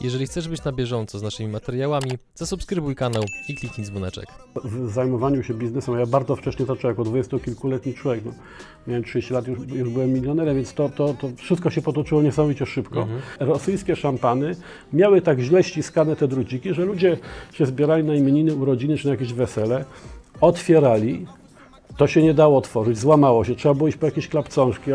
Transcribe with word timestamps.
Jeżeli 0.00 0.26
chcesz 0.26 0.48
być 0.48 0.64
na 0.64 0.72
bieżąco 0.72 1.18
z 1.18 1.22
naszymi 1.22 1.48
materiałami, 1.48 2.10
zasubskrybuj 2.34 2.94
kanał 2.94 3.22
i 3.48 3.54
kliknij 3.54 3.86
dzwoneczek. 3.86 4.26
W 4.64 4.90
zajmowaniu 4.90 5.42
się 5.42 5.54
biznesem, 5.54 5.98
ja 5.98 6.06
bardzo 6.06 6.36
wcześnie 6.36 6.66
zacząłem, 6.66 6.96
jako 6.96 7.04
dwudziestokilkuletni 7.04 7.94
człowiek, 7.94 8.24
no, 8.24 8.32
miałem 8.86 9.04
30 9.04 9.34
lat, 9.34 9.48
już, 9.48 9.58
już 9.68 9.90
byłem 9.90 10.12
milionerem, 10.12 10.56
więc 10.56 10.74
to, 10.74 10.88
to, 10.88 11.14
to 11.14 11.30
wszystko 11.36 11.70
się 11.70 11.82
potoczyło 11.82 12.22
niesamowicie 12.22 12.66
szybko. 12.66 13.06
Rosyjskie 13.40 13.96
szampany 13.96 14.56
miały 14.92 15.22
tak 15.22 15.40
źle 15.40 15.64
ściskane 15.64 16.16
te 16.16 16.28
druciki, 16.28 16.74
że 16.74 16.84
ludzie 16.84 17.18
się 17.52 17.66
zbierali 17.66 18.04
na 18.04 18.14
imieniny, 18.14 18.54
urodziny 18.54 18.96
czy 18.96 19.06
na 19.06 19.12
jakieś 19.12 19.32
wesele, 19.32 19.84
otwierali, 20.40 21.26
to 21.98 22.06
się 22.06 22.22
nie 22.22 22.34
dało 22.34 22.58
otworzyć, 22.58 22.98
złamało 22.98 23.44
się, 23.44 23.54
trzeba 23.54 23.74
było 23.74 23.88
iść 23.88 23.98
po 23.98 24.06
jakieś 24.06 24.28
klapcążki, 24.28 24.90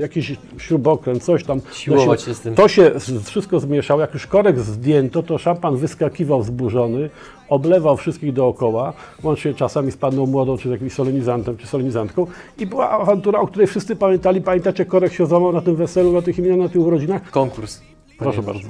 jakiś 0.00 0.36
śrubokręt, 0.58 1.24
coś 1.24 1.44
tam. 1.44 1.60
Siłować 1.72 2.22
się 2.22 2.34
z 2.34 2.40
tym. 2.40 2.54
To 2.54 2.68
się 2.68 2.92
wszystko 3.24 3.60
zmieszało, 3.60 4.00
jak 4.00 4.14
już 4.14 4.26
korek 4.26 4.58
zdjęto, 4.58 5.22
to 5.22 5.38
szampan 5.38 5.76
wyskakiwał 5.76 6.42
wzburzony, 6.42 7.10
oblewał 7.48 7.96
wszystkich 7.96 8.32
dookoła, 8.32 8.92
łącznie 9.22 9.54
czasami 9.54 9.92
z 9.92 9.96
panną 9.96 10.26
młodą, 10.26 10.58
czy 10.58 10.68
z 10.68 10.72
jakimś 10.72 10.92
solenizantem, 10.92 11.56
czy 11.56 11.66
solenizantką 11.66 12.26
i 12.58 12.66
była 12.66 12.90
awantura, 12.90 13.40
o 13.40 13.46
której 13.46 13.66
wszyscy 13.66 13.96
pamiętali. 13.96 14.40
Pamiętacie, 14.40 14.84
korek 14.84 15.12
się 15.12 15.26
złamał 15.26 15.52
na 15.52 15.60
tym 15.60 15.76
weselu, 15.76 16.12
na 16.12 16.22
tych 16.22 16.38
imionach, 16.38 16.58
na 16.58 16.68
tych 16.68 16.82
urodzinach? 16.82 17.30
Konkurs. 17.30 17.80
Proszę 18.18 18.42
bardzo. 18.42 18.68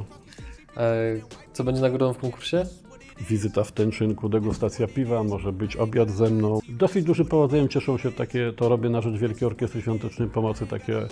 E, 0.77 1.17
co 1.53 1.65
będzie 1.65 1.81
nagrodą 1.81 2.13
w 2.13 2.19
konkursie? 2.19 2.67
Wizyta 3.21 3.65
w 3.65 3.73
Tęczynku, 3.73 4.29
degustacja 4.29 4.87
piwa, 4.87 5.23
może 5.25 5.53
być 5.53 5.77
obiad 5.77 6.11
ze 6.11 6.31
mną. 6.31 6.59
Dosyć 6.69 7.05
dużym 7.05 7.27
powodzeniem 7.27 7.69
cieszą 7.69 7.99
się 7.99 8.13
takie, 8.13 8.53
to 8.57 8.69
robię 8.69 8.89
na 8.89 9.01
rzecz 9.01 9.17
Wielkiej 9.21 9.47
Orkiestry 9.47 9.83
Świątecznej 9.83 10.29
Pomocy, 10.29 10.67
takie 10.67 11.07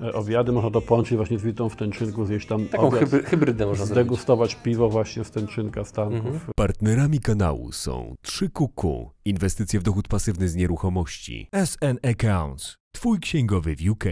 e, 0.00 0.12
obiady. 0.12 0.52
Można 0.52 0.70
to 0.70 0.80
połączyć 0.80 1.16
właśnie 1.16 1.38
z 1.38 1.42
wizytą 1.42 1.68
w 1.68 1.76
Tęczynku, 1.76 2.24
zjeść 2.24 2.46
tam 2.48 2.66
Taką 2.66 2.88
obiad, 2.88 3.00
hybry, 3.00 3.22
hybrydę 3.22 3.66
można 3.66 3.86
zrobić. 3.86 4.02
zdegustować 4.04 4.54
piwo 4.54 4.88
właśnie 4.88 5.24
z 5.24 5.30
Tęczynka, 5.30 5.84
z 5.84 5.92
tanków. 5.92 6.50
Partnerami 6.56 7.20
kanału 7.20 7.72
są 7.72 8.14
3QQ, 8.26 9.06
inwestycje 9.24 9.80
w 9.80 9.82
dochód 9.82 10.08
pasywny 10.08 10.48
z 10.48 10.54
nieruchomości, 10.56 11.48
SN 11.64 11.98
Accounts, 12.10 12.76
Twój 12.92 13.18
księgowy 13.20 13.76
w 13.76 13.90
UK, 13.90 14.04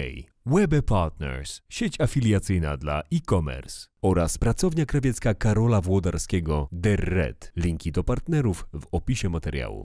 Webe 0.48 0.82
Partners, 0.82 1.60
sieć 1.68 2.00
afiliacyjna 2.00 2.76
dla 2.76 3.02
e-commerce 3.12 3.86
oraz 4.02 4.38
pracownia 4.38 4.86
krawiecka 4.86 5.34
Karola 5.34 5.80
Włodarskiego 5.80 6.68
The 6.82 6.96
Red. 6.96 7.52
Linki 7.56 7.92
do 7.92 8.04
partnerów 8.04 8.66
w 8.72 8.86
opisie 8.92 9.28
materiału. 9.28 9.84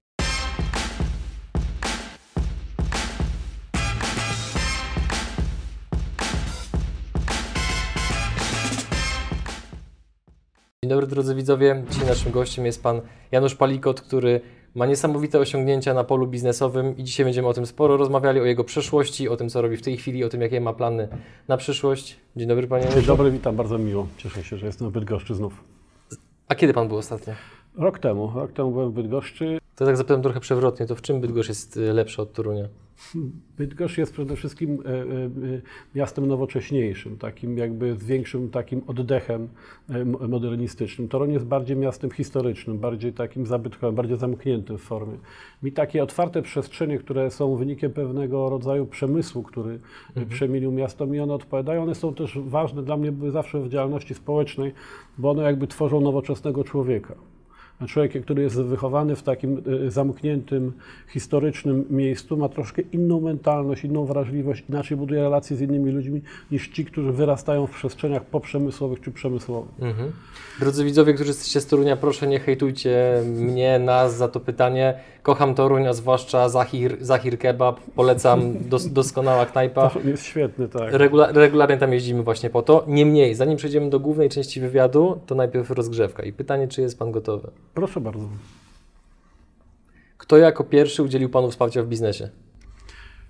Dzień 10.83 10.89
dobry 10.89 11.07
drodzy 11.07 11.35
widzowie. 11.35 11.83
Dzisiaj 11.89 12.07
naszym 12.07 12.31
gościem 12.31 12.65
jest 12.65 12.83
pan 12.83 13.01
Janusz 13.31 13.55
Palikot, 13.55 14.01
który 14.01 14.41
ma 14.75 14.85
niesamowite 14.85 15.39
osiągnięcia 15.39 15.93
na 15.93 16.03
polu 16.03 16.27
biznesowym 16.27 16.97
i 16.97 17.03
dzisiaj 17.03 17.25
będziemy 17.25 17.47
o 17.47 17.53
tym 17.53 17.65
sporo 17.65 17.97
rozmawiali, 17.97 18.39
o 18.39 18.45
jego 18.45 18.63
przeszłości, 18.63 19.29
o 19.29 19.37
tym 19.37 19.49
co 19.49 19.61
robi 19.61 19.77
w 19.77 19.81
tej 19.81 19.97
chwili, 19.97 20.23
o 20.23 20.29
tym 20.29 20.41
jakie 20.41 20.61
ma 20.61 20.73
plany 20.73 21.07
na 21.47 21.57
przyszłość. 21.57 22.17
Dzień 22.35 22.47
dobry 22.47 22.67
panie 22.67 22.87
Dzień 22.93 23.03
dobry, 23.03 23.31
witam, 23.31 23.55
bardzo 23.55 23.77
miło. 23.77 24.07
Cieszę 24.17 24.43
się, 24.43 24.57
że 24.57 24.65
jestem 24.65 24.89
w 24.89 24.91
Bydgoszczy 24.91 25.35
znów. 25.35 25.63
A 26.47 26.55
kiedy 26.55 26.73
pan 26.73 26.87
był 26.87 26.97
ostatnio? 26.97 27.33
Rok 27.77 27.99
temu, 27.99 28.31
rok 28.35 28.51
temu 28.51 28.71
byłem 28.71 28.91
w 28.91 28.93
Bydgoszczy. 28.93 29.59
To 29.75 29.85
tak 29.85 29.97
zapytam 29.97 30.21
trochę 30.21 30.39
przewrotnie, 30.39 30.85
to 30.85 30.95
w 30.95 31.01
czym 31.01 31.21
Bydgoszcz 31.21 31.49
jest 31.49 31.77
y, 31.77 31.93
lepszy 31.93 32.21
od 32.21 32.33
Torunia? 32.33 32.67
Bydgoszcz 33.57 33.97
jest 33.97 34.13
przede 34.13 34.35
wszystkim 34.35 34.83
e, 34.85 34.89
e, 34.89 35.05
miastem 35.95 36.27
nowocześniejszym, 36.27 37.17
takim 37.17 37.57
jakby 37.57 37.95
z 37.95 38.03
większym 38.03 38.49
takim 38.49 38.81
oddechem 38.87 39.47
e, 39.89 40.05
mo- 40.05 40.27
modernistycznym. 40.27 41.07
Toruń 41.07 41.33
jest 41.33 41.45
bardziej 41.45 41.77
miastem 41.77 42.11
historycznym, 42.11 42.79
bardziej 42.79 43.13
takim 43.13 43.45
zabytkowym, 43.45 43.95
bardziej 43.95 44.17
zamkniętym 44.17 44.77
w 44.77 44.81
formie. 44.81 45.17
Mi 45.63 45.71
takie 45.71 46.03
otwarte 46.03 46.41
przestrzenie, 46.41 46.97
które 46.97 47.31
są 47.31 47.55
wynikiem 47.55 47.91
pewnego 47.91 48.49
rodzaju 48.49 48.85
przemysłu, 48.85 49.43
który 49.43 49.79
e, 50.15 50.25
przemienił 50.25 50.71
miasto, 50.71 51.07
mi 51.07 51.19
one 51.19 51.33
odpowiadają. 51.33 51.83
One 51.83 51.95
są 51.95 52.13
też 52.13 52.39
ważne 52.39 52.83
dla 52.83 52.97
mnie, 52.97 53.11
były 53.11 53.31
zawsze 53.31 53.61
w 53.61 53.69
działalności 53.69 54.13
społecznej, 54.13 54.73
bo 55.17 55.29
one 55.31 55.43
jakby 55.43 55.67
tworzą 55.67 56.01
nowoczesnego 56.01 56.63
człowieka. 56.63 57.15
Człowiek, 57.87 58.23
który 58.23 58.43
jest 58.43 58.61
wychowany 58.61 59.15
w 59.15 59.23
takim 59.23 59.61
e, 59.87 59.91
zamkniętym, 59.91 60.73
historycznym 61.07 61.85
miejscu, 61.89 62.37
ma 62.37 62.49
troszkę 62.49 62.81
inną 62.81 63.21
mentalność, 63.21 63.83
inną 63.83 64.05
wrażliwość, 64.05 64.63
inaczej 64.69 64.97
buduje 64.97 65.21
relacje 65.21 65.57
z 65.57 65.61
innymi 65.61 65.91
ludźmi 65.91 66.21
niż 66.51 66.67
ci, 66.67 66.85
którzy 66.85 67.11
wyrastają 67.11 67.67
w 67.67 67.71
przestrzeniach 67.71 68.25
poprzemysłowych 68.25 69.01
czy 69.01 69.11
przemysłowych. 69.11 69.71
Mhm. 69.79 70.11
Drodzy 70.59 70.85
widzowie, 70.85 71.13
którzy 71.13 71.29
jesteście 71.29 71.61
z 71.61 71.67
Torunia, 71.67 71.97
proszę 71.97 72.27
nie 72.27 72.39
hejtujcie 72.39 73.23
mnie, 73.25 73.79
nas 73.79 74.17
za 74.17 74.27
to 74.27 74.39
pytanie. 74.39 74.99
Kocham 75.23 75.55
Toruń, 75.55 75.87
a 75.87 75.93
zwłaszcza 75.93 76.49
Zahir, 76.49 76.97
Zahir 77.01 77.39
Kebab. 77.39 77.79
Polecam, 77.79 78.69
dos, 78.69 78.87
doskonała 78.93 79.45
knajpa. 79.45 79.89
To 79.89 79.99
jest 79.99 80.25
świetny, 80.25 80.69
tak. 80.69 80.93
Regula, 80.93 81.31
regularnie 81.31 81.77
tam 81.77 81.93
jeździmy 81.93 82.23
właśnie 82.23 82.49
po 82.49 82.61
to. 82.61 82.83
Niemniej, 82.87 83.35
zanim 83.35 83.57
przejdziemy 83.57 83.89
do 83.89 83.99
głównej 83.99 84.29
części 84.29 84.61
wywiadu, 84.61 85.21
to 85.25 85.35
najpierw 85.35 85.71
rozgrzewka. 85.71 86.23
I 86.23 86.33
pytanie, 86.33 86.67
czy 86.67 86.81
jest 86.81 86.99
Pan 86.99 87.11
gotowy? 87.11 87.51
Proszę 87.73 88.01
bardzo. 88.01 88.29
Kto 90.17 90.37
jako 90.37 90.63
pierwszy 90.63 91.03
udzielił 91.03 91.29
Panu 91.29 91.51
wsparcia 91.51 91.83
w 91.83 91.87
biznesie? 91.87 92.29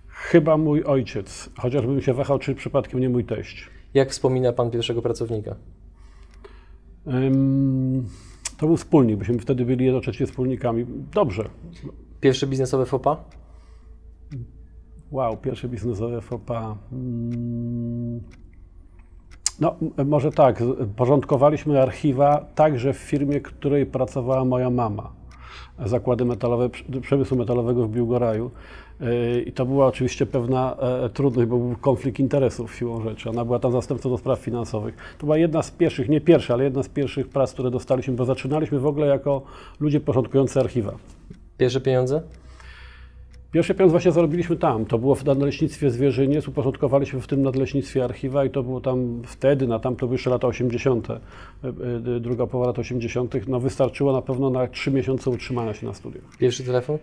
Chyba 0.07 0.57
mój 0.57 0.84
ojciec, 0.84 1.50
chociażbym 1.57 2.01
się 2.01 2.13
wahał, 2.13 2.40
czy 2.40 2.56
przypadkiem 2.56 3.00
nie 3.00 3.09
mój 3.09 3.25
teść. 3.25 3.69
Jak 3.94 4.09
wspomina 4.09 4.53
Pan 4.53 4.72
pierwszego 4.72 5.01
pracownika? 5.01 5.56
Ym, 7.07 8.06
to 8.61 8.67
był 8.67 8.77
wspólnik, 8.77 9.17
byśmy 9.17 9.39
wtedy 9.39 9.66
byli 9.66 9.85
jednocześnie 9.85 10.25
wspólnikami. 10.25 10.85
Dobrze. 11.13 11.49
Pierwszy 12.19 12.47
biznesowy 12.47 12.85
fopa? 12.85 13.17
Wow, 15.11 15.38
pierwsze 15.38 15.69
biznesowe 15.69 16.22
FOPA. 16.22 16.77
Mm. 16.91 18.21
No, 19.59 19.75
może 20.05 20.31
tak, 20.31 20.63
porządkowaliśmy 20.95 21.81
archiwa 21.81 22.45
także 22.55 22.94
w 22.94 22.97
firmie, 22.97 23.39
w 23.39 23.44
której 23.44 23.85
pracowała 23.85 24.45
moja 24.45 24.69
mama. 24.69 25.11
Zakłady 25.85 26.25
metalowe, 26.25 26.69
przemysłu 27.01 27.38
metalowego 27.38 27.88
w 27.88 27.91
Biłgoraju. 27.91 28.51
Yy, 29.01 29.41
I 29.41 29.51
to 29.51 29.66
była 29.66 29.88
oczywiście 29.88 30.25
pewna 30.25 30.75
e, 30.75 31.09
trudność, 31.09 31.50
bo 31.50 31.57
był 31.57 31.75
konflikt 31.81 32.19
interesów 32.19 32.75
siłą 32.75 33.01
rzeczy. 33.01 33.29
Ona 33.29 33.45
była 33.45 33.59
tam 33.59 33.72
zastępcą 33.72 34.09
do 34.09 34.17
spraw 34.17 34.39
finansowych. 34.39 34.95
To 35.17 35.25
była 35.25 35.38
jedna 35.38 35.63
z 35.63 35.72
pierwszych, 35.72 36.09
nie 36.09 36.22
pierwsza, 36.22 36.53
ale 36.53 36.63
jedna 36.63 36.84
z 36.84 36.89
pierwszych 36.89 37.29
prac, 37.29 37.53
które 37.53 37.72
dostaliśmy, 37.72 38.13
bo 38.13 38.25
zaczynaliśmy 38.25 38.79
w 38.79 38.85
ogóle 38.85 39.07
jako 39.07 39.41
ludzie 39.79 40.00
porządkujący 40.00 40.59
archiwa. 40.59 40.94
Pierwsze 41.57 41.81
pieniądze? 41.81 42.22
Pierwszy 43.51 43.75
pieniądz 43.75 43.91
właśnie 43.91 44.12
zarobiliśmy 44.12 44.56
tam. 44.56 44.85
To 44.85 44.97
było 44.97 45.16
w 45.16 45.25
nadleśnictwie 45.25 45.89
Zwierzyniec. 45.89 46.47
Uporządkowaliśmy 46.47 47.22
w 47.22 47.28
tym 47.28 47.41
nadleśnictwie 47.41 48.03
archiwa 48.03 48.45
i 48.45 48.50
to 48.50 48.63
było 48.63 48.81
tam 48.81 49.22
wtedy, 49.25 49.68
na 49.68 49.79
tamto 49.79 50.07
wyższe 50.07 50.29
lata 50.29 50.47
80., 50.47 51.09
e, 51.09 51.19
e, 52.16 52.19
druga 52.19 52.47
połowa 52.47 52.68
lat 52.68 52.79
80., 52.79 53.47
no 53.47 53.59
wystarczyło 53.59 54.13
na 54.13 54.22
pewno 54.22 54.50
na 54.50 54.68
trzy 54.68 54.91
miesiące 54.91 55.29
utrzymania 55.29 55.73
się 55.73 55.88
na 55.88 55.94
studiach. 55.94 56.23
Pierwszy 56.39 56.63
telefon? 56.63 56.97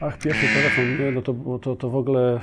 Ach, 0.00 0.18
pierwszy 0.18 0.46
telefon, 0.54 0.98
nie, 0.98 1.10
no 1.12 1.22
to, 1.22 1.34
to, 1.58 1.76
to 1.76 1.90
w 1.90 1.96
ogóle 1.96 2.36
y, 2.36 2.40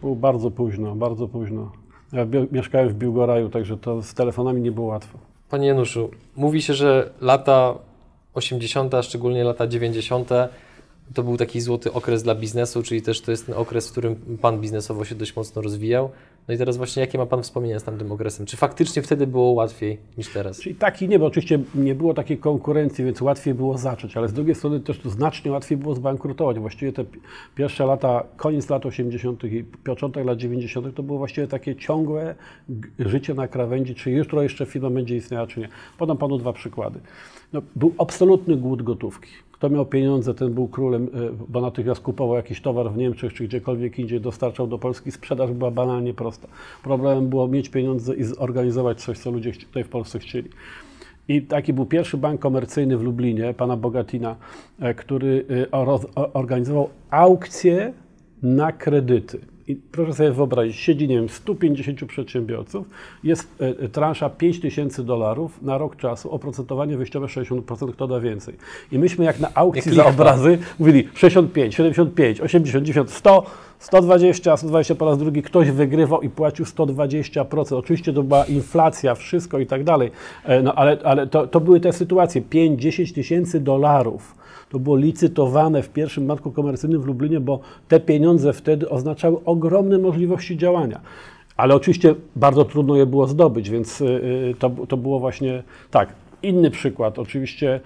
było 0.00 0.16
bardzo 0.16 0.50
późno, 0.50 0.94
bardzo 0.94 1.28
późno. 1.28 1.72
Ja 2.12 2.26
mieszkałem 2.52 2.88
w 2.88 2.94
Biłgoraju, 2.94 3.48
także 3.48 3.76
to 3.76 4.02
z 4.02 4.14
telefonami 4.14 4.62
nie 4.62 4.72
było 4.72 4.86
łatwo. 4.86 5.18
Panie 5.50 5.66
Januszu, 5.66 6.10
mówi 6.36 6.62
się, 6.62 6.74
że 6.74 7.10
lata 7.20 7.74
80., 8.34 8.94
a 8.94 9.02
szczególnie 9.02 9.44
lata 9.44 9.66
90., 9.66 10.28
to 11.14 11.22
był 11.22 11.36
taki 11.36 11.60
złoty 11.60 11.92
okres 11.92 12.22
dla 12.22 12.34
biznesu, 12.34 12.82
czyli 12.82 13.02
też 13.02 13.20
to 13.20 13.30
jest 13.30 13.46
ten 13.46 13.54
okres, 13.54 13.88
w 13.88 13.92
którym 13.92 14.38
Pan 14.40 14.60
biznesowo 14.60 15.04
się 15.04 15.14
dość 15.14 15.36
mocno 15.36 15.62
rozwijał. 15.62 16.10
No 16.48 16.54
i 16.54 16.58
teraz 16.58 16.76
właśnie 16.76 17.00
jakie 17.00 17.18
ma 17.18 17.26
Pan 17.26 17.42
wspomnienia 17.42 17.78
z 17.80 17.84
tamtym 17.84 18.12
okresem? 18.12 18.46
Czy 18.46 18.56
faktycznie 18.56 19.02
wtedy 19.02 19.26
było 19.26 19.50
łatwiej 19.50 19.98
niż 20.18 20.28
teraz? 20.28 20.60
Czyli 20.60 20.74
tak 20.74 21.02
i 21.02 21.08
nie, 21.08 21.18
bo 21.18 21.26
oczywiście 21.26 21.58
nie 21.74 21.94
było 21.94 22.14
takiej 22.14 22.38
konkurencji, 22.38 23.04
więc 23.04 23.20
łatwiej 23.20 23.54
było 23.54 23.78
zacząć, 23.78 24.16
ale 24.16 24.28
z 24.28 24.32
drugiej 24.32 24.54
strony 24.54 24.80
też 24.80 24.98
to 24.98 25.10
znacznie 25.10 25.52
łatwiej 25.52 25.78
było 25.78 25.94
zbankrutować. 25.94 26.58
Właściwie 26.58 26.92
te 26.92 27.04
pi- 27.04 27.20
pierwsze 27.54 27.86
lata, 27.86 28.24
koniec 28.36 28.70
lat 28.70 28.86
80. 28.86 29.44
i 29.44 29.64
początek 29.64 30.26
lat 30.26 30.38
90. 30.38 30.94
to 30.94 31.02
było 31.02 31.18
właściwie 31.18 31.46
takie 31.46 31.76
ciągłe 31.76 32.34
życie 32.98 33.34
na 33.34 33.48
krawędzi, 33.48 33.94
czy 33.94 34.10
jutro 34.10 34.42
jeszcze 34.42 34.66
firma 34.66 34.90
będzie 34.90 35.16
istniała, 35.16 35.46
czy 35.46 35.60
nie. 35.60 35.68
Podam 35.98 36.16
Panu 36.18 36.38
dwa 36.38 36.52
przykłady. 36.52 37.00
No, 37.52 37.62
był 37.76 37.94
absolutny 37.98 38.56
głód 38.56 38.82
gotówki. 38.82 39.30
Kto 39.58 39.70
miał 39.70 39.86
pieniądze, 39.86 40.34
ten 40.34 40.54
był 40.54 40.68
królem, 40.68 41.04
y, 41.04 41.08
bo 41.48 41.60
natychmiast 41.60 42.00
kupował 42.00 42.36
jakiś 42.36 42.60
towar 42.60 42.90
w 42.92 42.96
Niemczech 42.96 43.32
czy 43.32 43.44
gdziekolwiek 43.44 43.98
indziej, 43.98 44.20
dostarczał 44.20 44.66
do 44.66 44.78
Polski. 44.78 45.10
Sprzedaż 45.10 45.52
była 45.52 45.70
banalnie 45.70 46.14
prosta. 46.14 46.48
Problemem 46.82 47.28
było 47.28 47.48
mieć 47.48 47.68
pieniądze 47.68 48.14
i 48.14 48.24
zorganizować 48.24 49.00
coś, 49.00 49.18
co 49.18 49.30
ludzie 49.30 49.52
tutaj 49.52 49.84
w 49.84 49.88
Polsce 49.88 50.18
chcieli. 50.18 50.50
I 51.28 51.42
taki 51.42 51.72
był 51.72 51.86
pierwszy 51.86 52.16
bank 52.16 52.40
komercyjny 52.40 52.98
w 52.98 53.02
Lublinie, 53.02 53.54
pana 53.54 53.76
Bogatina, 53.76 54.36
e, 54.80 54.94
który 54.94 55.44
e, 55.50 55.70
organizował 56.32 56.88
aukcje 57.10 57.92
na 58.42 58.72
kredyty. 58.72 59.40
I 59.68 59.76
proszę 59.76 60.14
sobie 60.14 60.30
wyobrazić, 60.32 60.76
siedzi, 60.76 61.08
nie 61.08 61.16
wiem, 61.16 61.28
150 61.28 62.04
przedsiębiorców, 62.04 62.86
jest 63.24 63.48
e, 63.60 63.68
e, 63.68 63.88
transza 63.88 64.30
5 64.30 64.60
tysięcy 64.60 65.04
dolarów 65.04 65.62
na 65.62 65.78
rok 65.78 65.96
czasu, 65.96 66.30
oprocentowanie 66.30 66.96
wyjściowe 66.96 67.26
60%, 67.26 67.92
kto 67.92 68.06
da 68.06 68.20
więcej. 68.20 68.54
I 68.92 68.98
myśmy 68.98 69.24
jak 69.24 69.40
na 69.40 69.50
aukcji 69.54 69.82
Jak 69.86 69.94
za 69.94 70.06
obrazy 70.06 70.58
mówili 70.78 71.08
65, 71.14 71.74
75, 71.74 72.40
80, 72.40 72.86
90, 72.86 73.10
100, 73.10 73.46
120, 73.78 74.56
120 74.56 74.94
po 74.94 75.04
raz 75.04 75.18
drugi, 75.18 75.42
ktoś 75.42 75.70
wygrywał 75.70 76.22
i 76.22 76.28
płacił 76.28 76.64
120%. 76.64 77.76
Oczywiście 77.76 78.12
to 78.12 78.22
była 78.22 78.44
inflacja, 78.44 79.14
wszystko 79.14 79.58
i 79.58 79.66
tak 79.66 79.84
dalej, 79.84 80.10
E, 80.48 80.62
no 80.62 80.74
ale, 80.74 80.98
ale 81.04 81.26
to, 81.26 81.46
to 81.46 81.60
były 81.60 81.80
te 81.80 81.92
sytuacje, 81.92 82.42
5-10 82.42 83.14
tysięcy 83.14 83.60
dolarów. 83.60 84.34
To 84.70 84.78
było 84.78 84.96
licytowane 84.96 85.82
w 85.82 85.88
pierwszym 85.88 86.26
banku 86.26 86.50
komercyjnym 86.50 87.02
w 87.02 87.06
Lublinie, 87.06 87.40
bo 87.40 87.60
te 87.88 88.00
pieniądze 88.00 88.52
wtedy 88.52 88.88
oznaczały 88.88 89.44
ogromne 89.44 89.98
możliwości 89.98 90.56
działania. 90.56 91.00
Ale 91.56 91.74
oczywiście 91.74 92.14
bardzo 92.36 92.64
trudno 92.64 92.96
je 92.96 93.06
było 93.06 93.26
zdobyć, 93.26 93.70
więc 93.70 94.00
y, 94.00 94.04
y, 94.04 94.54
to, 94.58 94.70
to 94.88 94.96
było 94.96 95.20
właśnie 95.20 95.62
tak. 95.90 96.08
Inny 96.42 96.70
przykład, 96.70 97.18
oczywiście 97.18 97.74
y, 97.74 97.80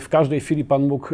w 0.00 0.06
każdej 0.10 0.40
chwili 0.40 0.64
Pan 0.64 0.86
mógł 0.86 1.08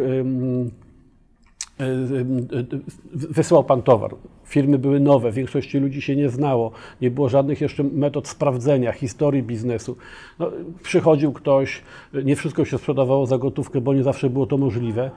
wysłał 3.13 3.63
Pan 3.63 3.81
towar. 3.81 4.15
Firmy 4.45 4.77
były 4.79 4.99
nowe, 4.99 5.31
większości 5.31 5.79
ludzi 5.79 6.01
się 6.01 6.15
nie 6.15 6.29
znało, 6.29 6.71
nie 7.01 7.11
było 7.11 7.29
żadnych 7.29 7.61
jeszcze 7.61 7.83
metod 7.83 8.27
sprawdzenia, 8.27 8.91
historii 8.91 9.43
biznesu. 9.43 9.97
No, 10.39 10.51
przychodził 10.83 11.33
ktoś, 11.33 11.81
nie 12.23 12.35
wszystko 12.35 12.65
się 12.65 12.77
sprzedawało 12.77 13.25
za 13.25 13.37
gotówkę, 13.37 13.81
bo 13.81 13.93
nie 13.93 14.03
zawsze 14.03 14.29
było 14.29 14.45
to 14.45 14.57
możliwe. 14.57 15.11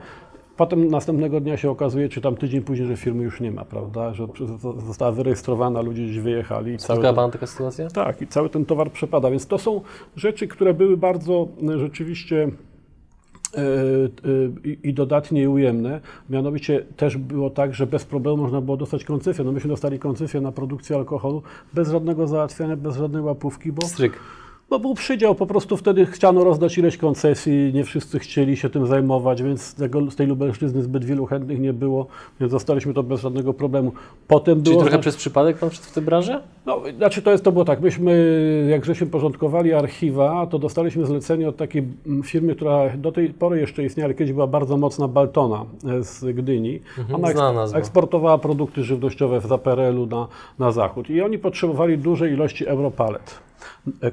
Potem 0.57 0.87
następnego 0.87 1.39
dnia 1.41 1.57
się 1.57 1.69
okazuje, 1.69 2.09
czy 2.09 2.21
tam 2.21 2.35
tydzień 2.35 2.61
później, 2.61 2.87
że 2.87 2.97
firmy 2.97 3.23
już 3.23 3.41
nie 3.41 3.51
ma, 3.51 3.65
prawda? 3.65 4.13
Że 4.13 4.27
została 4.85 5.11
wyrejestrowana, 5.11 5.81
ludzie 5.81 6.03
gdzieś 6.03 6.19
wyjechali. 6.19 6.79
Spotkała 6.79 7.07
ten- 7.07 7.15
Pan 7.15 7.31
taka 7.31 7.47
sytuacja? 7.47 7.87
tak, 7.89 8.21
i 8.21 8.27
cały 8.27 8.49
ten 8.49 8.65
towar 8.65 8.91
przepada. 8.91 9.31
Więc 9.31 9.47
to 9.47 9.57
są 9.57 9.81
rzeczy, 10.15 10.47
które 10.47 10.73
były 10.73 10.97
bardzo 10.97 11.47
e, 11.75 11.79
rzeczywiście 11.79 12.43
e, 12.43 12.47
e, 12.47 12.51
i- 14.65 14.77
i 14.83 14.93
dodatnie 14.93 15.41
i 15.43 15.47
ujemne. 15.47 16.01
Mianowicie 16.29 16.85
też 16.97 17.17
było 17.17 17.49
tak, 17.49 17.73
że 17.75 17.87
bez 17.87 18.05
problemu 18.05 18.37
można 18.37 18.61
było 18.61 18.77
dostać 18.77 19.03
koncesję. 19.03 19.43
No 19.43 19.51
myśmy 19.51 19.69
dostali 19.69 19.99
koncesję 19.99 20.41
na 20.41 20.51
produkcję 20.51 20.95
alkoholu 20.95 21.41
bez 21.73 21.89
żadnego 21.89 22.27
załatwiania, 22.27 22.75
bez 22.77 22.97
żadnej 22.97 23.21
łapówki, 23.23 23.71
bo 23.71 23.81
Stryk. 23.87 24.13
Bo 24.71 24.79
był 24.79 24.93
przydział, 24.93 25.35
po 25.35 25.45
prostu 25.45 25.77
wtedy 25.77 26.05
chciano 26.05 26.43
rozdać 26.43 26.77
ileś 26.77 26.97
koncesji, 26.97 27.71
nie 27.73 27.83
wszyscy 27.83 28.19
chcieli 28.19 28.57
się 28.57 28.69
tym 28.69 28.87
zajmować, 28.87 29.43
więc 29.43 29.75
tego, 29.75 30.11
z 30.11 30.15
tej 30.15 30.27
Lubelszczyzny 30.27 30.83
zbyt 30.83 31.05
wielu 31.05 31.25
chętnych 31.25 31.59
nie 31.59 31.73
było, 31.73 32.07
więc 32.39 32.51
dostaliśmy 32.51 32.93
to 32.93 33.03
bez 33.03 33.21
żadnego 33.21 33.53
problemu. 33.53 33.91
Potem 34.27 34.63
Czyli 34.63 34.69
było... 34.75 34.81
trochę 34.83 34.99
przez 34.99 35.15
przypadek 35.15 35.57
Pan 35.57 35.69
wszedł 35.69 35.87
w 35.87 35.91
tę 35.91 36.01
branżę? 36.01 36.41
no, 36.65 36.81
znaczy 36.97 37.21
to 37.21 37.31
jest, 37.31 37.43
to 37.43 37.51
było 37.51 37.65
tak, 37.65 37.81
myśmy, 37.81 38.67
jak 38.69 38.85
żeśmy 38.85 39.07
porządkowali 39.07 39.73
archiwa, 39.73 40.47
to 40.47 40.59
dostaliśmy 40.59 41.05
zlecenie 41.05 41.49
od 41.49 41.57
takiej 41.57 41.83
firmy, 42.23 42.55
która 42.55 42.97
do 42.97 43.11
tej 43.11 43.29
pory 43.29 43.59
jeszcze 43.59 43.83
istniała, 43.83 44.05
ale 44.05 44.13
kiedyś 44.13 44.33
była 44.33 44.47
bardzo 44.47 44.77
mocna, 44.77 45.07
Baltona 45.07 45.65
e, 45.99 46.03
z 46.03 46.35
Gdyni. 46.35 46.79
Ona 47.13 47.29
Mhm, 47.29 47.55
nazwa. 47.55 47.77
eksportowała 47.79 48.37
produkty 48.37 48.83
żywnościowe 48.83 49.41
za 49.41 49.57
PRL-u 49.57 50.05
na, 50.05 50.27
na 50.59 50.71
zachód 50.71 51.09
i 51.09 51.21
oni 51.21 51.37
potrzebowali 51.39 51.97
dużej 51.97 52.33
ilości 52.33 52.67
europalet, 52.67 53.39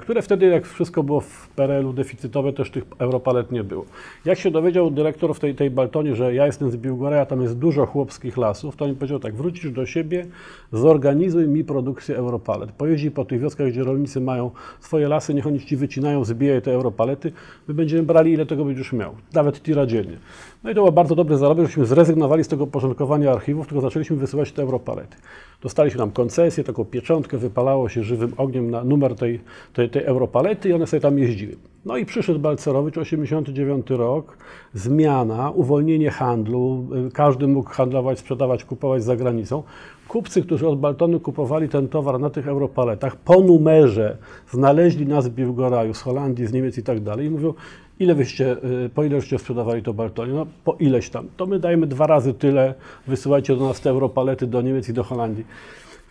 które 0.00 0.22
wtedy, 0.22 0.46
jak 0.46 0.66
wszystko 0.66 1.02
było 1.02 1.20
w 1.20 1.48
PRL-u 1.48 1.92
deficytowe, 1.92 2.52
też 2.52 2.70
tych 2.70 2.84
europalet 2.98 3.52
nie 3.52 3.64
było. 3.64 3.84
Jak 4.24 4.38
się 4.38 4.50
dowiedział 4.50 4.90
dyrektor 4.90 5.34
w 5.34 5.40
tej, 5.40 5.54
tej 5.54 5.70
Baltonie, 5.70 6.16
że 6.16 6.34
ja 6.34 6.46
jestem 6.46 6.70
z 6.70 6.76
Biłgoraja, 6.76 7.26
tam 7.26 7.42
jest 7.42 7.58
dużo 7.58 7.86
chłopskich 7.86 8.36
lasów, 8.36 8.76
to 8.76 8.84
on 8.84 8.90
mi 8.90 8.96
powiedział 8.96 9.18
tak, 9.18 9.34
wrócisz 9.34 9.70
do 9.70 9.86
siebie, 9.86 10.26
zorganizuj 10.72 11.48
mi 11.48 11.64
produkcję 11.64 12.16
europalet. 12.16 12.72
Pojeździ 12.72 13.10
po 13.10 13.24
tych 13.24 13.40
wioskach, 13.40 13.68
gdzie 13.68 13.84
rolnicy 13.84 14.20
mają 14.20 14.50
swoje 14.80 15.08
lasy, 15.08 15.34
niech 15.34 15.46
oni 15.46 15.60
ci 15.60 15.76
wycinają, 15.76 16.24
zbijaj 16.24 16.62
te 16.62 16.72
europalety, 16.72 17.32
my 17.68 17.74
będziemy 17.74 18.02
brali 18.02 18.32
ile 18.32 18.46
tego 18.46 18.64
będziesz 18.64 18.92
miał, 18.92 19.14
nawet 19.34 19.62
tira 19.62 19.86
dziennie. 19.86 20.16
No 20.64 20.70
i 20.70 20.74
to 20.74 20.82
był 20.82 20.92
bardzo 20.92 21.14
dobry 21.14 21.36
zarobek, 21.36 21.66
żeśmy 21.66 21.86
zrezygnowali 21.86 22.44
z 22.44 22.48
tego 22.48 22.66
porządkowania 22.66 23.32
archiwów, 23.32 23.66
tylko 23.66 23.80
zaczęliśmy 23.80 24.16
wysyłać 24.16 24.52
te 24.52 24.62
europalety. 24.62 25.16
Dostaliśmy 25.62 25.98
tam 25.98 26.10
koncesję, 26.10 26.64
taką 26.64 26.84
pieczątkę, 26.84 27.38
wypalało 27.38 27.88
się 27.88 28.02
żywym 28.02 28.32
ogniem 28.36 28.70
na 28.70 28.84
numer 28.84 29.14
tej, 29.14 29.40
tej, 29.72 29.90
tej 29.90 30.04
europalety 30.04 30.68
i 30.68 30.72
one 30.72 30.86
sobie 30.86 31.00
tam 31.00 31.18
jeździły. 31.18 31.56
No 31.84 31.96
i 31.96 32.06
przyszedł 32.06 32.38
Balcerowicz, 32.38 32.98
89 32.98 33.90
rok, 33.90 34.38
zmiana, 34.74 35.50
uwolnienie 35.50 36.10
handlu, 36.10 36.88
y, 37.08 37.10
każdy 37.12 37.46
mógł 37.46 37.70
handlować, 37.70 38.18
sprzedawać, 38.18 38.64
kupować 38.64 39.04
za 39.04 39.16
granicą. 39.16 39.62
Kupcy, 40.08 40.42
którzy 40.42 40.68
od 40.68 40.80
Baltony 40.80 41.20
kupowali 41.20 41.68
ten 41.68 41.88
towar 41.88 42.20
na 42.20 42.30
tych 42.30 42.48
europaletach, 42.48 43.16
po 43.16 43.40
numerze 43.40 44.16
znaleźli 44.50 45.06
nas 45.06 45.28
w 45.28 45.34
Biłgoraju, 45.34 45.94
z 45.94 46.00
Holandii, 46.00 46.46
z 46.46 46.52
Niemiec 46.52 46.78
i 46.78 46.82
tak 46.82 47.00
dalej 47.00 47.26
i 47.26 47.30
mówią, 47.30 47.54
ile 48.00 48.14
wyście, 48.14 48.56
y, 48.84 48.88
po 48.94 49.04
ile 49.04 49.20
żeście 49.20 49.38
sprzedawali 49.38 49.82
to 49.82 49.94
Baltonie? 49.94 50.32
No 50.32 50.46
po 50.64 50.76
ileś 50.80 51.10
tam. 51.10 51.26
To 51.36 51.46
my 51.46 51.58
dajemy 51.58 51.86
dwa 51.86 52.06
razy 52.06 52.34
tyle, 52.34 52.74
wysyłajcie 53.06 53.56
do 53.56 53.68
nas 53.68 53.80
te 53.80 53.90
europalety 53.90 54.46
do 54.46 54.62
Niemiec 54.62 54.88
i 54.88 54.92
do 54.92 55.04
Holandii. 55.04 55.44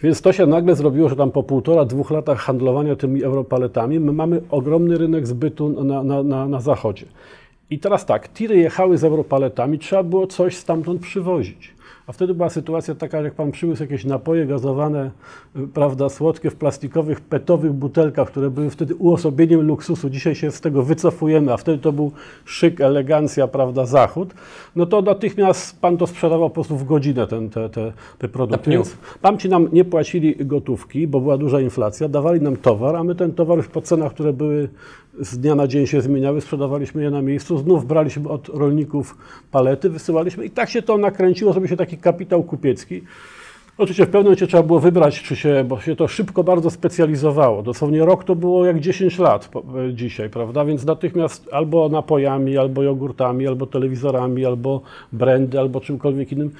Więc 0.01 0.21
to 0.21 0.33
się 0.33 0.45
nagle 0.45 0.75
zrobiło, 0.75 1.09
że 1.09 1.15
tam 1.15 1.31
po 1.31 1.43
półtora, 1.43 1.85
dwóch 1.85 2.11
latach 2.11 2.39
handlowania 2.39 2.95
tymi 2.95 3.23
europaletami 3.23 4.00
my 4.00 4.11
mamy 4.11 4.41
ogromny 4.50 4.97
rynek 4.97 5.27
zbytu 5.27 5.83
na, 5.83 6.03
na, 6.03 6.23
na, 6.23 6.47
na 6.47 6.61
zachodzie. 6.61 7.05
I 7.69 7.79
teraz 7.79 8.05
tak, 8.05 8.33
tiry 8.33 8.57
jechały 8.57 8.97
z 8.97 9.03
europaletami, 9.03 9.79
trzeba 9.79 10.03
było 10.03 10.27
coś 10.27 10.55
stamtąd 10.55 11.01
przywozić. 11.01 11.76
A 12.07 12.13
wtedy 12.13 12.33
była 12.33 12.50
sytuacja 12.50 12.95
taka, 12.95 13.21
jak 13.21 13.33
pan 13.33 13.51
przywiózł 13.51 13.83
jakieś 13.83 14.06
napoje 14.06 14.45
gazowane, 14.45 15.12
y, 15.56 15.68
prawda, 15.68 16.09
słodkie 16.09 16.50
w 16.50 16.56
plastikowych, 16.56 17.21
petowych 17.21 17.74
butelkach, 17.74 18.27
które 18.27 18.50
były 18.50 18.69
wtedy 18.69 18.95
uosobieniem 18.95 19.62
luksusu. 19.62 20.09
Dzisiaj 20.09 20.36
się 20.36 20.51
z 20.51 20.62
tego 20.62 20.83
wycofujemy, 20.83 21.54
a 21.54 21.57
wtedy 21.57 21.77
to 21.77 21.92
był 21.92 22.12
szyk, 22.45 22.81
elegancja, 22.81 23.48
prawda, 23.48 23.86
zachód. 23.86 24.33
No 24.75 24.86
to 24.86 25.01
natychmiast 25.01 25.81
pan 25.81 25.98
to 25.98 26.07
sprzedawał 26.07 26.50
po 26.50 26.54
prostu 26.54 26.77
w 26.77 26.83
godzinę 26.83 27.27
ten, 27.27 27.50
te, 27.50 27.69
te, 27.69 27.94
te 28.18 28.27
produkty. 28.27 28.71
Więc 28.71 28.98
Pamci 29.21 29.50
nam 29.50 29.69
nie 29.74 29.86
płacili 29.86 30.36
gotówki, 30.45 31.07
bo 31.07 31.19
była 31.19 31.38
duża 31.38 31.62
inflacja, 31.62 32.10
dawali 32.10 32.42
nam 32.42 32.57
towar, 32.57 32.95
a 32.95 33.03
my 33.03 33.15
ten 33.15 33.33
towar 33.33 33.57
już 33.57 33.68
po 33.68 33.81
cenach, 33.81 34.13
które 34.13 34.33
były 34.33 34.69
z 35.19 35.37
dnia 35.37 35.55
na 35.55 35.67
dzień 35.67 35.87
się 35.87 36.01
zmieniały, 36.01 36.41
sprzedawaliśmy 36.41 37.03
je 37.03 37.09
na 37.09 37.21
miejscu, 37.21 37.57
znów 37.57 37.85
braliśmy 37.85 38.29
od 38.29 38.49
rolników 38.49 39.17
palety, 39.51 39.89
wysyłaliśmy 39.89 40.45
i 40.45 40.49
tak 40.49 40.69
się 40.69 40.81
to 40.81 40.97
nakręciło, 40.97 41.51
zrobił 41.51 41.69
się 41.69 41.77
taki 41.77 41.97
kapitał 41.97 42.43
kupiecki. 42.43 43.01
Oczywiście 43.77 44.03
w 44.03 44.07
pewnym 44.07 44.23
momencie 44.23 44.47
trzeba 44.47 44.63
było 44.63 44.79
wybrać, 44.79 45.23
czy 45.23 45.35
się, 45.35 45.65
bo 45.67 45.79
się 45.79 45.95
to 45.95 46.07
szybko 46.07 46.43
bardzo 46.43 46.69
specjalizowało. 46.69 47.63
Dosłownie 47.63 48.05
rok 48.05 48.23
to 48.23 48.35
było 48.35 48.65
jak 48.65 48.79
10 48.79 49.19
lat 49.19 49.49
e, 49.55 49.93
dzisiaj, 49.93 50.29
prawda? 50.29 50.65
Więc 50.65 50.85
natychmiast 50.85 51.50
albo 51.51 51.89
napojami, 51.89 52.57
albo 52.57 52.83
jogurtami, 52.83 53.47
albo 53.47 53.65
telewizorami, 53.65 54.45
albo 54.45 54.81
brandy, 55.12 55.59
albo 55.59 55.81
czymkolwiek 55.81 56.31
innym. 56.31 56.51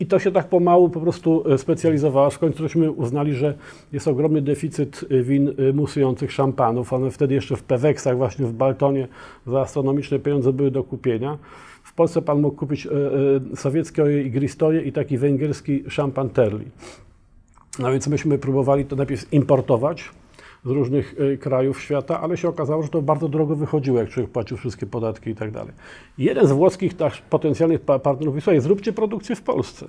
I 0.00 0.06
to 0.06 0.18
się 0.18 0.32
tak 0.32 0.48
pomału 0.48 0.90
po 0.90 1.00
prostu 1.00 1.44
e, 1.52 1.58
specjalizowało, 1.58 2.30
w 2.30 2.38
końcu 2.38 2.62
żeśmy 2.62 2.90
uznali, 2.90 3.34
że 3.34 3.54
jest 3.92 4.08
ogromny 4.08 4.42
deficyt 4.42 5.04
e, 5.10 5.22
win 5.22 5.48
e, 5.48 5.72
musujących 5.72 6.32
szampanów. 6.32 6.92
One 6.92 7.10
wtedy 7.10 7.34
jeszcze 7.34 7.56
w 7.56 7.62
Peweksach, 7.62 8.16
właśnie 8.16 8.46
w 8.46 8.52
Baltonie 8.52 9.08
za 9.46 9.60
astronomiczne 9.60 10.18
pieniądze 10.18 10.52
były 10.52 10.70
do 10.70 10.84
kupienia. 10.84 11.38
W 11.84 11.92
Polsce 11.92 12.22
pan 12.22 12.40
mógł 12.40 12.56
kupić 12.56 12.86
e, 12.86 12.90
e, 12.90 13.56
sowieckie 13.56 14.22
igristoje 14.22 14.82
i 14.82 14.92
taki 14.92 15.18
węgierski 15.18 15.84
szampan 15.88 16.30
Terli. 16.30 16.64
No 17.78 17.92
więc 17.92 18.08
myśmy 18.08 18.38
próbowali 18.38 18.84
to 18.84 18.96
najpierw 18.96 19.32
importować 19.32 20.10
z 20.66 20.70
różnych 20.70 21.14
e, 21.18 21.36
krajów 21.36 21.80
świata, 21.80 22.20
ale 22.20 22.36
się 22.36 22.48
okazało, 22.48 22.82
że 22.82 22.88
to 22.88 23.02
bardzo 23.02 23.28
drogo 23.28 23.56
wychodziło, 23.56 23.98
jak 23.98 24.08
człowiek 24.08 24.30
płacił 24.30 24.56
wszystkie 24.56 24.86
podatki 24.86 25.30
i 25.30 25.34
tak 25.34 25.50
dalej. 25.50 25.72
Jeden 26.18 26.46
z 26.46 26.52
włoskich 26.52 26.98
nasz 26.98 27.22
potencjalnych 27.30 27.80
pa- 27.80 27.98
partnerów 27.98 28.34
mówi, 28.34 28.40
słuchaj, 28.40 28.60
zróbcie 28.60 28.92
produkcję 28.92 29.36
w 29.36 29.42
Polsce. 29.42 29.86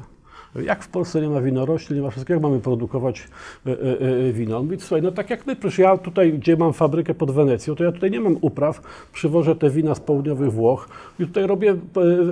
Jak 0.65 0.83
w 0.83 0.87
Polsce 0.87 1.21
nie 1.21 1.29
ma 1.29 1.41
winorośli, 1.41 1.95
nie 1.95 2.01
ma 2.01 2.09
wszystkiego, 2.09 2.39
mamy 2.39 2.59
produkować 2.59 3.27
e, 3.65 3.71
e, 3.71 4.31
wino? 4.33 4.63
Mówi, 4.63 4.77
słuchaj, 4.79 5.01
no 5.01 5.11
tak 5.11 5.29
jak 5.29 5.47
my, 5.47 5.55
przecież 5.55 5.79
ja 5.79 5.97
tutaj, 5.97 6.33
gdzie 6.33 6.57
mam 6.57 6.73
fabrykę 6.73 7.13
pod 7.13 7.31
Wenecją, 7.31 7.75
to 7.75 7.83
ja 7.83 7.91
tutaj 7.91 8.11
nie 8.11 8.19
mam 8.19 8.37
upraw, 8.41 8.81
przywożę 9.13 9.55
te 9.55 9.69
wina 9.69 9.95
z 9.95 9.99
południowych 9.99 10.51
Włoch 10.51 10.89
i 11.19 11.25
tutaj 11.25 11.47
robię 11.47 11.75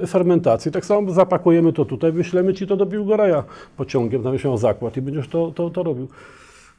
fermentację. 0.08 0.72
Tak 0.72 0.86
samo 0.86 1.12
zapakujemy 1.12 1.74
to 1.74 1.86
tutaj, 1.86 2.12
wyślemy 2.12 2.54
ci 2.54 2.68
to 2.68 2.75
do 2.78 2.86
Biłgoraja 2.86 3.44
pociągiem, 3.78 4.24
tam 4.24 4.38
się 4.38 4.58
zakład 4.58 4.98
i 4.98 5.02
będziesz 5.02 5.28
to, 5.28 5.52
to, 5.52 5.70
to 5.70 5.84
robił. 5.84 6.08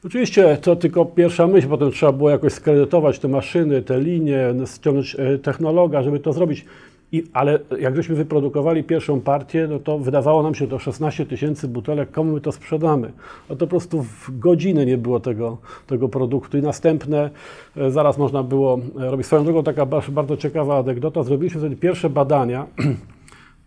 Oczywiście 0.07 0.57
to 0.57 0.75
tylko 0.75 1.05
pierwsza 1.05 1.47
myśl, 1.47 1.67
potem 1.67 1.91
trzeba 1.91 2.11
było 2.11 2.29
jakoś 2.29 2.53
skredytować 2.53 3.19
te 3.19 3.27
maszyny, 3.27 3.81
te 3.81 3.99
linie, 3.99 4.53
ściągnąć 4.75 5.15
e, 5.19 5.37
technologa, 5.37 6.03
żeby 6.03 6.19
to 6.19 6.33
zrobić. 6.33 6.65
I, 7.11 7.23
ale 7.33 7.59
jak 7.79 7.95
żeśmy 7.95 8.15
wyprodukowali 8.15 8.83
pierwszą 8.83 9.21
partię, 9.21 9.67
no 9.69 9.79
to 9.79 9.99
wydawało 9.99 10.43
nam 10.43 10.55
się 10.55 10.67
to 10.67 10.79
16 10.79 11.25
tysięcy 11.25 11.67
butelek, 11.67 12.11
komu 12.11 12.33
my 12.33 12.41
to 12.41 12.51
sprzedamy? 12.51 13.11
No 13.49 13.55
to 13.55 13.59
po 13.65 13.69
prostu 13.69 14.03
w 14.03 14.39
godzinę 14.39 14.85
nie 14.85 14.97
było 14.97 15.19
tego, 15.19 15.57
tego 15.87 16.09
produktu. 16.09 16.57
I 16.57 16.61
następne, 16.61 17.29
e, 17.77 17.91
zaraz 17.91 18.17
można 18.17 18.43
było 18.43 18.79
e, 18.99 19.11
robić. 19.11 19.27
Swoją 19.27 19.43
drogą 19.43 19.63
taka 19.63 19.85
ba- 19.85 20.01
bardzo 20.09 20.37
ciekawa 20.37 20.79
anegdota, 20.79 21.23
zrobiliśmy 21.23 21.61
wtedy 21.61 21.75
pierwsze 21.75 22.09
badania 22.09 22.65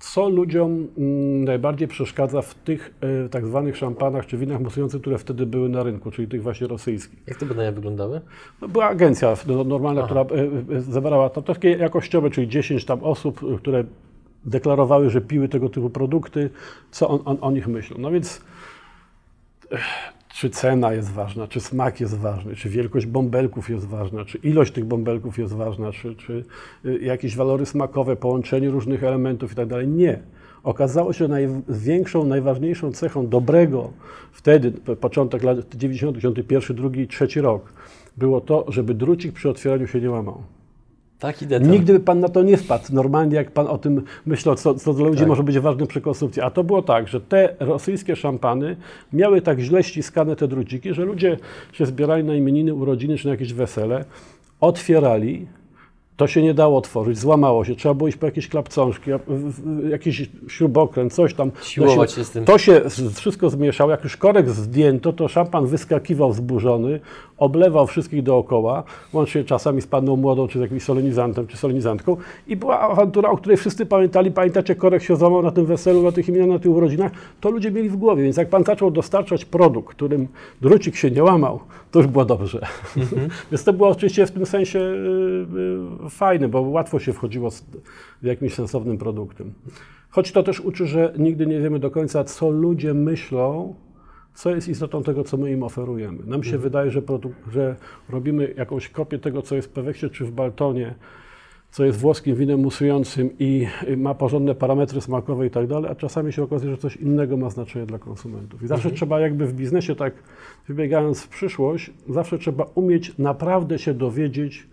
co 0.01 0.29
ludziom 0.29 0.89
mm, 0.99 1.45
najbardziej 1.45 1.89
przeszkadza 1.89 2.43
w 2.43 2.55
tych 2.55 2.95
e, 3.01 3.29
tak 3.29 3.47
zwanych 3.47 3.77
szampanach 3.77 4.27
czy 4.27 4.37
winach 4.37 4.61
musujących, 4.61 5.01
które 5.01 5.19
wtedy 5.19 5.47
były 5.47 5.69
na 5.69 5.83
rynku, 5.83 6.11
czyli 6.11 6.29
tych 6.29 6.43
właśnie 6.43 6.67
rosyjskich. 6.67 7.19
Jak 7.27 7.39
te 7.39 7.47
badania 7.47 7.73
wyglądały? 7.73 8.21
No, 8.61 8.69
była 8.69 8.87
agencja 8.87 9.35
no, 9.47 9.65
normalna, 9.65 10.03
Aha. 10.05 10.07
która 10.25 10.41
e, 10.41 10.77
e, 10.77 10.81
zabrała 10.81 11.31
to 11.31 11.43
takie 11.43 11.71
jakościowe, 11.71 12.31
czyli 12.31 12.49
10 12.49 12.85
tam 12.85 13.05
osób, 13.05 13.59
które 13.59 13.85
deklarowały, 14.45 15.11
że 15.11 15.21
piły 15.21 15.49
tego 15.49 15.69
typu 15.69 15.91
produkty, 15.91 16.51
co 16.91 17.09
on, 17.09 17.21
on, 17.25 17.39
o 17.41 17.51
nich 17.51 17.69
myślą. 17.69 17.97
No 18.01 18.11
więc 18.11 18.43
czy 20.41 20.51
cena 20.51 20.93
jest 20.93 21.13
ważna, 21.13 21.47
czy 21.49 21.61
smak 21.61 22.01
jest 22.01 22.19
ważny, 22.19 22.57
czy 22.57 22.69
wielkość 22.69 23.07
bąbelków 23.07 23.71
jest 23.71 23.87
ważna, 23.87 24.25
czy 24.25 24.39
ilość 24.39 24.73
tych 24.73 24.85
bąbelków 24.85 25.39
jest 25.39 25.55
ważna, 25.55 25.93
czy, 25.93 26.15
czy 26.15 26.45
y, 26.85 26.99
jakieś 26.99 27.37
walory 27.37 27.67
smakowe, 27.67 28.17
połączenie 28.17 28.71
różnych 28.71 29.05
elementów 29.05 29.53
i 29.53 29.55
tak. 29.55 29.69
Nie. 29.87 30.19
Okazało 30.63 31.13
się, 31.13 31.19
że 31.19 31.29
największą, 31.29 32.25
najważniejszą 32.25 32.93
cechą 32.93 33.29
dobrego 33.29 33.91
wtedy, 34.33 34.73
po- 34.73 34.97
początek 34.97 35.43
lat 35.43 35.75
90., 35.75 36.17
91, 36.17 36.77
drugi, 36.77 37.09
trzeci 37.09 37.41
rok, 37.41 37.73
było 38.17 38.41
to, 38.41 38.65
żeby 38.69 38.95
drucik 38.95 39.33
przy 39.33 39.51
otwieraniu 39.51 39.87
się 39.87 40.01
nie 40.01 40.11
łamał. 40.11 40.43
Taki 41.21 41.47
detal. 41.47 41.69
Nigdy 41.69 41.93
by 41.93 42.01
pan 42.01 42.21
na 42.21 42.29
to 42.29 42.43
nie 42.43 42.57
wpadł. 42.57 42.85
Normalnie, 42.93 43.37
jak 43.37 43.51
pan 43.51 43.67
o 43.67 43.79
tym 43.79 44.03
myślał, 44.27 44.55
co, 44.55 44.75
co 44.75 44.95
dla 44.95 45.07
ludzi 45.07 45.19
Tak. 45.19 45.29
może 45.29 45.43
być 45.43 45.59
ważne 45.59 45.87
przy 45.87 46.01
konsumpcji. 46.01 46.43
A 46.43 46.51
to 46.51 46.65
było 46.65 46.83
tak, 46.83 47.09
że 47.09 47.21
te 47.21 47.55
rosyjskie 47.61 48.17
szampany 48.17 48.77
miały 49.13 49.41
tak 49.43 49.59
źle 49.59 49.83
ściskane 49.83 50.37
te 50.37 50.49
druciki, 50.49 50.95
że 50.95 51.05
ludzie 51.05 51.37
się 51.73 51.87
zbierali 51.87 52.25
na 52.25 52.35
imieniny, 52.35 52.75
urodziny 52.75 53.19
czy 53.19 53.27
na 53.27 53.31
jakieś 53.31 53.53
wesele, 53.53 54.05
otwierali. 54.61 55.47
To 56.17 56.27
się 56.27 56.43
nie 56.43 56.55
dało 56.55 56.79
otworzyć, 56.79 57.19
złamało 57.19 57.65
się, 57.65 57.75
trzeba 57.75 57.95
było 57.95 58.09
iść 58.09 58.19
po 58.19 58.27
jakieś 58.27 58.49
klapcążki, 58.49 59.11
jakiś 59.91 60.31
śrubokręt, 60.49 61.13
coś 61.13 61.35
tam. 61.35 61.51
Siłować 61.63 62.13
się 62.13 62.25
z 62.25 62.31
tym. 62.31 62.45
To 62.45 62.59
się 62.59 62.83
wszystko 63.15 63.51
zmieszało. 63.51 63.91
Jak 63.91 64.05
już 64.05 64.17
korek 64.17 64.51
zdjęto, 64.51 65.13
to 65.13 65.29
szampan 65.29 65.67
wyskakiwał 65.67 66.33
wzburzony, 66.33 67.01
oblewał 67.41 67.87
wszystkich 67.87 68.23
dookoła, 68.23 68.83
łącznie 69.13 69.45
czasami 69.45 69.83
z 69.83 69.87
panną 69.87 70.17
młodą, 70.17 70.49
czy 70.49 70.59
z 70.59 70.63
jakimś 70.63 70.83
solenizantem, 70.83 71.47
czy 71.47 71.57
solenizantką. 71.57 72.17
I 72.47 72.57
była 72.57 72.81
awantura, 72.81 73.31
o 73.31 73.37
której 73.37 73.57
wszyscy 73.57 73.87
pamiętali. 73.87 74.31
Pamiętacie, 74.31 74.75
korek 74.75 75.03
się 75.03 75.17
złamał 75.17 75.43
na 75.43 75.51
tym 75.51 75.67
weselu, 75.67 76.03
na 76.03 76.13
tych 76.13 76.29
imionach, 76.29 76.49
na 76.49 76.59
tych 76.59 76.73
urodzinach. 76.73 77.13
To 77.41 77.51
ludzie 77.51 77.71
mieli 77.71 77.89
w 77.89 77.97
głowie. 77.97 78.23
Więc 78.23 78.37
jak 78.37 78.49
pan 78.49 78.65
zaczął 78.65 78.91
dostarczać 78.91 79.45
produkt, 79.45 79.95
którym 79.95 80.29
drucik 80.61 80.97
się 80.97 81.11
nie 81.11 81.25
łamał, 81.25 81.61
to 81.91 81.99
już 81.99 82.09
było 82.09 82.25
dobrze. 82.25 82.67
Więc 83.51 83.65
to 83.65 83.73
było 83.73 83.89
oczywiście 83.89 84.27
w 84.27 84.31
tym 84.31 84.47
sensie 84.47 84.79
y, 84.79 86.07
y, 86.07 86.11
fajne, 86.11 86.49
bo 86.49 86.61
łatwo 86.61 86.99
się 86.99 87.13
wchodziło 87.13 87.51
z 87.51 87.63
jakimś 88.23 88.55
sensownym 88.55 88.99
produktem. 88.99 89.53
Choć 90.11 90.33
to 90.33 90.43
też 90.43 90.61
uczy, 90.61 90.87
że 90.87 91.13
nigdy 91.19 91.47
nie 91.47 91.61
wiemy 91.61 91.79
do 91.79 91.91
końca, 91.91 92.25
co 92.25 92.51
ludzie 92.51 92.95
myślą, 92.95 93.75
co 94.35 94.55
jest 94.55 94.69
istotą 94.69 95.03
tego, 95.03 95.25
co 95.25 95.37
my 95.37 95.53
im 95.53 95.63
oferujemy. 95.63 96.19
Nam 96.27 96.43
się 96.43 96.59
wydaje, 96.59 96.91
że, 96.91 97.03
że 97.53 97.77
robimy 98.09 98.55
jakąś 98.57 98.89
kopię 98.89 99.19
tego, 99.19 99.43
co 99.43 99.57
jest 99.57 99.69
w 99.69 99.73
Peweksie 99.73 100.11
czy 100.11 100.25
w 100.25 100.31
Baltonie, 100.33 100.95
co 101.71 101.85
jest 101.85 101.99
włoskim 101.99 102.37
winem 102.37 102.61
musującym 102.61 103.31
i 103.39 103.67
ma 103.97 104.15
porządne 104.15 104.55
parametry 104.55 105.01
smakowe 105.01 105.47
i 105.47 105.51
tak 105.51 105.67
dalej, 105.67 105.91
a 105.91 105.95
czasami 105.95 106.33
się 106.33 106.43
okazuje, 106.43 106.71
że 106.71 106.79
coś 106.79 106.97
innego 106.97 107.37
ma 107.37 107.51
znaczenie 107.51 107.87
dla 107.87 107.99
konsumentów. 107.99 108.63
I 108.63 108.67
zawsze 108.67 108.91
trzeba 108.91 109.21
jakby 109.21 109.47
w 109.47 109.53
biznesie, 109.53 109.97
tak 109.97 110.15
wybiegając 110.69 111.23
w 111.23 111.29
przyszłość, 111.29 111.91
zawsze 112.09 112.39
trzeba 112.39 112.67
umieć 112.75 113.19
naprawdę 113.19 113.79
się 113.79 113.95
dowiedzieć, 113.95 114.67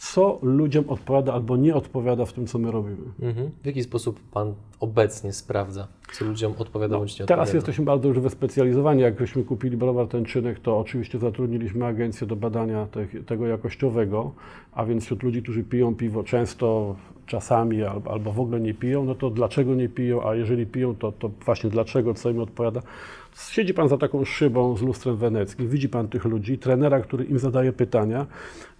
co 0.00 0.38
ludziom 0.42 0.84
odpowiada 0.88 1.32
albo 1.32 1.56
nie 1.56 1.74
odpowiada 1.74 2.24
w 2.26 2.32
tym, 2.32 2.46
co 2.46 2.58
my 2.58 2.70
robimy. 2.70 3.06
Mhm. 3.22 3.50
W 3.62 3.66
jaki 3.66 3.82
sposób 3.82 4.20
Pan 4.32 4.54
obecnie 4.80 5.32
sprawdza, 5.32 5.88
co 6.12 6.24
ludziom 6.24 6.54
odpowiada 6.58 6.98
bądź 6.98 7.18
nie 7.18 7.22
No, 7.22 7.26
Teraz 7.26 7.42
odpowiada? 7.48 7.56
jesteśmy 7.56 7.84
bardzo 7.84 8.08
już 8.08 8.18
wyspecjalizowani. 8.18 9.02
Jak 9.02 9.18
żeśmy 9.20 9.44
kupili 9.44 9.76
browar 9.76 10.06
tęczynek, 10.08 10.58
to 10.60 10.78
oczywiście 10.78 11.18
zatrudniliśmy 11.18 11.86
agencję 11.86 12.26
do 12.26 12.36
badania 12.36 12.86
tych, 12.86 13.24
tego 13.26 13.46
jakościowego, 13.46 14.32
a 14.72 14.84
więc 14.84 15.04
wśród 15.04 15.22
ludzi, 15.22 15.42
którzy 15.42 15.64
piją 15.64 15.94
piwo 15.94 16.24
często, 16.24 16.96
czasami 17.34 17.82
albo, 17.82 18.10
albo 18.10 18.32
w 18.32 18.40
ogóle 18.40 18.60
nie 18.60 18.74
piją, 18.74 19.04
no 19.04 19.14
to 19.14 19.30
dlaczego 19.30 19.74
nie 19.74 19.88
piją, 19.88 20.28
a 20.28 20.34
jeżeli 20.34 20.66
piją, 20.66 20.94
to, 20.94 21.12
to 21.12 21.30
właśnie 21.44 21.70
dlaczego, 21.70 22.14
co 22.14 22.30
im 22.30 22.40
odpowiada. 22.40 22.80
Siedzi 23.50 23.74
Pan 23.74 23.88
za 23.88 23.98
taką 23.98 24.24
szybą 24.24 24.76
z 24.76 24.82
lustrem 24.82 25.16
weneckim, 25.16 25.68
widzi 25.68 25.88
Pan 25.88 26.08
tych 26.08 26.24
ludzi, 26.24 26.58
trenera, 26.58 27.00
który 27.00 27.24
im 27.24 27.38
zadaje 27.38 27.72
pytania 27.72 28.26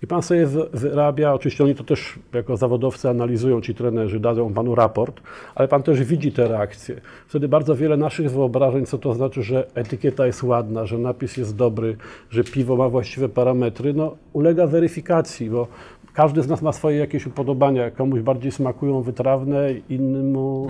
i 0.02 0.06
Pan 0.06 0.22
sobie 0.22 0.46
wy- 0.46 0.68
wyrabia, 0.72 1.34
oczywiście 1.34 1.64
oni 1.64 1.74
to 1.74 1.84
też 1.84 2.18
jako 2.34 2.56
zawodowcy 2.56 3.08
analizują, 3.08 3.60
ci 3.60 3.74
trenerzy, 3.74 4.20
dadzą 4.20 4.54
Panu 4.54 4.74
raport, 4.74 5.20
ale 5.54 5.68
Pan 5.68 5.82
też 5.82 6.04
widzi 6.04 6.32
te 6.32 6.48
reakcje. 6.48 7.00
Wtedy 7.28 7.48
bardzo 7.48 7.76
wiele 7.76 7.96
naszych 7.96 8.30
wyobrażeń, 8.30 8.86
co 8.86 8.98
to 8.98 9.14
znaczy, 9.14 9.42
że 9.42 9.66
etykieta 9.74 10.26
jest 10.26 10.42
ładna, 10.42 10.86
że 10.86 10.98
napis 10.98 11.36
jest 11.36 11.56
dobry, 11.56 11.96
że 12.30 12.44
piwo 12.44 12.76
ma 12.76 12.88
właściwe 12.88 13.28
parametry, 13.28 13.94
no 13.94 14.16
ulega 14.32 14.66
weryfikacji, 14.66 15.50
bo 15.50 15.68
każdy 16.20 16.42
z 16.42 16.48
nas 16.48 16.62
ma 16.62 16.72
swoje 16.72 16.96
jakieś 16.98 17.26
upodobania. 17.26 17.90
Komuś 17.90 18.20
bardziej 18.20 18.52
smakują 18.52 19.02
wytrawne, 19.02 19.72
innemu 19.88 20.68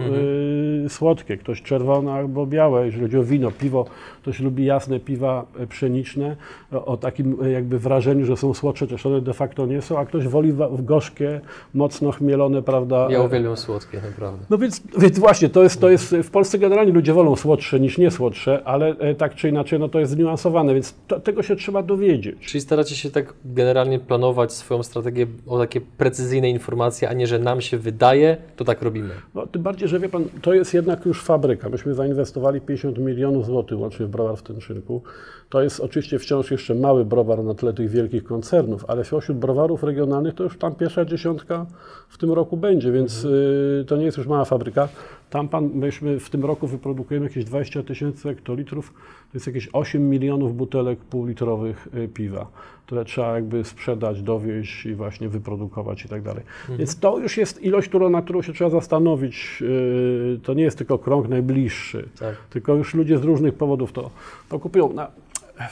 y, 0.86 0.88
słodkie. 0.88 1.36
Ktoś 1.36 1.62
czerwone 1.62 2.12
albo 2.12 2.46
białe. 2.46 2.86
Jeżeli 2.86 3.02
chodzi 3.02 3.18
o 3.18 3.24
wino, 3.24 3.50
piwo, 3.50 3.86
ktoś 4.22 4.40
lubi 4.40 4.64
jasne 4.64 5.00
piwa 5.00 5.44
e, 5.58 5.66
pszeniczne 5.66 6.36
o, 6.72 6.84
o 6.84 6.96
takim 6.96 7.36
e, 7.42 7.50
jakby 7.50 7.78
wrażeniu, 7.78 8.26
że 8.26 8.36
są 8.36 8.54
słodsze, 8.54 8.86
też 8.86 9.06
one 9.06 9.20
de 9.20 9.34
facto 9.34 9.66
nie 9.66 9.82
są, 9.82 9.98
a 9.98 10.04
ktoś 10.04 10.28
woli 10.28 10.54
gorzkie, 10.78 11.40
mocno 11.74 12.12
chmielone, 12.12 12.62
prawda? 12.62 13.06
Ja 13.10 13.18
e, 13.18 13.22
uwielbiam 13.22 13.56
słodkie, 13.56 14.00
naprawdę. 14.10 14.46
no 14.50 14.58
więc, 14.58 14.82
więc 14.98 15.18
właśnie, 15.18 15.48
to 15.48 15.62
jest, 15.62 15.80
to 15.80 15.90
jest, 15.90 16.16
w 16.22 16.30
Polsce 16.30 16.58
generalnie 16.58 16.92
ludzie 16.92 17.12
wolą 17.12 17.36
słodsze 17.36 17.80
niż 17.80 17.98
nie 17.98 18.10
słodsze, 18.10 18.62
ale 18.64 18.88
e, 18.98 19.14
tak 19.14 19.34
czy 19.34 19.48
inaczej, 19.48 19.78
no 19.80 19.88
to 19.88 20.00
jest 20.00 20.12
zniuansowane, 20.12 20.74
więc 20.74 20.94
to, 21.06 21.20
tego 21.20 21.42
się 21.42 21.56
trzeba 21.56 21.82
dowiedzieć. 21.82 22.46
Czyli 22.46 22.60
staracie 22.60 22.96
się 22.96 23.10
tak 23.10 23.34
generalnie 23.44 23.98
planować 23.98 24.52
swoją 24.52 24.82
strategię 24.82 25.26
o 25.46 25.58
takie 25.58 25.80
precyzyjne 25.80 26.50
informacje, 26.50 27.08
a 27.08 27.12
nie, 27.12 27.26
że 27.26 27.38
nam 27.38 27.60
się 27.60 27.78
wydaje, 27.78 28.36
to 28.56 28.64
tak 28.64 28.82
robimy. 28.82 29.10
No, 29.34 29.46
tym 29.46 29.62
bardziej, 29.62 29.88
że 29.88 30.00
wie 30.00 30.08
pan, 30.08 30.24
to 30.42 30.54
jest 30.54 30.74
jednak 30.74 31.06
już 31.06 31.22
fabryka. 31.22 31.68
Myśmy 31.68 31.94
zainwestowali 31.94 32.60
50 32.60 32.98
milionów 32.98 33.46
złotych 33.46 33.78
łącznie 33.78 34.06
w 34.06 34.08
browar 34.08 34.36
w 34.36 34.42
Tęczynku. 34.42 35.02
To 35.48 35.62
jest 35.62 35.80
oczywiście 35.80 36.18
wciąż 36.18 36.50
jeszcze 36.50 36.74
mały 36.74 37.04
browar 37.04 37.44
na 37.44 37.54
tle 37.54 37.72
tych 37.72 37.90
wielkich 37.90 38.24
koncernów, 38.24 38.84
ale 38.88 39.04
wśród 39.04 39.38
browarów 39.38 39.82
regionalnych 39.82 40.34
to 40.34 40.44
już 40.44 40.58
tam 40.58 40.74
pierwsza 40.74 41.04
dziesiątka 41.04 41.66
w 42.08 42.18
tym 42.18 42.32
roku 42.32 42.56
będzie, 42.56 42.92
więc 42.92 43.24
y, 43.24 43.84
to 43.88 43.96
nie 43.96 44.04
jest 44.04 44.18
już 44.18 44.26
mała 44.26 44.44
fabryka. 44.44 44.88
Tam 45.30 45.48
pan, 45.48 45.70
myśmy 45.74 46.20
w 46.20 46.30
tym 46.30 46.44
roku 46.44 46.66
wyprodukujemy 46.66 47.26
jakieś 47.26 47.44
20 47.44 47.82
tysięcy 47.82 48.28
hektolitrów, 48.28 48.92
to 49.32 49.34
jest 49.34 49.46
jakieś 49.46 49.68
8 49.72 50.10
milionów 50.10 50.56
butelek 50.56 50.98
półlitrowych 50.98 51.88
y, 51.94 52.08
piwa, 52.08 52.46
które 52.86 53.04
trzeba 53.04 53.34
jakby 53.34 53.64
sprzedać, 53.64 54.22
dowieść 54.22 54.86
i 54.86 54.94
właśnie 54.94 55.28
wyprodukować 55.28 56.04
i 56.04 56.08
tak 56.08 56.22
dalej. 56.22 56.42
Więc 56.78 56.98
to 56.98 57.18
już 57.18 57.36
jest 57.36 57.62
ilość, 57.62 57.88
którą, 57.88 58.10
na 58.10 58.22
którą 58.22 58.42
się 58.42 58.52
trzeba 58.52 58.70
zastanowić. 58.70 59.58
y, 59.62 60.40
To 60.42 60.54
nie 60.54 60.62
jest 60.62 60.78
tylko 60.78 60.98
krąg 60.98 61.28
najbliższy, 61.28 62.08
Tak. 62.18 62.36
tylko 62.50 62.74
już 62.74 62.94
ludzie 62.94 63.18
z 63.18 63.24
różnych 63.24 63.54
powodów 63.54 63.92
to, 63.92 64.10
to 64.48 64.58
kupują. 64.58 64.92
Na, 64.92 65.10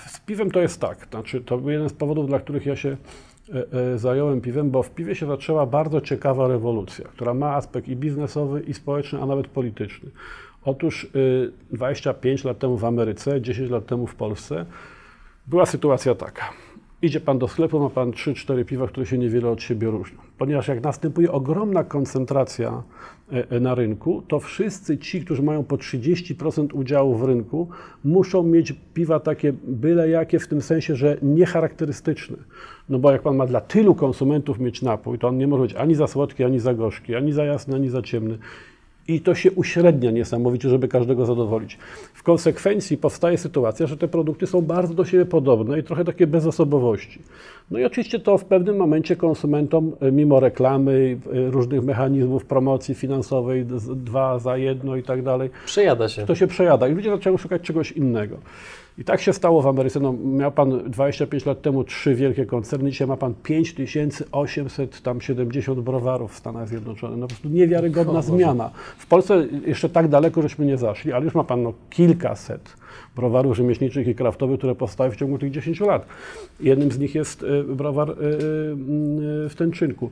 z 0.06 0.20
piwem 0.20 0.50
to 0.50 0.60
jest 0.60 0.80
tak, 0.80 1.06
znaczy 1.10 1.40
to 1.40 1.58
był 1.58 1.70
jeden 1.70 1.88
z 1.88 1.92
powodów, 1.92 2.26
dla 2.26 2.38
których 2.40 2.66
ja 2.66 2.76
się 2.76 2.96
zająłem 3.96 4.40
piwem, 4.40 4.70
bo 4.70 4.82
w 4.82 4.90
piwie 4.90 5.14
się 5.14 5.26
zaczęła 5.26 5.66
bardzo 5.66 6.00
ciekawa 6.00 6.48
rewolucja, 6.48 7.08
która 7.08 7.34
ma 7.34 7.54
aspekt 7.54 7.88
i 7.88 7.96
biznesowy, 7.96 8.60
i 8.60 8.74
społeczny, 8.74 9.22
a 9.22 9.26
nawet 9.26 9.48
polityczny. 9.48 10.10
Otóż 10.64 11.04
y, 11.04 11.52
25 11.72 12.44
lat 12.44 12.58
temu 12.58 12.76
w 12.76 12.84
Ameryce, 12.84 13.40
10 13.40 13.70
lat 13.70 13.86
temu 13.86 14.06
w 14.06 14.14
Polsce 14.14 14.66
była 15.46 15.66
sytuacja 15.66 16.14
taka. 16.14 16.44
Idzie 17.02 17.20
pan 17.20 17.38
do 17.38 17.48
sklepu, 17.48 17.80
ma 17.80 17.90
pan 17.90 18.10
3-4 18.10 18.64
piwa, 18.64 18.86
które 18.86 19.06
się 19.06 19.18
niewiele 19.18 19.48
od 19.48 19.62
siebie 19.62 19.88
różnią. 19.90 20.18
Ponieważ 20.38 20.68
jak 20.68 20.82
następuje 20.82 21.32
ogromna 21.32 21.84
koncentracja 21.84 22.82
e, 23.32 23.50
e, 23.50 23.60
na 23.60 23.74
rynku, 23.74 24.22
to 24.28 24.40
wszyscy 24.40 24.98
ci, 24.98 25.24
którzy 25.24 25.42
mają 25.42 25.64
po 25.64 25.76
30% 25.76 26.74
udziału 26.74 27.14
w 27.14 27.24
rynku, 27.24 27.68
muszą 28.04 28.42
mieć 28.42 28.74
piwa 28.94 29.20
takie 29.20 29.52
byle 29.52 30.08
jakie, 30.08 30.38
w 30.38 30.48
tym 30.48 30.62
sensie, 30.62 30.96
że 30.96 31.16
niecharakterystyczne. 31.22 32.36
No 32.88 32.98
bo 32.98 33.10
jak 33.12 33.22
pan 33.22 33.36
ma 33.36 33.46
dla 33.46 33.60
tylu 33.60 33.94
konsumentów 33.94 34.58
mieć 34.58 34.82
napój, 34.82 35.18
to 35.18 35.28
on 35.28 35.38
nie 35.38 35.46
może 35.46 35.62
być 35.62 35.74
ani 35.74 35.94
za 35.94 36.06
słodki, 36.06 36.44
ani 36.44 36.58
za 36.60 36.74
gorzki, 36.74 37.14
ani 37.14 37.32
za 37.32 37.44
jasny, 37.44 37.74
ani 37.74 37.88
za 37.88 38.02
ciemny. 38.02 38.38
I 39.08 39.20
to 39.20 39.34
się 39.34 39.52
uśrednia 39.52 40.10
niesamowicie, 40.10 40.68
żeby 40.68 40.88
każdego 40.88 41.26
zadowolić. 41.26 41.78
W 42.14 42.22
konsekwencji 42.22 42.96
powstaje 42.96 43.38
sytuacja, 43.38 43.86
że 43.86 43.96
te 43.96 44.08
produkty 44.08 44.46
są 44.46 44.62
bardzo 44.62 44.94
do 44.94 45.04
siebie 45.04 45.24
podobne 45.26 45.78
i 45.78 45.82
trochę 45.82 46.04
takie 46.04 46.26
bez 46.26 46.46
osobowości. 46.46 47.22
No 47.70 47.78
i 47.78 47.84
oczywiście 47.84 48.18
to 48.20 48.38
w 48.38 48.44
pewnym 48.44 48.76
momencie 48.76 49.16
konsumentom, 49.16 49.92
e, 50.00 50.12
mimo 50.12 50.40
reklamy, 50.40 51.18
e, 51.32 51.50
różnych 51.50 51.84
mechanizmów 51.84 52.44
promocji 52.44 52.94
finansowej, 52.94 53.66
dwa 53.96 54.38
za 54.38 54.56
jedno 54.56 54.96
i 54.96 55.02
tak 55.02 55.22
dalej, 55.22 55.50
Przejada 55.66 56.08
się. 56.08 56.26
to 56.26 56.34
się 56.34 56.46
przejada 56.46 56.88
i 56.88 56.94
ludzie 56.94 57.10
zaczęły 57.10 57.38
szukać 57.38 57.62
czegoś 57.62 57.92
innego. 57.92 58.36
I 58.98 59.04
tak 59.04 59.20
się 59.20 59.32
stało 59.32 59.62
w 59.62 59.66
Ameryce. 59.66 60.00
No, 60.00 60.12
miał 60.12 60.52
pan 60.52 60.90
25 60.90 61.46
lat 61.46 61.62
temu 61.62 61.84
trzy 61.84 62.14
wielkie 62.14 62.46
koncerny, 62.46 62.90
dzisiaj 62.90 63.08
ma 63.08 63.16
pan 63.16 63.34
5870 63.42 65.80
browarów 65.80 66.32
w 66.32 66.36
Stanach 66.36 66.68
Zjednoczonych. 66.68 67.18
No 67.18 67.26
po 67.26 67.28
prostu 67.28 67.48
niewiarygodna 67.48 68.18
O 68.18 68.22
zmiana. 68.22 68.70
W 68.98 69.06
Polsce 69.06 69.46
jeszcze 69.66 69.88
tak 69.88 70.08
daleko 70.08 70.42
żeśmy 70.42 70.66
nie 70.66 70.76
zaszli, 70.76 71.12
ale 71.12 71.24
już 71.24 71.34
ma 71.34 71.44
pan 71.44 71.62
no, 71.62 71.72
kilkaset 71.90 72.76
browarów 73.16 73.56
rzemieślniczych 73.56 74.08
i 74.08 74.14
kraftowych, 74.14 74.58
które 74.58 74.74
powstały 74.74 75.10
w 75.10 75.16
ciągu 75.16 75.38
tych 75.38 75.50
10 75.50 75.80
lat. 75.80 76.06
Jednym 76.60 76.92
z 76.92 76.98
nich 76.98 77.14
jest 77.14 77.42
y, 77.42 77.64
browar 77.64 78.10
y, 78.10 78.12
y, 78.12 78.16
w 79.48 79.54
Tęczynku. 79.58 80.10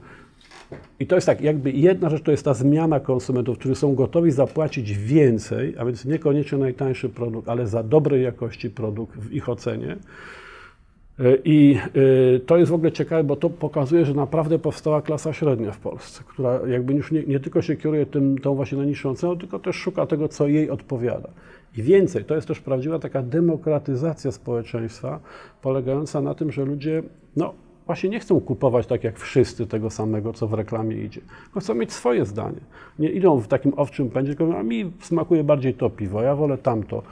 I 1.00 1.06
to 1.06 1.14
jest 1.14 1.26
tak, 1.26 1.40
jakby 1.40 1.70
jedna 1.70 2.10
rzecz 2.10 2.22
to 2.22 2.30
jest 2.30 2.44
ta 2.44 2.54
zmiana 2.54 3.00
konsumentów, 3.00 3.58
którzy 3.58 3.74
są 3.74 3.94
gotowi 3.94 4.30
zapłacić 4.30 4.92
więcej, 4.92 5.74
a 5.78 5.84
więc 5.84 6.04
niekoniecznie 6.04 6.58
najtańszy 6.58 7.08
produkt, 7.08 7.48
ale 7.48 7.66
za 7.66 7.82
dobrej 7.82 8.22
jakości 8.22 8.70
produkt 8.70 9.18
w 9.18 9.32
ich 9.32 9.48
ocenie. 9.48 9.96
Y, 11.20 11.40
I 11.44 11.78
y, 11.96 12.40
to 12.46 12.56
jest 12.56 12.70
w 12.70 12.74
ogóle 12.74 12.92
ciekawe, 12.92 13.24
bo 13.24 13.36
to 13.36 13.50
pokazuje, 13.50 14.04
że 14.04 14.14
naprawdę 14.14 14.58
powstała 14.58 15.02
klasa 15.02 15.32
średnia 15.32 15.72
w 15.72 15.78
Polsce, 15.78 16.22
która 16.28 16.60
jakby 16.68 16.94
już 16.94 17.12
nie, 17.12 17.22
nie 17.22 17.40
tylko 17.40 17.62
się 17.62 17.76
kieruje 17.76 18.06
tym, 18.06 18.38
tą 18.38 18.54
właśnie 18.54 18.78
najniższą 18.78 19.14
ceną, 19.14 19.38
tylko 19.38 19.58
też 19.58 19.76
szuka 19.76 20.06
tego, 20.06 20.28
co 20.28 20.46
jej 20.46 20.70
odpowiada. 20.70 21.28
I 21.76 21.82
więcej, 21.82 22.24
to 22.24 22.34
jest 22.34 22.48
też 22.48 22.60
prawdziwa 22.60 22.98
taka 22.98 23.22
demokratyzacja 23.22 24.32
społeczeństwa, 24.32 25.20
polegająca 25.62 26.20
na 26.20 26.34
tym, 26.34 26.52
że 26.52 26.64
ludzie, 26.64 27.02
no 27.36 27.54
właśnie 27.86 28.10
nie 28.10 28.20
chcą 28.20 28.40
kupować 28.40 28.86
tak 28.86 29.04
jak 29.04 29.18
wszyscy 29.18 29.66
tego 29.66 29.90
samego, 29.90 30.32
co 30.32 30.46
w 30.46 30.54
reklamie 30.54 30.96
idzie, 30.96 31.20
chcą 31.60 31.74
mieć 31.74 31.92
swoje 31.92 32.26
zdanie. 32.26 32.60
Nie 32.98 33.10
idą 33.10 33.40
w 33.40 33.48
takim 33.48 33.72
owczym 33.76 34.10
pędzie, 34.10 34.30
tylko 34.30 34.46
mówią, 34.46 34.58
a 34.58 34.62
mi 34.62 34.92
smakuje 35.00 35.44
bardziej 35.44 35.74
to 35.74 35.90
piwo, 35.90 36.22
ja 36.22 36.36
wolę 36.36 36.58
tamto 36.58 37.02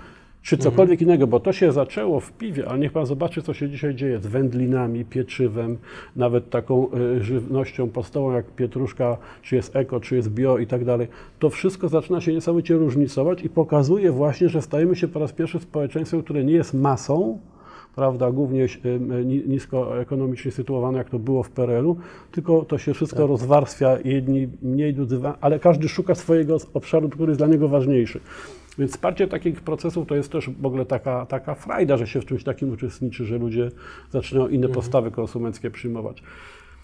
czy 0.45 0.59
cokolwiek 0.59 1.03
innego, 1.03 1.27
bo 1.27 1.41
to 1.41 1.53
się 1.53 1.73
zaczęło 1.73 2.21
w 2.21 2.33
piwie, 2.33 2.69
ale 2.69 2.79
niech 2.79 2.93
pan 2.93 3.07
zobaczy, 3.07 3.43
co 3.43 3.55
się 3.55 3.69
dzisiaj 3.69 3.95
dzieje 3.95 4.19
z 4.19 4.27
wędlinami, 4.27 5.05
pieczywem, 5.05 5.79
nawet 6.17 6.51
taką 6.51 6.89
y, 6.95 7.25
żywnością 7.25 7.89
podstawową 7.89 8.33
jak 8.33 8.47
pietruszka, 8.47 9.17
czy 9.43 9.57
jest 9.57 9.77
eko, 9.77 10.01
czy 10.01 10.17
jest 10.17 10.31
bio 10.31 10.59
i 10.59 10.67
tak 10.67 10.85
dalej. 10.85 11.09
To 11.39 11.51
wszystko 11.51 11.89
zaczyna 11.89 12.21
się 12.21 12.33
niesamowicie 12.33 12.75
różnicować 12.75 13.43
i 13.43 13.49
pokazuje 13.49 14.13
właśnie, 14.13 14.49
że 14.49 14.63
stajemy 14.63 14.97
się 14.97 15.09
po 15.09 15.19
raz 15.19 15.33
pierwszy 15.33 15.59
społeczeństwem, 15.59 16.23
które 16.23 16.45
nie 16.45 16.55
jest 16.55 16.75
masą, 16.75 17.39
prawda, 17.97 18.33
głównie 18.33 18.65
y, 18.65 18.99
ni- 19.25 19.49
nisko 19.49 20.01
ekonomicznie 20.01 20.51
sytuowane, 20.51 20.99
jak 20.99 21.11
to 21.11 21.19
było 21.19 21.43
w 21.43 21.51
PRL-u, 21.51 21.97
tylko 22.33 22.65
to 22.65 22.79
się 22.79 22.95
wszystko 22.95 23.27
rozwarstwia, 23.27 23.99
jedni 24.05 24.49
mniej, 24.63 24.95
drudzy, 24.95 25.21
ale 25.41 25.59
każdy 25.59 25.89
szuka 25.89 26.15
swojego 26.15 26.57
obszaru, 26.75 27.09
który 27.09 27.31
jest 27.31 27.41
dla 27.41 27.47
niego 27.47 27.69
ważniejszy. 27.69 28.21
Więc 28.79 28.93
wsparcie 28.93 29.29
takich 29.29 29.61
procesów 29.61 30.09
to 30.09 30.15
jest 30.15 30.33
też 30.33 30.51
w 30.51 30.67
ogóle 30.67 30.87
taka, 30.87 31.27
taka 31.27 31.55
frajda, 31.55 31.97
że 31.97 32.07
się 32.07 32.21
w 32.21 32.27
czymś 32.27 32.45
takim 32.45 32.73
uczestniczy, 32.73 33.25
że 33.25 33.39
ludzie 33.39 33.71
zaczynają 34.11 34.49
inne 34.49 34.69
postawy 34.69 35.11
konsumenckie 35.11 35.71
przyjmować. 35.71 36.23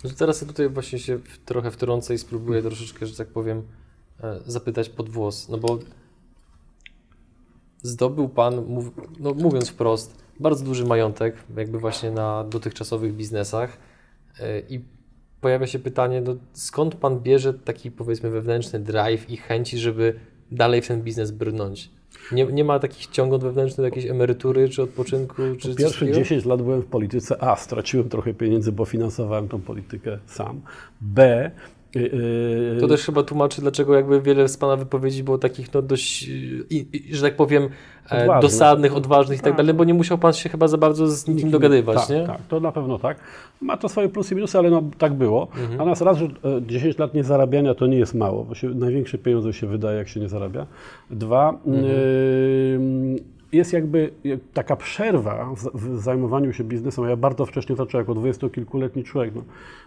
To 0.03 0.09
teraz 0.19 0.41
ja 0.41 0.47
tutaj 0.47 0.69
właśnie 0.69 0.99
się 0.99 1.19
trochę 1.45 1.71
wtrącę 1.71 2.15
i 2.15 2.19
spróbuję 2.19 2.63
troszeczkę, 2.63 3.07
że 3.07 3.17
tak 3.17 3.29
powiem, 3.29 3.63
e, 4.23 4.41
zapytać 4.47 4.89
pod 4.89 5.09
włos. 5.09 5.49
No 5.49 5.59
bo 5.59 5.79
zdobył 7.83 8.29
Pan, 8.29 8.55
no 9.21 9.35
mówiąc 9.35 9.69
wprost, 9.71 10.25
bardzo 10.41 10.65
duży 10.65 10.85
majątek, 10.85 11.37
jakby 11.57 11.79
właśnie 11.79 12.11
na 12.11 12.45
dotychczasowych 12.45 13.15
biznesach 13.15 13.79
e, 14.41 14.61
i 14.61 14.81
pojawia 15.41 15.67
się 15.67 15.79
pytanie, 15.79 16.21
no 16.21 16.37
skąd 16.53 16.95
Pan 16.95 17.21
bierze 17.21 17.55
taki 17.55 17.91
powiedzmy 17.91 18.31
wewnętrzny 18.31 18.79
drive 18.79 19.31
i 19.31 19.37
chęci, 19.37 19.79
żeby 19.79 20.15
dalej 20.53 20.83
w 20.83 20.89
ten 20.89 21.03
biznes 21.03 21.31
brnąć? 21.31 21.91
Nie, 22.33 22.45
nie 22.45 22.65
ma 22.65 22.79
takich 22.79 23.07
ciągot 23.07 23.43
wewnętrznych 23.43 23.85
jakiejś 23.85 24.07
emerytury, 24.07 24.69
czy 24.69 24.83
odpoczynku, 24.83 25.43
czy 25.59 25.75
Pierwsze 25.75 26.01
takiego? 26.01 26.19
10 26.19 26.45
lat 26.45 26.63
byłem 26.63 26.83
w 26.83 26.87
polityce. 26.87 27.43
A, 27.43 27.57
straciłem 27.57 28.09
trochę 28.09 28.35
pieniędzy, 28.35 28.73
bo 28.73 28.85
finansowałem 28.85 29.49
tą 29.49 29.61
politykę 29.61 30.19
sam. 30.27 30.61
B, 31.01 31.47
y, 31.47 31.49
y, 31.49 31.80
To 32.81 32.89
też 32.89 33.05
chyba 33.07 33.23
tłumaczy, 33.23 33.61
dlaczego 33.61 33.95
jakby 33.95 34.21
wiele 34.21 34.49
z 34.49 34.57
Pana 34.57 34.77
wypowiedzi 34.77 35.25
było 35.25 35.39
takich, 35.39 35.75
no 35.75 35.83
dość, 35.83 36.23
i, 36.71 36.87
i, 36.93 37.15
że 37.15 37.23
tak 37.23 37.37
powiem, 37.37 37.69
e, 38.11 38.41
dosadnych, 38.41 38.97
odważnych 38.97 39.39
i 39.39 39.43
tak 39.43 39.51
Tak. 39.53 39.57
dalej, 39.57 39.75
bo 39.75 39.85
nie 39.85 39.95
musiał 39.95 40.19
Pan 40.19 40.33
się 40.33 40.49
chyba 40.49 40.69
za 40.69 40.79
bardzo 40.79 41.07
z 41.09 41.29
nikim 41.29 41.51
dogadywać, 41.51 41.97
tak, 41.99 42.09
nie? 42.11 42.27
Tak, 42.27 42.39
to 42.49 42.61
na 42.61 42.73
pewno 42.73 42.99
tak. 42.99 43.17
Ma 43.61 43.77
to 43.77 43.89
swoje 43.89 44.09
plusy 44.09 44.35
i 44.35 44.37
minusy, 44.37 44.59
ale 44.59 44.71
no, 44.71 44.83
tak 44.99 45.15
było. 45.15 45.49
Mhm. 45.53 45.71
Natomiast 45.73 46.03
raz, 46.03 46.19
że 46.19 46.25
e, 46.25 46.31
10 46.67 46.99
lat 46.99 47.15
niezarabiania 47.15 47.75
to 47.75 47.87
nie 47.87 47.99
jest 47.99 48.15
mało, 48.15 48.45
bo 48.45 48.55
się, 48.55 48.69
największe 48.69 49.19
pieniądze 49.19 49.53
się 49.53 49.67
wydaje, 49.67 49.99
jak 49.99 50.09
się 50.09 50.21
nie 50.21 50.29
zarabia. 50.29 50.67
Dwa, 51.11 51.51
Mhm. 51.67 51.85
y, 51.85 53.40
jest 53.53 53.73
jakby 53.73 54.11
jak 54.25 54.41
taka 54.55 54.77
przerwa 54.77 55.55
w, 55.75 56.01
zajmowaniu 56.01 56.53
się 56.53 56.65
biznesem. 56.65 57.09
Ja 57.09 57.17
bardzo 57.17 57.47
wcześnie 57.47 57.77
zacząłem, 57.77 58.03
jako 58.03 58.15
dwudziestokilkuletni 58.15 59.05
człowiek. 59.05 59.35
No, 59.35 59.43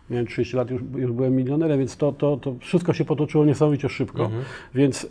miałem 0.10 0.28
30 0.28 0.58
lat, 0.58 0.72
już, 0.72 0.82
już 0.96 1.12
byłem 1.12 1.36
milionerem, 1.36 1.80
więc 1.80 1.98
to, 1.98 2.12
to, 2.12 2.38
to 2.38 2.56
wszystko 2.60 2.94
się 2.94 3.06
potoczyło 3.06 3.46
niesamowicie 3.46 3.90
szybko. 3.90 4.30
Więc 4.76 5.04
y, 5.04 5.08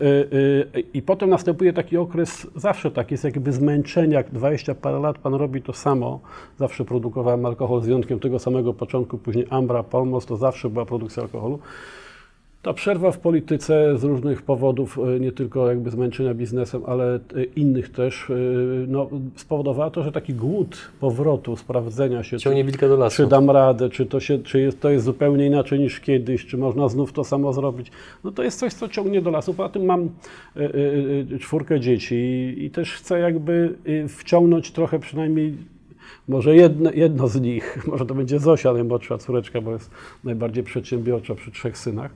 y, 0.77 0.81
i 0.95 1.03
potem 1.03 1.31
następuje 1.31 1.73
taki 1.73 1.97
okres, 1.97 2.47
zawsze 2.57 2.91
tak 2.91 3.11
jest 3.11 3.25
jakby 3.25 3.53
zmęczenia, 3.53 4.19
jak 4.19 4.31
20 4.31 4.75
parę 4.75 4.99
lat 4.99 5.19
pan 5.19 5.35
robi 5.35 5.63
to 5.63 5.73
samo. 5.73 6.21
Zawsze 6.59 6.85
produkowałem 6.85 7.47
alkohol 7.47 7.83
z 7.83 7.87
wyjątkiem 7.87 8.21
tego 8.21 8.39
samego 8.39 8.75
początku, 8.75 9.19
później 9.19 9.47
Ambra, 9.51 9.83
Polmos, 9.83 10.27
to 10.27 10.37
zawsze 10.37 10.71
była 10.71 10.87
produkcja 10.87 11.23
alkoholu. 11.23 11.59
Ta 12.63 12.73
przerwa 12.73 13.13
w 13.13 13.19
polityce 13.19 13.99
z 13.99 14.05
różnych 14.05 14.43
powodów, 14.43 14.99
e, 14.99 15.21
nie 15.21 15.33
tylko 15.33 15.69
jakby 15.69 15.91
zmęczenia 15.91 16.35
biznesem, 16.35 16.83
ale 16.87 17.15
e, 17.15 17.45
innych 17.57 17.89
też, 17.89 18.31
e, 18.31 18.35
no, 18.89 19.09
spowodowała 19.37 19.91
to, 19.91 20.03
że 20.03 20.13
taki 20.13 20.35
głód 20.35 20.91
powrotu, 21.01 21.57
sprawdzenia 21.57 22.23
się, 22.23 22.37
czy, 22.37 22.43
Ciągnie 22.43 22.65
wilka 22.65 22.89
do 22.89 22.97
lasu. 22.97 23.17
czy 23.17 23.27
dam 23.27 23.51
radę, 23.51 23.91
czy, 23.91 24.07
to, 24.07 24.21
się, 24.21 24.39
czy 24.39 24.61
jest, 24.61 24.81
to 24.81 24.91
jest 24.91 25.05
zupełnie 25.05 25.47
inaczej 25.47 25.81
niż 25.81 26.01
kiedyś, 26.01 26.47
czy 26.47 26.57
można 26.57 26.89
znów 26.89 27.13
to 27.13 27.25
samo 27.25 27.53
zrobić. 27.53 27.91
No 28.25 28.33
to 28.33 28.43
jest 28.43 28.59
coś, 28.59 28.73
co 28.73 28.89
ciągnie 28.89 29.23
do 29.23 29.31
lasu. 29.31 29.55
Poza 29.55 29.69
tym 29.69 29.85
mam 29.85 30.09
czwórkę 31.41 31.81
dzieci 31.81 32.15
i, 32.15 32.65
i 32.65 32.71
też 32.71 32.93
chcę 32.93 33.19
jakby 33.19 33.75
wciągnąć 34.09 34.73
trochę 34.73 34.99
przynajmniej 34.99 35.55
może 36.33 36.57
jedno, 36.57 36.91
jedno 36.95 37.29
z 37.29 37.41
nich, 37.41 37.79
może 37.91 38.07
to 38.07 38.15
będzie 38.15 38.39
Zosia, 38.39 38.73
najmłodsza 38.73 39.19
córeczka, 39.19 39.61
bo 39.61 39.73
jest 39.73 39.91
najbardziej 40.25 40.65
przedsiębiorcza 40.65 41.35
przy 41.35 41.51
trzech 41.51 41.79
synach, 41.79 42.11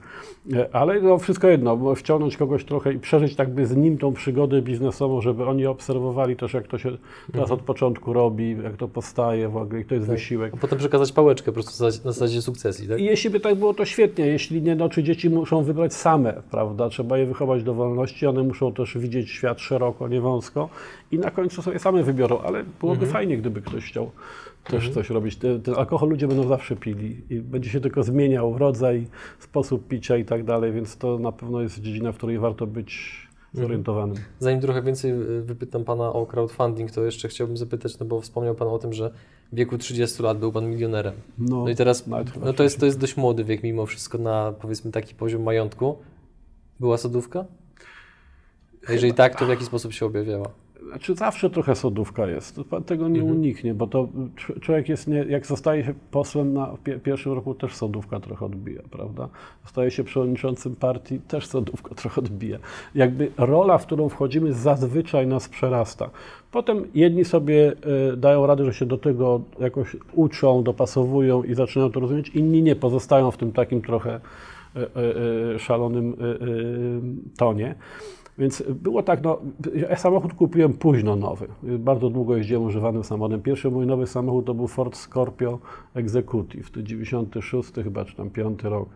E, 0.53 0.75
ale 0.75 1.01
no 1.01 1.17
wszystko 1.17 1.47
jedno, 1.47 1.95
wciągnąć 1.95 2.37
kogoś 2.37 2.65
trochę 2.65 2.93
i 2.93 2.99
przeżyć 2.99 3.35
tak 3.35 3.49
by 3.49 3.65
z 3.65 3.75
nim 3.75 3.97
tą 3.97 4.13
przygodę 4.13 4.61
biznesową, 4.61 5.21
żeby 5.21 5.45
oni 5.45 5.65
obserwowali 5.65 6.35
też, 6.35 6.53
jak 6.53 6.67
to 6.67 6.77
się 6.77 6.97
teraz 7.31 7.51
od 7.51 7.61
początku 7.61 8.13
robi, 8.13 8.57
jak 8.63 8.77
to 8.77 8.87
powstaje 8.87 9.49
w 9.49 9.57
ogóle, 9.57 9.81
i 9.81 9.85
to 9.85 9.95
jest 9.95 10.07
wysiłek. 10.07 10.53
A 10.53 10.57
potem 10.57 10.79
przekazać 10.79 11.11
pałeczkę 11.11 11.45
po 11.45 11.53
prostu 11.53 11.83
na 11.83 11.91
zasadzie 11.91 12.41
sukcesji, 12.41 12.87
tak? 12.87 12.99
I 12.99 13.03
jeśli 13.03 13.29
by 13.29 13.39
tak 13.39 13.55
było, 13.55 13.73
to 13.73 13.85
świetnie. 13.85 14.25
Jeśli 14.25 14.61
nie, 14.61 14.75
no 14.75 14.89
czy 14.89 15.03
dzieci 15.03 15.29
muszą 15.29 15.63
wybrać 15.63 15.93
same, 15.93 16.33
prawda? 16.51 16.89
Trzeba 16.89 17.17
je 17.17 17.25
wychować 17.25 17.63
do 17.63 17.73
wolności, 17.73 18.27
one 18.27 18.43
muszą 18.43 18.73
też 18.73 18.97
widzieć 18.97 19.29
świat 19.29 19.59
szeroko, 19.59 20.07
nie 20.07 20.21
wąsko 20.21 20.69
i 21.11 21.19
na 21.19 21.31
końcu 21.31 21.61
sobie 21.61 21.79
same 21.79 22.03
wybiorą, 22.03 22.39
ale 22.39 22.63
byłoby 22.79 23.05
fajnie, 23.05 23.37
gdyby 23.37 23.61
ktoś 23.61 23.85
chciał 23.85 24.06
też 24.63 24.89
coś 24.89 25.09
robić. 25.09 25.35
Ten, 25.35 25.61
ten 25.61 25.75
alkohol 25.75 26.09
ludzie 26.09 26.27
będą 26.27 26.47
zawsze 26.47 26.75
pili 26.75 27.21
i 27.29 27.39
będzie 27.39 27.69
się 27.69 27.79
tylko 27.79 28.03
zmieniał 28.03 28.57
rodzaj, 28.57 29.07
sposób 29.39 29.87
picia 29.87 30.17
i 30.17 30.25
tak 30.25 30.43
dalej, 30.43 30.71
więc 30.71 30.97
to 30.97 31.19
na 31.19 31.31
pewno 31.31 31.61
jest 31.61 31.81
dziedzina, 31.81 32.11
w 32.11 32.17
której 32.17 32.39
warto 32.39 32.67
być 32.67 33.27
zorientowanym. 33.53 34.17
Zanim 34.39 34.61
trochę 34.61 34.81
więcej 34.81 35.11
y, 35.11 35.41
wypytam 35.41 35.83
Pana 35.83 36.13
o 36.13 36.25
crowdfunding, 36.25 36.91
to 36.91 37.05
jeszcze 37.05 37.27
chciałbym 37.27 37.57
zapytać, 37.57 37.99
no 37.99 38.05
bo 38.05 38.21
wspomniał 38.21 38.55
Pan 38.55 38.67
o 38.67 38.79
tym, 38.79 38.93
że 38.93 39.11
w 39.51 39.55
wieku 39.55 39.77
30 39.77 40.23
lat 40.23 40.39
był 40.39 40.51
Pan 40.51 40.69
milionerem. 40.69 41.13
No, 41.37 41.63
No 41.63 41.69
i 41.69 41.75
teraz, 41.75 42.07
no 42.41 42.53
to 42.53 42.63
jest, 42.63 42.79
to 42.79 42.85
jest 42.85 42.99
dość 42.99 43.17
młody 43.17 43.43
wiek 43.43 43.63
mimo 43.63 43.85
wszystko 43.85 44.17
na 44.17 44.53
powiedzmy 44.61 44.91
taki 44.91 45.15
poziom 45.15 45.43
majątku. 45.43 45.97
Była 46.79 46.97
sodówka? 46.97 47.45
Jeżeli 48.89 49.13
tak, 49.13 49.39
to 49.39 49.45
w 49.45 49.49
jaki 49.49 49.65
sposób 49.65 49.93
się 49.93 50.05
objawiała? 50.05 50.49
Znaczy 50.89 51.15
zawsze 51.15 51.49
trochę 51.49 51.75
sodówka 51.75 52.27
jest, 52.27 52.59
pan 52.69 52.83
tego 52.83 53.07
nie 53.07 53.23
uniknie, 53.23 53.73
bo 53.73 53.87
to 53.87 54.07
cz- 54.37 54.59
człowiek 54.59 54.89
jest, 54.89 55.07
nie, 55.07 55.17
jak 55.17 55.45
zostaje 55.45 55.83
się 55.83 55.93
posłem 56.11 56.53
na 56.53 56.65
pie- 56.85 56.99
pierwszym 56.99 57.33
roku, 57.33 57.53
też 57.53 57.75
sodówka 57.75 58.19
trochę 58.19 58.45
odbija, 58.45 58.81
prawda? 58.91 59.29
Zostaje 59.63 59.91
się 59.91 60.03
przewodniczącym 60.03 60.75
partii, 60.75 61.19
też 61.19 61.47
sodówka 61.47 61.95
trochę 62.01 62.21
odbija. 62.21 62.57
Jakby 62.95 63.31
rola, 63.37 63.77
w 63.77 63.85
którą 63.85 64.09
wchodzimy 64.09 64.53
zazwyczaj 64.53 65.27
nas 65.27 65.49
przerasta. 65.49 66.09
Potem 66.51 66.83
jedni 66.93 67.25
sobie 67.25 67.73
e, 68.13 68.17
dają 68.17 68.45
radę, 68.47 68.65
że 68.65 68.73
się 68.73 68.85
do 68.85 68.97
tego 68.97 69.41
jakoś 69.59 69.95
uczą, 70.13 70.63
dopasowują 70.63 71.43
i 71.43 71.55
zaczynają 71.55 71.91
to 71.91 71.99
rozumieć, 71.99 72.29
inni 72.29 72.63
nie, 72.63 72.75
pozostają 72.75 73.31
w 73.31 73.37
tym 73.37 73.51
takim 73.51 73.81
trochę 73.81 74.19
e, 74.75 74.79
e, 75.55 75.59
szalonym 75.59 76.15
tonie. 77.37 77.75
Więc 78.37 78.63
było 78.69 79.03
tak, 79.03 79.23
no, 79.23 79.39
ja 79.75 79.95
samochód 79.95 80.33
kupiłem 80.33 80.73
późno 80.73 81.15
nowy. 81.15 81.47
Bardzo 81.63 82.09
długo 82.09 82.37
jeździłem 82.37 82.63
używanym 82.63 83.03
samochodem. 83.03 83.41
Pierwszy 83.41 83.71
mój 83.71 83.85
nowy 83.85 84.07
samochód 84.07 84.45
to 84.45 84.53
był 84.53 84.67
Ford 84.67 84.95
Scorpio 84.95 85.59
Executive, 85.95 86.71
to 86.71 86.81
96 86.83 87.69
chyba, 87.83 88.05
czy 88.05 88.15
tam 88.15 88.29
5 88.29 88.63
rok. 88.63 88.89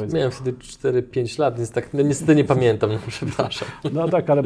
Więc... 0.00 0.14
Miałem 0.14 0.30
wtedy 0.30 0.52
4-5 0.52 1.38
lat, 1.40 1.56
więc 1.56 1.70
tak 1.70 1.94
no, 1.94 2.02
niestety 2.02 2.34
nie 2.34 2.44
pamiętam, 2.44 2.90
no, 2.92 2.98
przepraszam. 3.08 3.68
No 3.92 4.08
tak, 4.08 4.30
ale, 4.30 4.42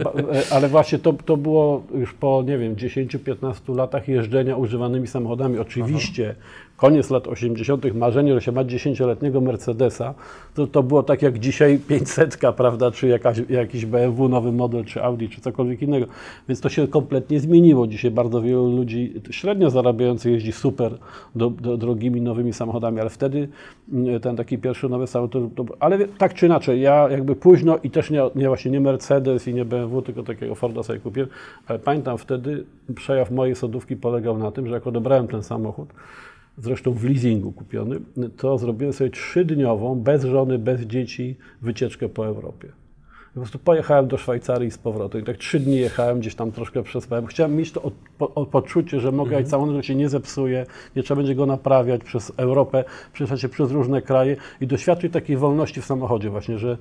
ale 0.51 0.69
właśnie 0.69 0.99
to, 0.99 1.13
to 1.13 1.37
było 1.37 1.83
już 1.95 2.15
po, 2.15 2.43
nie 2.47 2.59
wiem, 2.59 2.77
10-15 2.77 3.77
latach 3.77 4.09
jeżdżenia 4.09 4.57
używanymi 4.57 5.07
samochodami. 5.07 5.59
Oczywiście 5.59 6.35
Aha 6.39 6.72
koniec 6.83 7.11
lat 7.11 7.29
80., 7.29 7.95
marzenie, 7.95 8.35
że 8.35 8.41
się 8.41 8.53
ma 8.53 8.65
10-letniego 8.65 9.41
Mercedesa, 9.41 10.15
to, 10.55 10.67
to 10.67 10.83
było 10.83 11.03
tak 11.03 11.23
jak 11.23 11.39
dzisiaj 11.39 11.79
500, 11.79 12.39
prawda, 12.57 12.91
czy 12.91 13.09
jakaś, 13.09 13.43
jakiś 13.49 13.87
BMW, 13.87 14.29
nowy 14.29 14.53
model, 14.53 14.85
czy 14.85 15.03
Audi, 15.03 15.27
czy 15.29 15.41
cokolwiek 15.41 15.83
innego. 15.83 16.07
Więc 16.49 16.61
to 16.61 16.69
się 16.69 16.89
kompletnie 16.89 17.41
zmieniło. 17.41 17.87
Dzisiaj 17.87 18.11
bardzo 18.11 18.43
wielu 18.43 18.77
ludzi 18.77 19.15
średnio 19.31 19.71
zarabiających 19.71 20.33
jeździ 20.33 20.53
super 20.53 20.99
do, 21.35 21.51
do, 21.51 21.77
drogimi, 21.77 22.21
nowymi 22.21 22.53
samochodami, 22.53 23.01
ale 23.01 23.11
wtedy 23.11 23.49
mm, 23.93 24.21
ten 24.21 24.37
taki 24.37 24.59
pierwszy 24.59 24.89
nowy 24.89 25.07
samochód, 25.07 25.55
to, 25.55 25.65
ale 25.81 25.99
tak 26.09 26.35
czy 26.35 26.47
inaczej, 26.47 26.81
ja 26.81 27.09
jakby 27.11 27.37
późno 27.37 27.79
i 27.83 27.91
też 27.91 28.11
nie, 28.11 28.23
nie 28.35 28.49
właśnie 28.49 28.71
nie 28.71 28.81
Mercedes 28.81 29.49
i 29.49 29.55
nie 29.55 29.65
BMW, 29.65 30.03
tylko 30.03 30.23
takiego 30.23 30.55
Forda 30.55 30.83
sobie 30.83 30.99
kupiłem, 30.99 31.29
ale 31.67 31.79
pamiętam 31.79 32.19
wtedy 32.19 32.65
przejaw 32.95 33.31
mojej 33.31 33.55
sodówki 33.55 33.97
polegał 33.97 34.39
na 34.39 34.51
tym, 34.51 34.67
że 34.67 34.75
jak 34.75 34.87
odebrałem 34.87 35.29
ten 35.29 35.43
samochód, 35.43 35.89
zresztą 36.59 36.93
w 36.93 37.05
leasingu 37.05 37.53
kupiony, 37.53 38.01
to 38.37 38.59
zrobiłem 38.59 38.93
sobie 38.93 39.11
trzydniową, 39.11 40.01
bez 40.01 40.25
żony, 40.25 40.59
bez 40.59 40.81
dzieci, 40.81 41.37
wycieczkę 41.63 42.09
po 42.09 42.27
Europie. 42.27 42.69
Po 43.35 43.41
prostu 43.41 43.59
pojechałem 43.59 44.09
do 44.09 44.17
Szwajcarii 44.17 44.71
z 44.71 44.79
powrotem 44.79 45.21
i 45.21 45.25
tak 45.25 45.37
trzy 45.37 45.61
dni 45.61 45.77
jechałem, 45.77 46.21
gdzieś 46.21 46.35
tam 46.35 46.53
troszkę 46.53 46.83
przespałem. 46.83 47.27
Chciałem 47.27 47.57
mieć 47.57 47.73
to 47.73 47.91
poczucie, 48.51 49.01
że 49.01 49.13
mogę 49.13 49.31
jechać 49.31 49.45
mhm. 49.45 49.51
samochód, 49.51 49.77
że 49.77 49.83
się 49.83 49.95
nie 49.95 50.09
zepsuje, 50.09 50.67
nie 50.97 51.03
trzeba 51.03 51.17
będzie 51.17 51.35
go 51.35 51.47
naprawiać 51.47 52.05
przez 52.05 52.33
Europę, 52.37 52.85
przejechać 53.13 53.41
się 53.41 53.49
przez 53.49 53.71
różne 53.71 54.03
kraje 54.03 54.37
i 54.61 54.67
doświadczyć 54.67 55.13
takiej 55.13 55.37
wolności 55.37 55.81
w 55.81 55.85
samochodzie 55.85 56.31
właśnie, 56.31 56.59
że 56.59 56.79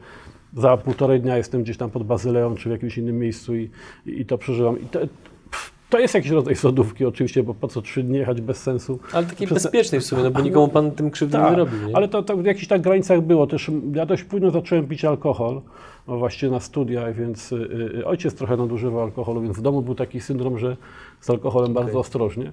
za 0.57 0.77
półtorej 0.77 1.21
dnia 1.21 1.37
jestem 1.37 1.63
gdzieś 1.63 1.77
tam 1.77 1.89
pod 1.89 2.03
Bazyleą 2.03 2.55
czy 2.55 2.69
w 2.69 2.71
jakimś 2.71 2.97
innym 2.97 3.19
miejscu 3.19 3.55
i, 3.55 3.69
i 4.05 4.25
to 4.25 4.37
przeżywam. 4.37 4.81
I 4.81 4.85
to, 4.85 4.99
to 5.91 5.99
jest 5.99 6.13
jakiś 6.13 6.31
rodzaj 6.31 6.55
sodówki 6.55 7.05
oczywiście, 7.05 7.43
bo 7.43 7.53
po 7.53 7.67
co 7.67 7.81
trzy 7.81 8.03
dni 8.03 8.17
jechać 8.17 8.41
bez 8.41 8.57
sensu. 8.57 8.99
Ale 9.13 9.25
takiej 9.25 9.47
Przez... 9.47 9.63
bezpiecznej 9.63 10.01
w 10.01 10.05
sumie, 10.05 10.23
no 10.23 10.31
bo 10.31 10.41
nikomu 10.41 10.67
pan 10.67 10.91
tym 10.91 11.11
krzywdy 11.11 11.37
ta, 11.37 11.49
nie 11.49 11.55
robi. 11.55 11.77
Nie? 11.87 11.95
Ale 11.95 12.07
to, 12.07 12.23
to 12.23 12.37
w 12.37 12.45
jakichś 12.45 12.67
tak 12.67 12.81
granicach 12.81 13.21
było. 13.21 13.47
Też 13.47 13.71
ja 13.95 14.05
dość 14.05 14.23
późno 14.23 14.51
zacząłem 14.51 14.87
pić 14.87 15.05
alkohol, 15.05 15.61
no 16.07 16.17
właściwie 16.17 16.51
na 16.51 16.59
studiach, 16.59 17.15
więc 17.15 17.51
y, 17.51 17.55
y, 17.99 18.05
ojciec 18.05 18.35
trochę 18.35 18.57
nadużywał 18.57 19.01
alkoholu, 19.01 19.41
więc 19.41 19.57
w 19.57 19.61
domu 19.61 19.81
był 19.81 19.95
taki 19.95 20.21
syndrom, 20.21 20.59
że 20.59 20.77
z 21.19 21.29
alkoholem 21.29 21.71
okay. 21.71 21.83
bardzo 21.83 21.99
ostrożnie 21.99 22.51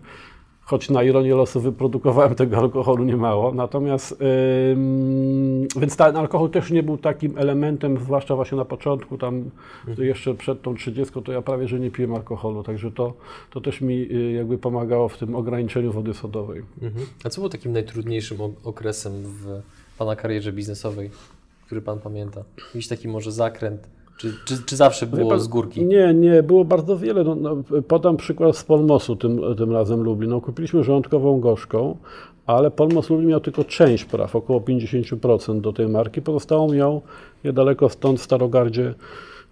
choć 0.69 0.91
na 0.91 1.03
ironię 1.03 1.35
losu 1.35 1.61
wyprodukowałem 1.61 2.35
tego 2.35 2.57
alkoholu 2.59 3.05
niemało. 3.05 3.53
Natomiast, 3.53 4.21
yy, 4.21 5.81
więc 5.81 5.97
ten 5.97 6.17
alkohol 6.17 6.51
też 6.51 6.71
nie 6.71 6.83
był 6.83 6.99
takim 6.99 7.39
elementem, 7.39 7.99
zwłaszcza 7.99 8.37
właśnie 8.37 8.59
na 8.59 8.65
początku, 8.65 9.19
tam 9.19 9.51
mhm. 9.89 10.09
jeszcze 10.09 10.35
przed 10.35 10.63
tą 10.63 10.75
30, 10.75 11.23
to 11.23 11.33
ja 11.33 11.43
prawie, 11.43 11.69
że 11.69 11.81
nie 11.81 11.91
piłem 11.91 12.15
alkoholu, 12.15 12.63
także 12.63 12.91
to, 12.91 13.15
to 13.51 13.61
też 13.61 13.81
mi 13.81 14.13
y, 14.13 14.33
jakby 14.33 14.59
pomagało 14.59 15.09
w 15.09 15.19
tym 15.19 15.35
ograniczeniu 15.35 15.93
wody 15.93 16.15
sodowej. 16.15 16.63
Mhm. 16.83 17.07
A 17.25 17.29
co 17.31 17.41
było 17.41 17.49
takim 17.49 17.73
najtrudniejszym 17.73 18.39
okresem 18.65 19.13
w 19.25 19.63
Pana 19.99 20.17
karierze 20.17 20.53
biznesowej, 20.53 21.11
który 21.67 21.81
Pan 21.83 21.99
pamięta? 21.99 22.45
Jakiś 22.67 22.89
taki 22.89 23.09
może 23.09 23.33
zakręt? 23.33 23.98
Czy, 24.19 24.35
czy, 24.45 24.63
czy 24.63 24.77
zawsze 24.77 25.07
było 25.07 25.31
pan, 25.31 25.41
z 25.41 25.49
górki? 25.49 25.85
Nie, 25.85 26.15
nie, 26.15 26.43
było 26.43 26.65
bardzo 26.65 26.99
wiele. 26.99 27.25
No, 27.25 27.35
no, 27.35 27.57
podam 27.89 28.17
przykład 28.17 28.57
z 28.57 28.65
Polmosu 28.65 29.17
tym, 29.17 29.41
tym 29.57 29.73
razem 29.73 30.03
Lublin. 30.03 30.31
No, 30.31 30.41
kupiliśmy 30.41 30.85
rządkową 30.85 31.41
gorzką, 31.41 31.97
ale 32.47 32.71
Polmos 32.71 33.11
Lublin 33.11 33.29
miał 33.29 33.41
tylko 33.41 33.65
część 33.65 34.05
praw, 34.05 34.37
około 34.37 34.61
50% 34.61 35.61
do 35.61 35.73
tej 35.73 35.89
marki. 35.89 36.23
Pozostałą 36.23 36.73
miał 36.73 37.03
niedaleko 37.45 37.89
stąd 37.89 38.21
w 38.21 38.23
Starogardzie, 38.23 38.95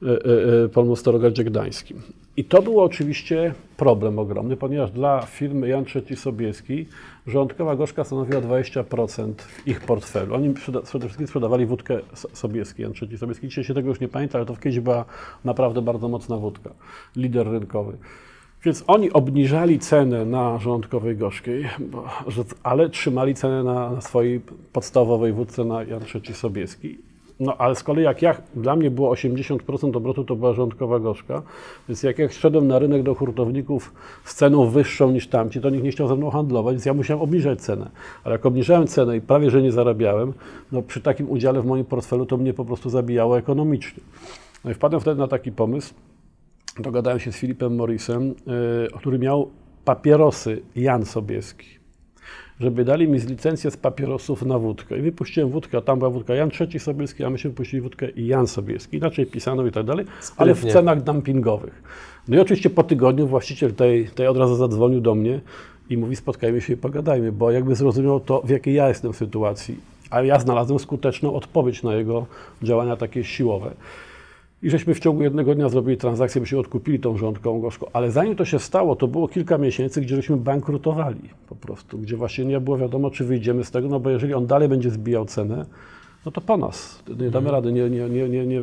e, 0.02 0.06
e, 0.06 0.64
e, 0.64 0.68
Polmos 0.68 1.00
Starogardzie 1.00 1.44
Gdańskim. 1.44 2.02
I 2.36 2.44
to 2.44 2.62
był 2.62 2.80
oczywiście 2.80 3.54
problem 3.76 4.18
ogromny, 4.18 4.56
ponieważ 4.56 4.90
dla 4.90 5.22
firmy 5.22 5.68
Jan 5.68 5.84
III 5.94 6.16
Sobieski 6.16 6.86
żołądkowa 7.26 7.76
gorzka 7.76 8.04
stanowiła 8.04 8.40
20% 8.40 9.32
ich 9.66 9.80
portfelu. 9.80 10.34
Oni 10.34 10.54
przede 10.54 10.82
wszystkim 10.82 11.26
sprzedawali 11.26 11.66
wódkę 11.66 11.98
Sobieski, 12.14 12.82
Jan 12.82 12.92
III 13.02 13.18
Sobieski. 13.18 13.48
Dzisiaj 13.48 13.64
się 13.64 13.74
tego 13.74 13.88
już 13.88 14.00
nie 14.00 14.08
pamięta, 14.08 14.38
ale 14.38 14.46
to 14.46 14.56
kiedyś 14.56 14.80
była 14.80 15.04
naprawdę 15.44 15.82
bardzo 15.82 16.08
mocna 16.08 16.36
wódka, 16.36 16.70
lider 17.16 17.50
rynkowy. 17.50 17.96
Więc 18.64 18.84
oni 18.86 19.12
obniżali 19.12 19.78
cenę 19.78 20.24
na 20.24 20.58
żołądkowej 20.58 21.16
gorzkiej, 21.16 21.64
ale 22.62 22.90
trzymali 22.90 23.34
cenę 23.34 23.64
na 23.64 24.00
swojej 24.00 24.40
podstawowej 24.72 25.32
wódce 25.32 25.64
na 25.64 25.82
Jan 25.82 26.00
III 26.14 26.34
Sobieski 26.34 26.98
no 27.40 27.56
ale 27.56 27.74
z 27.74 27.82
kolei 27.82 28.04
jak 28.04 28.22
ja, 28.22 28.36
dla 28.54 28.76
mnie 28.76 28.90
było 28.90 29.14
80% 29.14 29.96
obrotu, 29.96 30.24
to 30.24 30.36
była 30.36 30.52
rządkowa 30.52 30.98
gorzka, 30.98 31.42
więc 31.88 32.02
jak 32.02 32.18
ja 32.18 32.28
szedłem 32.28 32.68
na 32.68 32.78
rynek 32.78 33.02
do 33.02 33.14
hurtowników 33.14 33.94
z 34.24 34.34
ceną 34.34 34.66
wyższą 34.66 35.10
niż 35.10 35.28
tamci, 35.28 35.60
to 35.60 35.70
nikt 35.70 35.84
nie 35.84 35.90
chciał 35.90 36.08
ze 36.08 36.16
mną 36.16 36.30
handlować, 36.30 36.74
więc 36.74 36.86
ja 36.86 36.94
musiałem 36.94 37.22
obniżać 37.22 37.60
cenę. 37.60 37.90
Ale 38.24 38.32
jak 38.32 38.46
obniżałem 38.46 38.86
cenę 38.86 39.16
i 39.16 39.20
prawie, 39.20 39.50
że 39.50 39.62
nie 39.62 39.72
zarabiałem, 39.72 40.32
no 40.72 40.82
przy 40.82 41.00
takim 41.00 41.30
udziale 41.30 41.62
w 41.62 41.66
moim 41.66 41.84
portfelu 41.84 42.26
to 42.26 42.36
mnie 42.36 42.54
po 42.54 42.64
prostu 42.64 42.90
zabijało 42.90 43.38
ekonomicznie. 43.38 44.02
No 44.64 44.70
i 44.70 44.74
wpadłem 44.74 45.00
wtedy 45.00 45.20
na 45.20 45.28
taki 45.28 45.52
pomysł, 45.52 45.94
dogadałem 46.78 47.20
się 47.20 47.32
z 47.32 47.36
Filipem 47.36 47.76
Morrisem, 47.76 48.28
yy, 48.28 48.34
który 48.98 49.18
miał 49.18 49.50
papierosy 49.84 50.62
Jan 50.76 51.04
Sobieski 51.04 51.75
żeby 52.60 52.84
dali 52.84 53.08
mi 53.08 53.18
z 53.18 53.26
licencję 53.26 53.70
z 53.70 53.76
papierosów 53.76 54.42
na 54.42 54.58
wódkę. 54.58 54.98
I 54.98 55.02
wypuściłem 55.02 55.50
wódkę, 55.50 55.78
a 55.78 55.80
tam 55.80 55.98
była 55.98 56.10
wódka 56.10 56.34
Jan 56.34 56.50
III 56.60 56.78
Sobieski, 56.78 57.24
a 57.24 57.30
myśmy 57.30 57.50
wypuścili 57.50 57.82
wódkę 57.82 58.10
i 58.10 58.26
Jan 58.26 58.46
Sobieski. 58.46 58.96
Inaczej 58.96 59.26
pisano 59.26 59.66
i 59.66 59.72
tak 59.72 59.86
dalej, 59.86 60.06
ale 60.36 60.54
w 60.54 60.64
cenach 60.64 61.02
dumpingowych. 61.02 61.82
No 62.28 62.36
i 62.36 62.40
oczywiście 62.40 62.70
po 62.70 62.82
tygodniu 62.82 63.26
właściciel 63.26 63.74
tej, 63.74 64.08
tej 64.08 64.26
od 64.26 64.36
razu 64.36 64.56
zadzwonił 64.56 65.00
do 65.00 65.14
mnie 65.14 65.40
i 65.90 65.96
mówi 65.96 66.16
spotkajmy 66.16 66.60
się 66.60 66.72
i 66.72 66.76
pogadajmy, 66.76 67.32
bo 67.32 67.50
jakby 67.50 67.74
zrozumiał 67.74 68.20
to, 68.20 68.42
w 68.44 68.50
jakiej 68.50 68.74
ja 68.74 68.88
jestem 68.88 69.14
sytuacji. 69.14 69.76
A 70.10 70.22
ja 70.22 70.38
znalazłem 70.38 70.78
skuteczną 70.78 71.34
odpowiedź 71.34 71.82
na 71.82 71.94
jego 71.94 72.26
działania 72.62 72.96
takie 72.96 73.24
siłowe. 73.24 73.70
I 74.66 74.70
żeśmy 74.70 74.94
w 74.94 75.00
ciągu 75.00 75.22
jednego 75.22 75.54
dnia 75.54 75.68
zrobili 75.68 75.96
transakcję, 75.96 76.40
byśmy 76.40 76.58
odkupili 76.58 77.00
tą 77.00 77.16
rządką 77.16 77.60
gorzką. 77.60 77.86
Ale 77.92 78.10
zanim 78.10 78.36
to 78.36 78.44
się 78.44 78.58
stało, 78.58 78.96
to 78.96 79.08
było 79.08 79.28
kilka 79.28 79.58
miesięcy, 79.58 80.00
gdzie 80.00 80.16
żeśmy 80.16 80.36
bankrutowali 80.36 81.20
po 81.48 81.54
prostu, 81.56 81.98
gdzie 81.98 82.16
właśnie 82.16 82.44
nie 82.44 82.60
było 82.60 82.78
wiadomo, 82.78 83.10
czy 83.10 83.24
wyjdziemy 83.24 83.64
z 83.64 83.70
tego, 83.70 83.88
no 83.88 84.00
bo 84.00 84.10
jeżeli 84.10 84.34
on 84.34 84.46
dalej 84.46 84.68
będzie 84.68 84.90
zbijał 84.90 85.24
cenę, 85.24 85.66
no 86.24 86.32
to 86.32 86.40
po 86.40 86.56
nas. 86.56 87.02
Nie 87.20 87.30
damy 87.30 87.50
rady, 87.50 87.72
nie, 87.72 87.90
nie, 87.90 88.08
nie, 88.08 88.28
nie, 88.28 88.46
nie, 88.46 88.62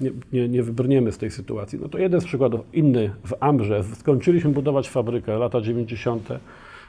nie, 0.00 0.12
nie, 0.32 0.48
nie 0.48 0.62
wybrniemy 0.62 1.12
z 1.12 1.18
tej 1.18 1.30
sytuacji. 1.30 1.78
No 1.82 1.88
to 1.88 1.98
jeden 1.98 2.20
z 2.20 2.24
przykładów. 2.24 2.60
Inny 2.72 3.10
w 3.24 3.34
Amrze. 3.40 3.84
Skończyliśmy 3.84 4.50
budować 4.50 4.88
fabrykę, 4.88 5.38
lata 5.38 5.60
90 5.60 6.28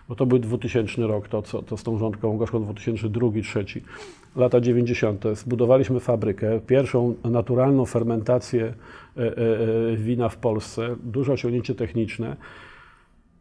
bo 0.09 0.15
to 0.15 0.25
był 0.25 0.39
2000 0.39 1.07
rok, 1.07 1.27
to, 1.27 1.41
co, 1.41 1.63
to 1.63 1.77
z 1.77 1.83
tą 1.83 1.97
rządką 1.97 2.37
gorzką 2.37 2.65
2002-2003, 2.73 3.81
lata 4.35 4.61
90. 4.61 5.23
Zbudowaliśmy 5.33 5.99
fabrykę, 5.99 6.59
pierwszą 6.67 7.15
naturalną 7.23 7.85
fermentację 7.85 8.63
e, 8.63 9.21
e, 9.21 9.31
e, 9.93 9.97
wina 9.97 10.29
w 10.29 10.37
Polsce, 10.37 10.95
duże 11.03 11.33
osiągnięcie 11.33 11.75
techniczne 11.75 12.35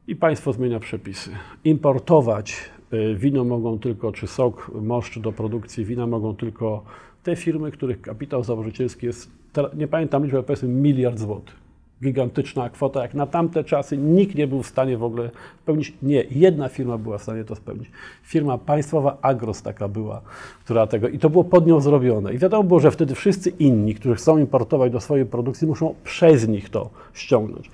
i 0.07 0.16
państwo 0.16 0.52
zmienia 0.52 0.81
przepisy. 0.81 1.31
Importować 1.64 2.70
wino 3.16 3.44
mogą 3.44 3.79
tylko, 3.79 4.12
czy 4.12 4.26
sok, 4.26 4.70
moszcz 4.83 5.18
do 5.18 5.33
produkcji 5.33 5.85
wina 5.85 6.07
mogą 6.07 6.37
tylko 6.37 6.85
te 7.22 7.37
firmy, 7.37 7.70
których 7.70 8.00
kapitał 8.00 8.44
założycielski 8.44 9.07
jest, 9.07 9.31
nie 9.76 9.88
pamiętam 9.88 10.24
liczby, 10.24 10.42
powiedzmy 10.42 10.68
miliard 10.68 11.18
złotych 11.18 11.65
gigantyczna 12.03 12.71
kwota, 12.71 13.03
jak 13.03 13.15
na 13.15 13.27
tamte 13.27 13.65
czasy 13.65 13.97
nikt 13.97 14.35
nie 14.35 14.47
był 14.47 14.63
w 14.63 14.67
stanie 14.67 14.99
w 14.99 15.05
ogóle 15.05 15.31
spełnić. 15.63 15.93
Nie, 16.03 16.25
jedna 16.31 16.69
firma 16.69 16.99
była 16.99 17.19
w 17.19 17.23
stanie 17.23 17.45
to 17.45 17.57
spełnić. 17.57 17.91
Firma 18.23 18.59
państwowa 18.59 19.19
Agros 19.23 19.63
taka 19.63 19.89
była, 19.89 20.21
która 20.65 20.87
tego, 20.87 21.09
i 21.09 21.19
to 21.19 21.31
było 21.31 21.45
pod 21.45 21.67
nią 21.67 21.81
zrobione. 21.81 22.35
I 22.35 22.39
wiadomo 22.39 22.65
było, 22.65 22.81
że 22.81 22.91
wtedy 22.91 23.15
wszyscy 23.15 23.51
inni, 23.51 23.95
którzy 23.95 24.15
chcą 24.15 24.39
importować 24.39 24.93
do 24.93 25.01
swojej 25.01 25.27
produkcji, 25.27 25.67
muszą 25.67 25.95
przez 26.05 26.49
nich 26.49 26.71
to 26.71 26.91
ściągnąć. 27.15 27.71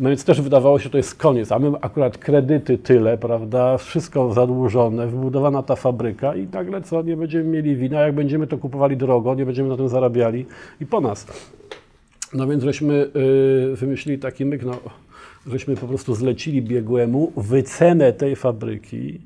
No 0.00 0.08
więc 0.08 0.24
też 0.24 0.40
wydawało 0.40 0.78
się, 0.78 0.84
że 0.84 0.90
to 0.90 0.96
jest 0.96 1.14
koniec, 1.14 1.52
a 1.52 1.58
my 1.58 1.72
akurat 1.80 2.18
kredyty 2.18 2.78
tyle, 2.78 3.18
prawda, 3.18 3.78
wszystko 3.78 4.32
zadłużone, 4.32 5.06
wybudowana 5.06 5.62
ta 5.62 5.76
fabryka 5.76 6.34
i 6.34 6.46
nagle 6.52 6.82
co, 6.82 7.02
nie 7.02 7.16
będziemy 7.16 7.44
mieli 7.44 7.76
wina, 7.76 8.00
jak 8.00 8.14
będziemy 8.14 8.46
to 8.46 8.58
kupowali 8.58 8.96
drogo, 8.96 9.34
nie 9.34 9.46
będziemy 9.46 9.68
na 9.68 9.76
tym 9.76 9.88
zarabiali 9.88 10.46
i 10.80 10.86
po 10.86 11.00
nas. 11.00 11.26
No 12.34 12.46
więc 12.46 12.64
żeśmy 12.64 13.10
y, 13.72 13.76
wymyślili 13.76 14.18
taki 14.18 14.44
myk, 14.44 14.62
no, 14.64 14.78
żeśmy 15.46 15.76
po 15.76 15.86
prostu 15.86 16.14
zlecili 16.14 16.62
biegłemu 16.62 17.32
wycenę 17.36 18.12
tej 18.12 18.36
fabryki 18.36 19.20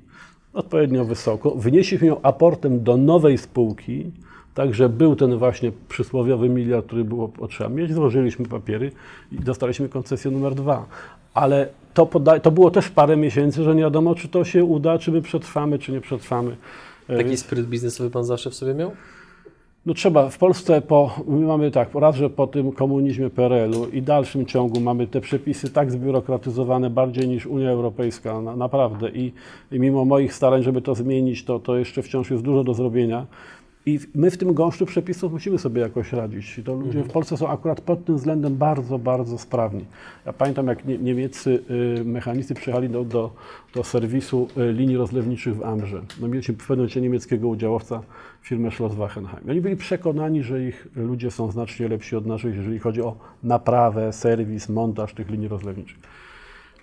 odpowiednio 0.52 1.04
wysoko. 1.04 1.50
Wnieśliśmy 1.50 2.06
ją 2.06 2.22
aportem 2.22 2.82
do 2.82 2.96
nowej 2.96 3.38
spółki, 3.38 4.12
Także 4.54 4.88
był 4.88 5.16
ten 5.16 5.38
właśnie 5.38 5.72
przysłowiowy 5.88 6.48
miliard, 6.48 6.86
który 6.86 7.04
było 7.04 7.28
potrzeba 7.28 7.70
mieć, 7.70 7.94
złożyliśmy 7.94 8.46
papiery 8.46 8.92
i 9.32 9.36
dostaliśmy 9.36 9.88
koncesję 9.88 10.30
numer 10.30 10.54
dwa. 10.54 10.86
Ale 11.34 11.68
to, 11.94 12.10
to 12.42 12.50
było 12.50 12.70
też 12.70 12.88
parę 12.88 13.16
miesięcy, 13.16 13.64
że 13.64 13.74
nie 13.74 13.82
wiadomo, 13.82 14.14
czy 14.14 14.28
to 14.28 14.44
się 14.44 14.64
uda, 14.64 14.98
czy 14.98 15.12
my 15.12 15.22
przetrwamy, 15.22 15.78
czy 15.78 15.92
nie 15.92 16.00
przetrwamy. 16.00 16.56
Taki 17.06 17.36
spryt 17.36 17.66
biznesowy 17.66 18.10
pan 18.10 18.24
zawsze 18.24 18.50
w 18.50 18.54
sobie 18.54 18.74
miał? 18.74 18.92
No 19.86 19.94
trzeba, 19.94 20.30
w 20.30 20.38
Polsce 20.38 20.82
po, 20.82 21.16
my 21.26 21.46
mamy 21.46 21.70
tak, 21.70 21.94
raz, 21.94 22.16
że 22.16 22.30
po 22.30 22.46
tym 22.46 22.72
komunizmie 22.72 23.30
PRL-u 23.30 23.86
i 23.86 24.02
dalszym 24.02 24.46
ciągu 24.46 24.80
mamy 24.80 25.06
te 25.06 25.20
przepisy 25.20 25.70
tak 25.72 25.92
zbiurokratyzowane 25.92 26.90
bardziej 26.90 27.28
niż 27.28 27.46
Unia 27.46 27.70
Europejska, 27.70 28.40
na, 28.40 28.56
naprawdę. 28.56 29.10
I, 29.10 29.32
I 29.72 29.80
mimo 29.80 30.04
moich 30.04 30.34
starań, 30.34 30.62
żeby 30.62 30.82
to 30.82 30.94
zmienić, 30.94 31.44
to, 31.44 31.58
to 31.58 31.76
jeszcze 31.76 32.02
wciąż 32.02 32.30
jest 32.30 32.42
dużo 32.42 32.64
do 32.64 32.74
zrobienia. 32.74 33.26
I 33.86 33.98
my 34.14 34.30
w 34.30 34.38
tym 34.38 34.54
gąszczu 34.54 34.86
przepisów 34.86 35.32
musimy 35.32 35.58
sobie 35.58 35.80
jakoś 35.80 36.12
radzić. 36.12 36.58
I 36.58 36.62
to 36.62 36.74
ludzie 36.74 37.02
w 37.02 37.10
Polsce 37.10 37.36
są 37.36 37.48
akurat 37.48 37.80
pod 37.80 38.04
tym 38.04 38.16
względem 38.16 38.56
bardzo, 38.56 38.98
bardzo 38.98 39.38
sprawni. 39.38 39.84
Ja 40.26 40.32
pamiętam, 40.32 40.66
jak 40.66 40.84
nie, 40.84 40.98
niemieccy 40.98 41.62
y, 42.00 42.04
mechanicy 42.04 42.54
przyjechali 42.54 42.88
do, 42.88 43.04
do, 43.04 43.30
do 43.74 43.84
serwisu 43.84 44.48
y, 44.58 44.72
linii 44.72 44.96
rozlewniczych 44.96 45.56
w 45.56 45.62
Amrze. 45.62 46.02
No 46.20 46.28
mieliśmy 46.28 46.54
w 46.54 46.58
pewnym 46.58 46.78
momencie 46.78 47.00
niemieckiego 47.00 47.48
udziałowca, 47.48 48.02
firmę 48.42 48.70
Schloss 48.70 48.94
Wachenheim. 48.94 49.46
I 49.46 49.50
oni 49.50 49.60
byli 49.60 49.76
przekonani, 49.76 50.42
że 50.42 50.64
ich 50.64 50.88
ludzie 50.96 51.30
są 51.30 51.50
znacznie 51.50 51.88
lepsi 51.88 52.16
od 52.16 52.26
naszych, 52.26 52.56
jeżeli 52.56 52.78
chodzi 52.78 53.02
o 53.02 53.16
naprawę, 53.42 54.12
serwis, 54.12 54.68
montaż 54.68 55.14
tych 55.14 55.30
linii 55.30 55.48
rozlewniczych. 55.48 55.98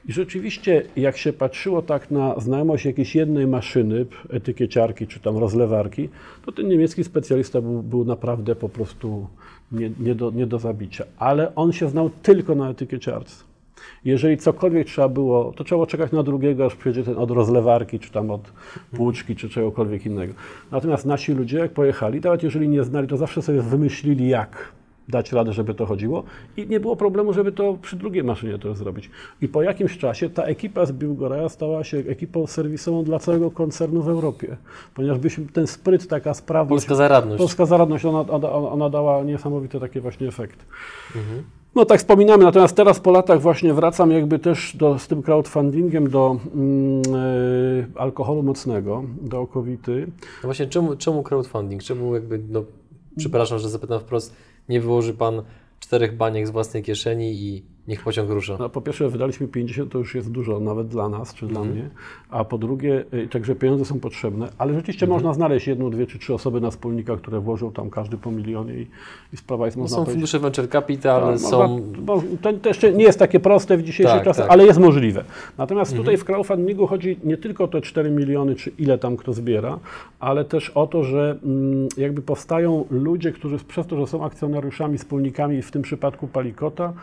I 0.10 0.14
rzeczywiście, 0.14 0.84
jak 0.96 1.18
się 1.18 1.34
patrzyło 1.34 1.82
tak 1.82 2.12
na 2.12 2.40
znajomość 2.40 2.86
jakiejś 2.86 3.16
jednej 3.16 3.48
maszyny, 3.48 4.06
etykieciarki 4.30 5.08
czy 5.08 5.20
tam 5.20 5.38
rozlewarki, 5.38 6.10
to 6.46 6.52
ten 6.52 6.68
niemiecki 6.68 7.04
specjalista 7.04 7.62
był, 7.62 7.84
był 7.84 8.06
naprawdę 8.06 8.56
po 8.56 8.70
prostu 8.70 9.28
nie, 9.72 9.92
nie, 10.00 10.16
do, 10.16 10.32
nie 10.32 10.48
do 10.48 10.60
zabicia. 10.60 11.06
Ale 11.18 11.56
on 11.56 11.72
się 11.72 11.90
znał 11.90 12.10
tylko 12.22 12.56
na 12.56 12.70
etykieciarce. 12.70 13.44
Jeżeli 14.06 14.38
cokolwiek 14.38 14.88
trzeba 14.88 15.10
było, 15.10 15.54
to 15.56 15.64
trzeba 15.64 15.86
czekać 15.86 16.12
na 16.12 16.24
drugiego, 16.24 16.66
aż 16.66 16.76
przyjdzie 16.76 17.04
ten 17.04 17.18
od 17.18 17.32
rozlewarki, 17.32 18.00
czy 18.00 18.12
tam 18.12 18.32
od 18.32 18.52
płuczki, 18.96 19.36
czy 19.36 19.50
czegokolwiek 19.50 20.06
innego. 20.06 20.34
Natomiast 20.72 21.06
nasi 21.06 21.34
ludzie, 21.34 21.58
jak 21.58 21.72
pojechali, 21.72 22.20
nawet 22.20 22.44
jeżeli 22.44 22.70
nie 22.70 22.84
znali, 22.84 23.08
to 23.08 23.18
zawsze 23.18 23.42
sobie 23.42 23.62
wymyślili 23.62 24.28
jak 24.28 24.72
dać 25.12 25.32
radę, 25.32 25.54
żeby 25.54 25.74
to 25.74 25.86
chodziło 25.86 26.24
i 26.58 26.68
nie 26.68 26.80
było 26.80 26.96
problemu, 26.96 27.34
żeby 27.34 27.52
to 27.52 27.78
przy 27.82 27.96
drugiej 27.96 28.24
maszynie 28.24 28.60
to 28.60 28.76
zrobić. 28.76 29.10
I 29.42 29.48
po 29.48 29.64
jakimś 29.64 29.98
czasie 29.98 30.30
ta 30.30 30.44
ekipa 30.44 30.86
z 30.86 30.92
Biłgoraja 30.92 31.50
stała 31.50 31.84
się 31.84 31.98
ekipą 31.98 32.48
serwisową 32.48 33.04
dla 33.04 33.20
całego 33.20 33.52
koncernu 33.52 34.02
w 34.02 34.10
Europie, 34.10 34.58
ponieważ 34.96 35.20
byśmy 35.20 35.46
ten 35.46 35.68
spryt, 35.68 36.08
taka 36.08 36.34
sprawność... 36.34 36.70
Polska 36.70 36.96
zaradność. 36.96 37.38
Polska 37.38 37.66
zaradność, 37.66 38.06
ona, 38.06 38.20
ona, 38.20 38.50
ona 38.52 38.90
dała 38.90 39.24
niesamowite 39.24 39.80
takie 39.80 40.02
właśnie 40.02 40.28
efekty. 40.28 40.66
No 41.76 41.86
tak 41.86 42.00
wspominamy, 42.00 42.44
natomiast 42.44 42.76
teraz 42.76 43.00
po 43.00 43.12
latach 43.12 43.42
właśnie 43.42 43.74
wracam 43.74 44.12
jakby 44.12 44.40
też 44.40 44.76
do, 44.76 45.00
z 45.00 45.08
tym 45.08 45.24
crowdfundingiem 45.24 46.10
do 46.10 46.38
mm, 46.56 47.02
e, 47.96 48.00
alkoholu 48.00 48.44
mocnego, 48.44 49.04
do 49.22 49.40
okowity. 49.42 50.08
No 50.44 50.48
właśnie, 50.48 50.68
czemu, 50.68 50.96
czemu 50.96 51.24
crowdfunding? 51.24 51.84
Czemu 51.84 52.14
jakby, 52.14 52.40
no, 52.50 52.64
przepraszam, 53.18 53.60
że 53.60 53.70
zapytam 53.70 54.00
wprost, 54.00 54.36
nie 54.72 54.82
wyłoży 54.82 55.14
pan 55.14 55.44
czterech 55.80 56.18
baniek 56.18 56.48
z 56.48 56.52
własnej 56.52 56.84
kieszeni 56.84 57.34
i 57.34 57.64
niech 57.88 58.04
pociąg 58.04 58.30
rusza? 58.30 58.56
No, 58.60 58.70
po 58.70 58.82
pierwsze, 58.82 59.10
wydaliśmy 59.10 59.48
50, 59.48 59.92
to 59.92 59.98
już 59.98 60.16
jest 60.16 60.32
dużo, 60.32 60.60
nawet 60.60 60.88
dla 60.88 61.10
nas 61.10 61.34
czy 61.34 61.46
Mhm. 61.46 61.64
dla 61.68 61.74
mnie. 61.74 61.90
A 62.30 62.46
po 62.46 62.58
drugie, 62.58 63.06
y, 63.14 63.28
także 63.28 63.56
pieniądze 63.56 63.86
są 63.86 64.00
potrzebne, 64.00 64.50
ale 64.58 64.74
rzeczywiście 64.74 65.06
Mhm. 65.06 65.18
można 65.22 65.34
znaleźć 65.34 65.68
jedną, 65.68 65.90
dwie 65.90 66.08
czy 66.08 66.20
trzy 66.20 66.34
osoby 66.34 66.62
na 66.62 66.72
wspólnika, 66.72 67.18
które 67.18 67.40
włożą 67.40 67.72
tam 67.72 67.90
każdy 67.90 68.18
po 68.18 68.32
milionie 68.32 68.74
i, 68.74 68.88
i 69.34 69.38
sprawa 69.38 69.66
jest, 69.66 69.78
No 69.78 69.82
można 69.84 69.96
są 69.98 70.04
powiedzieć. 70.04 70.16
fundusze 70.16 70.40
venture 70.40 70.70
capital, 70.70 71.22
Tak, 71.22 71.40
są... 71.40 71.82
bo 72.02 72.24
to, 72.42 72.54
to 72.54 72.70
jeszcze 72.70 72.94
nie 72.94 73.04
jest 73.04 73.20
takie 73.20 73.40
proste 73.40 73.78
w 73.78 73.84
dzisiejszych 73.84 74.16
Tak, 74.16 74.24
czasach, 74.24 74.46
tak. 74.46 74.54
ale 74.54 74.66
jest 74.66 74.80
możliwe. 74.80 75.24
Natomiast 75.58 75.96
tutaj 75.96 76.18
w 76.18 76.26
crowdfundingu 76.26 76.88
chodzi 76.88 77.20
nie 77.24 77.38
tylko 77.38 77.64
o 77.64 77.68
te 77.68 77.82
4 77.82 78.12
miliony, 78.12 78.56
czy 78.56 78.72
ile 78.80 78.98
tam 78.98 79.18
kto 79.18 79.34
zbiera, 79.34 79.80
ale 80.20 80.46
też 80.46 80.70
o 80.70 80.88
to, 80.88 81.04
że 81.04 81.38
mm, 81.44 81.88
jakby 81.98 82.22
powstają 82.22 82.86
ludzie, 82.90 83.32
którzy 83.32 83.58
przez 83.58 83.88
to, 83.88 83.98
że 83.98 84.08
są 84.08 84.26
akcjonariuszami, 84.26 84.98
wspólnikami, 84.98 85.62
w 85.62 85.72
tym 85.72 85.82
przypadku 85.82 86.28
Palikota, 86.28 86.94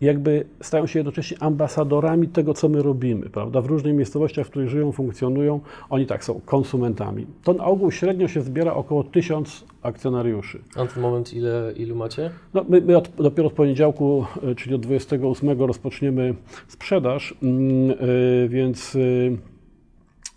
jakby 0.00 0.44
stają 0.60 0.86
się 0.86 0.98
jednocześnie 0.98 1.36
ambasadorami 1.40 2.28
tego, 2.28 2.54
co 2.54 2.68
my 2.68 2.82
robimy, 2.82 3.30
prawda? 3.30 3.60
W 3.60 3.66
różnych 3.66 3.94
miejscowościach, 3.94 4.46
w 4.46 4.50
których 4.50 4.68
żyją, 4.68 4.92
funkcjonują, 4.92 5.60
oni 5.90 6.06
tak 6.06 6.24
są 6.24 6.40
konsumentami. 6.44 7.26
To 7.42 7.52
na 7.52 7.64
ogół 7.64 7.90
średnio 7.90 8.28
się 8.28 8.42
zbiera 8.42 8.74
około 8.74 9.04
tysiąc 9.04 9.64
akcjonariuszy. 9.82 10.60
A 10.76 10.84
na 10.84 10.86
ten 10.86 11.02
moment 11.02 11.34
ile, 11.34 11.72
ilu 11.76 11.96
macie? 11.96 12.30
No, 12.54 12.64
my 12.68 12.80
my 12.80 12.96
od, 12.96 13.08
dopiero 13.16 13.48
od 13.48 13.54
poniedziałku, 13.54 14.24
y, 14.50 14.54
czyli 14.54 14.74
od 14.74 14.80
28 14.80 15.60
rozpoczniemy 15.60 16.34
sprzedaż, 16.68 17.34
mm, 17.42 17.90
y, 17.90 18.48
więc 18.48 18.94
y, 18.94 19.38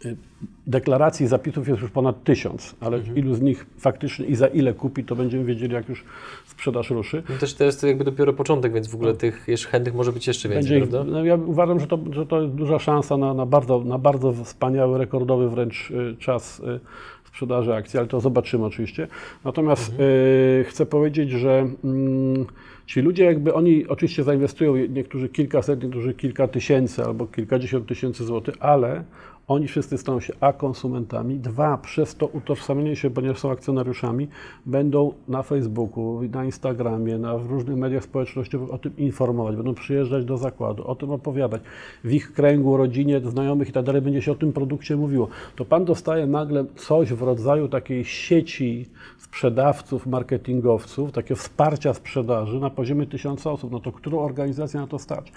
y, 0.05 0.28
deklaracji 0.67 1.27
zapisów 1.27 1.67
jest 1.67 1.81
już 1.81 1.91
ponad 1.91 2.23
tysiąc, 2.23 2.75
ale 2.79 2.99
ilu 3.15 3.35
z 3.35 3.41
nich 3.41 3.65
faktycznie 3.77 4.25
i 4.25 4.35
za 4.35 4.47
ile 4.47 4.73
kupi, 4.73 5.03
to 5.03 5.15
będziemy 5.15 5.43
wiedzieli, 5.43 5.73
jak 5.73 5.89
już 5.89 6.03
sprzedaż 6.45 6.89
ruszy. 6.89 7.23
No 7.29 7.37
też 7.37 7.53
to 7.53 7.63
jest 7.63 7.83
jakby 7.83 8.03
dopiero 8.03 8.33
początek, 8.33 8.73
więc 8.73 8.87
w 8.87 8.95
ogóle 8.95 9.13
tych 9.13 9.47
jeszcze 9.47 9.69
chętnych 9.69 9.95
może 9.95 10.11
być 10.11 10.27
jeszcze 10.27 10.49
więcej, 10.49 10.79
Będzie 10.79 10.91
prawda? 10.91 11.11
no 11.11 11.25
ja 11.25 11.35
uważam, 11.35 11.79
że 11.79 11.87
to, 11.87 11.99
że 12.11 12.25
to 12.25 12.41
jest 12.41 12.53
duża 12.53 12.79
szansa 12.79 13.17
na, 13.17 13.33
na, 13.33 13.45
bardzo, 13.45 13.83
na 13.83 13.97
bardzo 13.97 14.33
wspaniały, 14.33 14.97
rekordowy 14.97 15.49
wręcz 15.49 15.91
y, 15.91 16.15
czas 16.19 16.59
y, 16.59 16.79
sprzedaży 17.25 17.73
akcji, 17.73 17.99
ale 17.99 18.07
to 18.07 18.19
zobaczymy 18.19 18.65
oczywiście. 18.65 19.07
Natomiast 19.43 19.93
y, 19.99 20.63
chcę 20.63 20.85
powiedzieć, 20.85 21.31
że 21.31 21.69
mm, 21.83 22.45
ci 22.85 23.01
ludzie 23.01 23.23
jakby 23.23 23.53
oni 23.53 23.87
oczywiście 23.87 24.23
zainwestują 24.23 24.75
niektórzy 24.75 25.29
kilkaset, 25.29 25.83
niektórzy 25.83 26.13
kilka 26.13 26.47
tysięcy 26.47 27.03
albo 27.03 27.27
kilkadziesiąt 27.27 27.87
tysięcy 27.87 28.25
złotych, 28.25 28.55
ale 28.59 29.03
oni 29.49 29.67
wszyscy 29.67 29.97
staną 29.97 30.19
się 30.19 30.33
A 30.39 30.53
konsumentami, 30.53 31.39
dwa 31.39 31.77
przez 31.77 32.15
to 32.15 32.27
utożsamienie 32.27 32.95
się, 32.95 33.09
ponieważ 33.09 33.39
są 33.39 33.51
akcjonariuszami, 33.51 34.27
będą 34.65 35.13
na 35.27 35.43
Facebooku, 35.43 36.21
na 36.33 36.45
Instagramie, 36.45 37.17
na 37.17 37.33
różnych 37.37 37.77
mediach 37.77 38.03
społecznościowych 38.03 38.73
o 38.73 38.77
tym 38.77 38.97
informować, 38.97 39.55
będą 39.55 39.73
przyjeżdżać 39.73 40.25
do 40.25 40.37
zakładu, 40.37 40.87
o 40.87 40.95
tym 40.95 41.11
opowiadać. 41.11 41.61
W 42.03 42.13
ich 42.13 42.33
kręgu, 42.33 42.77
rodzinie, 42.77 43.19
znajomych 43.19 43.69
i 43.69 43.71
tak 43.71 43.85
dalej 43.85 44.01
będzie 44.01 44.21
się 44.21 44.31
o 44.31 44.35
tym 44.35 44.53
produkcie 44.53 44.95
mówiło. 44.95 45.27
To 45.55 45.65
pan 45.65 45.85
dostaje 45.85 46.27
nagle 46.27 46.65
coś 46.75 47.13
w 47.13 47.21
rodzaju 47.21 47.67
takiej 47.67 48.05
sieci 48.05 48.85
sprzedawców, 49.17 50.07
marketingowców, 50.07 51.11
takiego 51.11 51.35
wsparcia 51.35 51.93
sprzedaży 51.93 52.59
na 52.59 52.69
poziomie 52.69 53.05
tysiąca 53.05 53.51
osób. 53.51 53.71
No 53.71 53.79
to 53.79 53.91
którą 53.91 54.19
organizację 54.19 54.79
na 54.79 54.87
to 54.87 54.99
stać? 54.99 55.31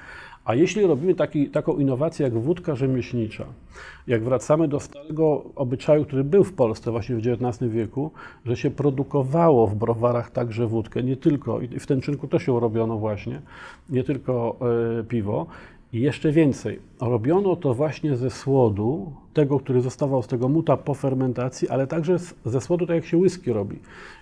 A 0.45 0.55
jeśli 0.55 0.83
robimy 0.83 1.15
taki, 1.15 1.51
taką 1.51 1.77
innowację 1.77 2.25
jak 2.25 2.39
wódka 2.39 2.75
rzemieślnicza, 2.75 3.45
jak 4.07 4.23
wracamy 4.25 4.69
do 4.69 4.81
starego 4.81 5.45
obyczaju, 5.55 6.05
który 6.05 6.25
był 6.25 6.45
w 6.45 6.53
Polsce 6.53 6.91
właśnie 6.91 7.17
w 7.17 7.19
XIX 7.27 7.73
wieku, 7.73 8.11
że 8.47 8.57
się 8.57 8.71
produkowało 8.71 9.67
w 9.67 9.75
browarach 9.75 10.31
także 10.31 10.67
wódkę, 10.67 11.03
nie 11.03 11.17
tylko, 11.17 11.61
i 11.61 11.69
w 11.69 11.87
Tenczynku 11.87 12.29
też 12.29 12.47
ją 12.47 12.61
robiono 12.61 12.99
właśnie, 12.99 13.41
nie 13.91 14.05
tylko 14.05 14.57
e, 15.01 15.05
piwo, 15.05 15.47
i 15.93 16.01
jeszcze 16.01 16.33
więcej, 16.33 16.81
robiono 17.01 17.57
to 17.57 17.75
właśnie 17.75 18.17
ze 18.17 18.31
słodu, 18.31 19.13
tego, 19.35 19.61
który 19.61 19.81
zostawał 19.81 20.23
z 20.23 20.27
tego 20.27 20.49
muta 20.49 20.77
po 20.77 20.95
fermentacji, 20.95 21.69
ale 21.69 21.87
także 21.87 22.17
ze 22.45 22.61
słodu, 22.61 22.87
tak 22.87 22.97
jak 22.97 23.05
się 23.05 23.17
whisky 23.17 23.53
robi. 23.53 23.79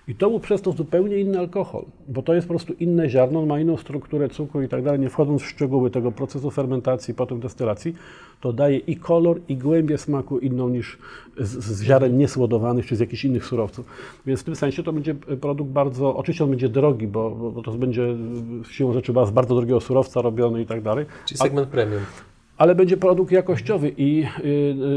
I 0.07 0.15
to 0.15 0.29
był 0.29 0.39
przez 0.39 0.61
to 0.61 0.71
zupełnie 0.71 1.17
inny 1.17 1.39
alkohol, 1.39 1.85
bo 2.07 2.21
to 2.21 2.33
jest 2.33 2.47
po 2.47 2.53
prostu 2.53 2.73
inne 2.73 3.09
ziarno, 3.09 3.39
on 3.39 3.47
ma 3.47 3.59
inną 3.59 3.77
strukturę 3.77 4.29
cukru 4.29 4.61
i 4.61 4.67
tak 4.67 4.83
dalej, 4.83 4.99
nie 4.99 5.09
wchodząc 5.09 5.41
w 5.41 5.45
szczegóły 5.45 5.89
tego 5.89 6.11
procesu 6.11 6.51
fermentacji, 6.51 7.13
potem 7.13 7.39
destylacji, 7.39 7.93
to 8.41 8.53
daje 8.53 8.77
i 8.77 8.95
kolor, 8.95 9.39
i 9.47 9.55
głębię 9.55 9.97
smaku 9.97 10.39
inną 10.39 10.69
niż 10.69 10.97
z, 11.37 11.49
z 11.49 11.83
ziaren 11.83 12.17
niesłodowanych, 12.17 12.85
czy 12.85 12.95
z 12.95 12.99
jakichś 12.99 13.25
innych 13.25 13.45
surowców. 13.45 13.85
Więc 14.25 14.41
w 14.41 14.43
tym 14.43 14.55
sensie 14.55 14.83
to 14.83 14.93
będzie 14.93 15.15
produkt 15.15 15.71
bardzo, 15.71 16.15
oczywiście 16.15 16.43
on 16.43 16.49
będzie 16.49 16.69
drogi, 16.69 17.07
bo, 17.07 17.29
bo 17.31 17.61
to 17.61 17.71
będzie 17.71 18.15
siłą 18.69 18.93
rzeczy 18.93 19.13
z 19.25 19.31
bardzo 19.31 19.55
drogiego 19.55 19.81
surowca 19.81 20.21
robiony 20.21 20.61
i 20.61 20.65
tak 20.65 20.81
dalej, 20.81 21.05
Czyli 21.25 21.37
segment 21.37 21.69
premium. 21.69 22.01
Ale 22.61 22.75
będzie 22.75 22.97
produkt 22.97 23.31
jakościowy 23.31 23.93
i 23.97 24.23
y, 24.23 24.47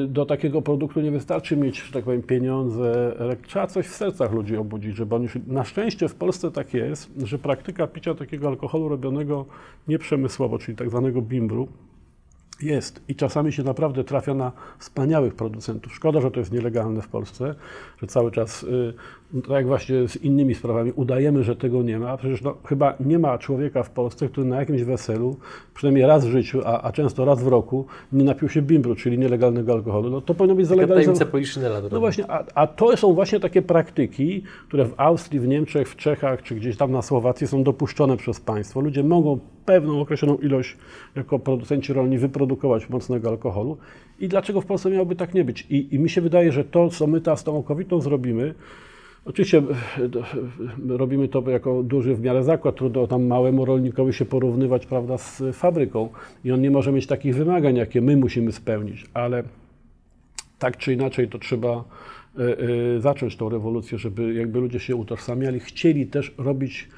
y, 0.04 0.08
do 0.08 0.26
takiego 0.26 0.62
produktu 0.62 1.00
nie 1.00 1.10
wystarczy 1.10 1.56
mieć, 1.56 1.82
że 1.82 1.92
tak 1.92 2.04
powiem, 2.04 2.22
pieniądze. 2.22 3.16
Trzeba 3.46 3.66
coś 3.66 3.86
w 3.86 3.94
sercach 3.94 4.32
ludzi 4.32 4.56
obudzić, 4.56 4.96
żeby 4.96 5.14
oni. 5.14 5.28
Na 5.46 5.64
szczęście 5.64 6.08
w 6.08 6.14
Polsce 6.14 6.50
tak 6.50 6.74
jest, 6.74 7.10
że 7.24 7.38
praktyka 7.38 7.86
picia 7.86 8.14
takiego 8.14 8.48
alkoholu 8.48 8.88
robionego 8.88 9.46
nieprzemysłowo, 9.88 10.58
czyli 10.58 10.76
tak 10.76 10.90
zwanego 10.90 11.22
bimbru, 11.22 11.68
Jest 12.62 13.02
i 13.08 13.14
czasami 13.14 13.52
się 13.52 13.62
naprawdę 13.62 14.04
trafia 14.04 14.34
na 14.34 14.52
wspaniałych 14.78 15.34
producentów. 15.34 15.94
Szkoda, 15.94 16.20
że 16.20 16.30
to 16.30 16.40
jest 16.40 16.52
nielegalne 16.52 17.02
w 17.02 17.08
Polsce, 17.08 17.54
że 17.98 18.06
cały 18.06 18.30
czas, 18.30 18.62
y, 18.62 18.94
tak 19.42 19.50
jak 19.50 19.66
właśnie 19.66 20.08
z 20.08 20.16
innymi 20.16 20.54
sprawami, 20.54 20.92
udajemy, 20.92 21.44
że 21.44 21.56
tego 21.56 21.82
nie 21.82 21.98
ma. 21.98 22.16
Przecież 22.16 22.42
no, 22.42 22.56
chyba 22.66 22.94
nie 23.00 23.18
ma 23.18 23.38
człowieka 23.38 23.82
w 23.82 23.90
Polsce, 23.90 24.28
który 24.28 24.46
na 24.46 24.56
jakimś 24.56 24.82
weselu, 24.82 25.36
przynajmniej 25.74 26.06
raz 26.06 26.26
w 26.26 26.30
życiu, 26.30 26.60
a, 26.64 26.82
a 26.82 26.92
często 26.92 27.24
raz 27.24 27.42
w 27.42 27.46
roku, 27.46 27.86
nie 28.12 28.24
napił 28.24 28.48
się 28.48 28.62
bimbru, 28.62 28.94
czyli 28.94 29.18
nielegalnego 29.18 29.72
alkoholu. 29.72 30.10
No, 30.10 30.20
to 30.20 30.34
powinno 30.34 30.54
być 30.54 30.68
Taka 30.68 30.76
tajemnica 30.76 30.94
zalegalizowane. 30.94 31.32
Poliszynela. 31.32 31.80
No 31.92 32.00
właśnie, 32.00 32.30
a, 32.30 32.44
a 32.54 32.66
to 32.66 32.96
są 32.96 33.14
właśnie 33.14 33.40
takie 33.40 33.62
praktyki, 33.62 34.42
które 34.68 34.84
w 34.84 34.94
Austrii, 34.96 35.40
w 35.40 35.48
Niemczech, 35.48 35.88
w 35.88 35.96
Czechach 35.96 36.42
czy 36.42 36.54
gdzieś 36.54 36.76
tam 36.76 36.92
na 36.92 37.02
Słowacji 37.02 37.46
są 37.46 37.62
dopuszczone 37.62 38.16
przez 38.16 38.40
państwo. 38.40 38.80
Ludzie 38.80 39.02
mogą 39.02 39.38
pewną 39.64 40.00
określoną 40.00 40.36
ilość 40.36 40.76
jako 41.16 41.38
producenci 41.38 41.92
rolni 41.92 42.18
wyprodukować 42.18 42.88
mocnego 42.88 43.28
alkoholu. 43.28 43.76
I 44.20 44.28
dlaczego 44.28 44.60
w 44.60 44.66
Polsce 44.66 44.90
miałoby 44.90 45.16
tak 45.16 45.34
nie 45.34 45.44
być? 45.44 45.66
I, 45.70 45.94
i 45.94 45.98
mi 45.98 46.10
się 46.10 46.20
wydaje, 46.20 46.52
że 46.52 46.64
to, 46.64 46.88
co 46.88 47.06
my 47.06 47.20
teraz 47.20 47.40
z 47.40 47.44
tą 47.44 47.58
okowitą 47.58 48.00
zrobimy, 48.00 48.54
Oczywiście 49.24 49.58
e, 49.58 49.62
e, 50.92 50.96
robimy 50.96 51.28
to 51.28 51.50
jako 51.50 51.82
duży 51.82 52.14
w 52.14 52.20
miarę 52.20 52.44
zakład, 52.44 52.76
trudno 52.76 53.06
tam 53.06 53.26
małemu 53.26 53.64
rolnikowi 53.64 54.12
się 54.12 54.24
porównywać 54.24 54.86
prawda, 54.86 55.18
z 55.18 55.42
fabryką. 55.52 56.08
I 56.44 56.52
on 56.52 56.60
nie 56.60 56.70
może 56.70 56.92
mieć 56.92 57.06
takich 57.06 57.34
wymagań, 57.34 57.76
jakie 57.76 58.00
my 58.00 58.16
musimy 58.16 58.52
spełnić, 58.52 59.06
ale 59.14 59.42
tak 60.58 60.76
czy 60.76 60.92
inaczej 60.92 61.28
to 61.28 61.38
trzeba 61.38 61.84
e, 62.38 63.00
zacząć 63.00 63.36
tą 63.36 63.48
rewolucję, 63.48 63.98
żeby 63.98 64.34
jakby 64.34 64.60
ludzie 64.60 64.80
się 64.80 64.96
utożsamiali, 64.96 65.60
chcieli 65.60 66.06
też 66.06 66.34
robić 66.38 66.88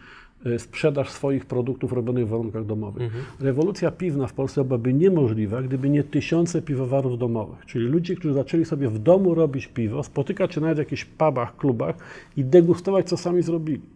sprzedaż 0.58 1.10
swoich 1.10 1.46
produktów 1.46 1.92
robionych 1.92 2.26
w 2.26 2.28
warunkach 2.28 2.66
domowych. 2.66 3.12
Rewolucja 3.40 3.90
piwna 3.90 4.26
w 4.26 4.32
Polsce 4.32 4.64
byłaby 4.64 4.94
niemożliwa, 4.94 5.62
gdyby 5.62 5.90
nie 5.90 6.04
tysiące 6.04 6.62
piwowarów 6.62 7.18
domowych, 7.18 7.66
czyli 7.66 7.86
ludzie, 7.86 8.16
którzy 8.16 8.34
zaczęli 8.34 8.64
sobie 8.64 8.88
w 8.88 8.98
domu 8.98 9.34
robić 9.34 9.66
piwo, 9.66 10.02
spotykać 10.02 10.54
się 10.54 10.60
nawet 10.60 10.76
w 10.76 10.78
jakichś 10.78 11.04
pubach, 11.04 11.56
klubach 11.56 11.96
i 12.36 12.44
degustować, 12.44 13.08
co 13.08 13.16
sami 13.16 13.42
zrobili. 13.42 13.95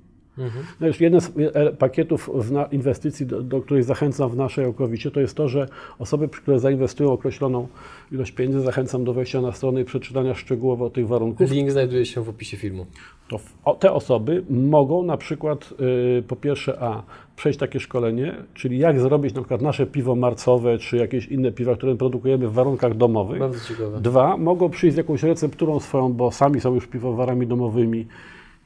No 0.81 0.87
już 0.87 1.01
jeden 1.01 1.21
z 1.21 1.33
e, 1.55 1.73
pakietów 1.73 2.31
inwestycji, 2.73 3.27
do, 3.27 3.43
do 3.43 3.61
której 3.61 3.83
zachęcam 3.83 4.31
w 4.31 4.37
naszej 4.37 4.65
okowicie, 4.65 5.11
to 5.11 5.21
jest 5.21 5.37
to, 5.37 5.49
że 5.49 5.69
osoby, 5.99 6.29
które 6.29 6.59
zainwestują 6.59 7.13
określoną 7.13 7.69
ilość 8.13 8.33
pieniędzy, 8.33 8.61
zachęcam 8.61 9.05
do 9.05 9.13
wejścia 9.13 9.41
na 9.41 9.53
stronę 9.53 9.81
i 9.81 9.85
przeczytania 9.85 10.35
szczegółowo 10.35 10.91
tych 10.91 11.09
warunków. 11.09 11.51
Link 11.51 11.71
znajduje 11.71 12.07
się 12.07 12.25
w 12.25 12.29
opisie 12.29 12.57
filmu. 12.57 12.87
To 13.29 13.39
w, 13.39 13.55
o, 13.65 13.75
te 13.75 13.93
osoby 13.93 14.45
mogą 14.51 15.03
na 15.03 15.17
przykład 15.17 15.75
y, 16.19 16.23
po 16.23 16.37
pierwsze 16.37 16.83
A 16.83 17.03
przejść 17.37 17.59
takie 17.59 17.81
szkolenie, 17.81 18.35
czyli 18.55 18.79
jak 18.79 19.01
zrobić 19.01 19.35
na 19.35 19.41
przykład 19.41 19.63
nasze 19.63 19.87
piwo 19.87 20.17
marcowe, 20.17 20.79
czy 20.79 20.97
jakieś 20.97 21.27
inne 21.27 21.53
piwa, 21.53 21.77
które 21.77 21.97
produkujemy 21.97 22.49
w 22.49 22.53
warunkach 22.53 22.97
domowych. 22.97 23.39
Bardzo 23.39 23.69
ciekawe. 23.69 24.01
Dwa, 24.01 24.37
mogą 24.37 24.71
przyjść 24.71 24.95
z 24.95 24.97
jakąś 24.97 25.23
recepturą 25.23 25.81
swoją, 25.81 26.13
bo 26.13 26.31
sami 26.31 26.61
są 26.61 26.75
już 26.75 26.87
piwowarami 26.87 27.47
domowymi 27.47 28.07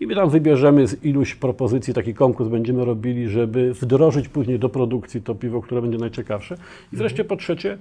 i 0.05 0.07
my 0.07 0.15
tam 0.15 0.31
wybierzemy 0.31 0.87
z 0.87 1.05
iluś 1.05 1.35
propozycji, 1.35 1.95
taki 1.95 2.15
konkurs 2.15 2.49
będziemy 2.49 2.85
robili, 2.85 3.29
żeby 3.29 3.75
wdrożyć 3.75 4.29
później 4.29 4.59
do 4.59 4.69
produkcji 4.69 5.23
to 5.23 5.35
piwo, 5.35 5.63
które 5.63 5.83
będzie 5.83 5.99
najciekawsze. 5.99 6.57
I 6.93 6.97
wreszcie 6.97 7.25
po 7.25 7.37
trzecie, 7.37 7.79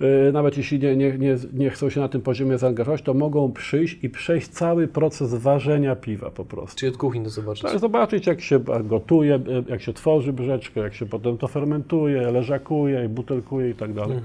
e, 0.00 0.32
nawet 0.32 0.56
jeśli 0.56 0.78
nie, 0.78 0.96
nie, 0.96 1.18
nie, 1.18 1.36
nie 1.52 1.70
chcą 1.70 1.90
się 1.90 2.00
na 2.00 2.08
tym 2.08 2.20
poziomie 2.20 2.58
zaangażować, 2.58 3.02
to 3.02 3.14
mogą 3.14 3.52
przyjść 3.52 3.98
i 4.02 4.10
przejść 4.10 4.48
cały 4.48 4.88
proces 4.88 5.34
ważenia 5.34 5.96
piwa 5.96 6.30
po 6.30 6.44
prostu. 6.44 6.78
Czyli 6.78 6.92
od 6.92 6.98
kuchni 6.98 7.24
to 7.24 7.30
zobaczyć. 7.30 7.62
Tak, 7.62 7.78
zobaczyć 7.78 8.26
jak 8.26 8.40
się 8.40 8.60
gotuje, 8.84 9.34
e, 9.34 9.40
jak 9.68 9.82
się 9.82 9.92
tworzy 9.92 10.32
brzeczkę, 10.32 10.80
jak 10.80 10.94
się 10.94 11.06
potem 11.06 11.38
to 11.38 11.48
fermentuje, 11.48 12.30
leżakuje, 12.30 13.08
butelkuje 13.08 13.70
i 13.70 13.74
tak 13.74 13.92
dalej. 13.92 14.18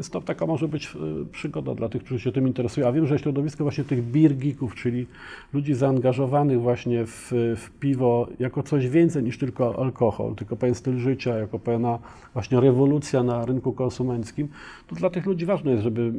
Więc 0.00 0.10
to 0.10 0.20
taka 0.20 0.46
może 0.46 0.68
być 0.68 0.86
e, 0.86 0.98
przygoda 1.32 1.74
dla 1.74 1.88
tych, 1.88 2.04
którzy 2.04 2.20
się 2.20 2.32
tym 2.32 2.46
interesują. 2.46 2.88
A 2.88 2.92
wiem, 2.92 3.06
że 3.06 3.18
środowisko 3.18 3.64
właśnie 3.64 3.84
tych 3.84 4.02
beer 4.02 4.36
geeków, 4.36 4.74
czyli 4.74 5.06
ludzi 5.52 5.74
zaangażowanych 5.74 6.60
właśnie 6.60 7.06
w, 7.06 7.32
w 7.56 7.70
piwo 7.80 8.28
jako 8.38 8.62
coś 8.62 8.88
więcej 8.88 9.22
niż 9.22 9.38
tylko 9.38 9.78
alkohol, 9.78 10.34
tylko 10.34 10.56
pewien 10.56 10.74
styl 10.74 10.98
życia, 10.98 11.38
jako 11.38 11.58
pewna 11.58 11.98
właśnie 12.32 12.60
rewolucja 12.60 13.22
na 13.22 13.44
rynku 13.44 13.72
konsumenckim, 13.72 14.48
to 14.86 14.96
dla 14.96 15.10
tych 15.10 15.26
ludzi 15.26 15.46
ważne 15.46 15.70
jest, 15.70 15.82
żeby 15.82 16.12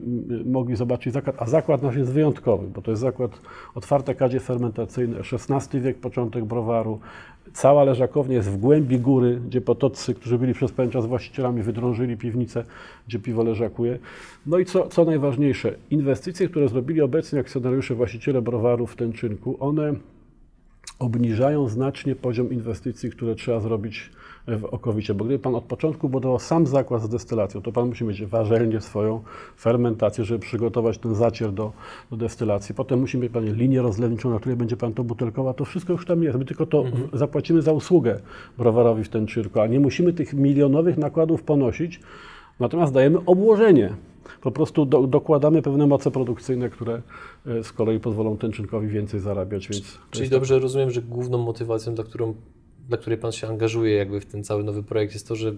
mogli 0.46 0.76
zobaczyć 0.76 1.14
zakład. 1.14 1.36
A 1.40 1.46
zakład 1.46 1.82
nasz 1.82 1.96
jest 1.96 2.12
wyjątkowy, 2.12 2.68
bo 2.68 2.82
to 2.82 2.92
jest 2.92 3.02
zakład 3.02 3.42
otwarte 3.76 4.16
kadzie 4.16 4.40
fermentacyjne, 4.40 5.18
XVI 5.18 5.82
wiek, 5.82 5.98
początek 5.98 6.46
browaru. 6.46 7.00
Cała 7.54 7.84
leżakownia 7.84 8.36
jest 8.36 8.50
w 8.50 8.58
głębi 8.58 9.00
góry, 9.00 9.42
gdzie 9.48 9.62
potoccy, 9.62 10.14
którzy 10.14 10.38
byli 10.38 10.54
przez 10.54 10.72
pewien 10.72 10.92
czas 10.92 11.06
właścicielami, 11.06 11.64
wydrążyli 11.64 12.18
piwnicę, 12.18 12.64
gdzie 13.08 13.20
piwo 13.20 13.44
leżakuje. 13.44 14.00
No 14.46 14.58
i 14.60 14.66
co, 14.66 14.88
co 14.88 15.06
najważniejsze, 15.06 15.76
inwestycje, 15.90 16.50
które 16.50 16.70
zrobili 16.70 17.02
obecni 17.02 17.40
akcjonariusze, 17.40 17.96
właściciele 17.96 18.42
browarów 18.42 18.92
w 18.92 18.96
ten 18.96 19.14
czynku, 19.14 19.58
one 19.60 19.94
obniżają 21.04 21.68
znacznie 21.68 22.16
poziom 22.16 22.52
inwestycji, 22.52 23.12
które 23.12 23.36
trzeba 23.36 23.60
zrobić 23.60 24.10
w 24.48 24.66
Okowicie. 24.66 25.14
Bo 25.14 25.26
gdyby 25.26 25.40
Pan 25.40 25.56
od 25.56 25.64
początku 25.64 26.10
budował 26.10 26.40
sam 26.40 26.68
zakład 26.68 27.02
z 27.02 27.10
destylacją, 27.10 27.62
to 27.62 27.72
Pan 27.72 27.88
musi 27.88 28.06
mieć 28.06 28.26
warzelnię 28.26 28.82
swoją, 28.82 29.22
fermentację, 29.58 30.24
żeby 30.24 30.40
przygotować 30.40 30.98
ten 30.98 31.16
zacier 31.16 31.52
do, 31.52 31.72
do 32.12 32.18
destylacji. 32.18 32.76
Potem 32.76 33.00
musi 33.00 33.18
mieć 33.18 33.32
Pan 33.32 33.46
linię 33.46 33.82
rozlewniczą, 33.82 34.30
na 34.30 34.40
której 34.40 34.58
będzie 34.58 34.78
Pan 34.78 34.94
to 34.94 35.04
butelkował. 35.04 35.54
To 35.54 35.66
wszystko 35.66 35.94
już 35.94 36.06
tam 36.06 36.24
jest. 36.24 36.38
My 36.38 36.46
tylko 36.46 36.66
to 36.66 36.84
w- 36.84 37.18
zapłacimy 37.18 37.62
za 37.62 37.72
usługę 37.72 38.20
browarowi 38.58 39.04
w 39.04 39.10
ten 39.10 39.28
czyrku, 39.28 39.60
a 39.60 39.68
nie 39.68 39.80
musimy 39.80 40.14
tych 40.14 40.34
milionowych 40.34 40.98
nakładów 40.98 41.44
ponosić, 41.44 42.00
natomiast 42.60 42.94
dajemy 42.94 43.18
obłożenie. 43.26 43.94
Po 44.42 44.52
prostu 44.52 44.86
do, 44.86 45.08
dokładamy 45.08 45.62
pewne 45.62 45.88
moce 45.88 46.12
produkcyjne, 46.12 46.70
które 46.70 47.02
e, 47.46 47.64
z 47.64 47.72
kolei 47.72 48.00
pozwolą 48.00 48.38
Tęczynkowi 48.38 48.88
więcej 48.88 49.20
zarabiać. 49.20 49.68
Więc 49.68 50.00
Czyli 50.12 50.22
jest 50.22 50.32
dobrze 50.32 50.60
rozumiem, 50.60 50.92
że 50.92 51.02
główną 51.02 51.38
motywacją, 51.38 51.96
dla, 51.96 52.04
którą, 52.04 52.36
dla 52.88 52.98
której 52.98 53.20
Pan 53.20 53.32
się 53.32 53.48
angażuje 53.48 53.96
jakby 53.96 54.22
w 54.22 54.26
ten 54.26 54.44
cały 54.44 54.64
nowy 54.64 54.84
projekt 54.84 55.14
jest 55.14 55.28
to, 55.28 55.36
że 55.36 55.54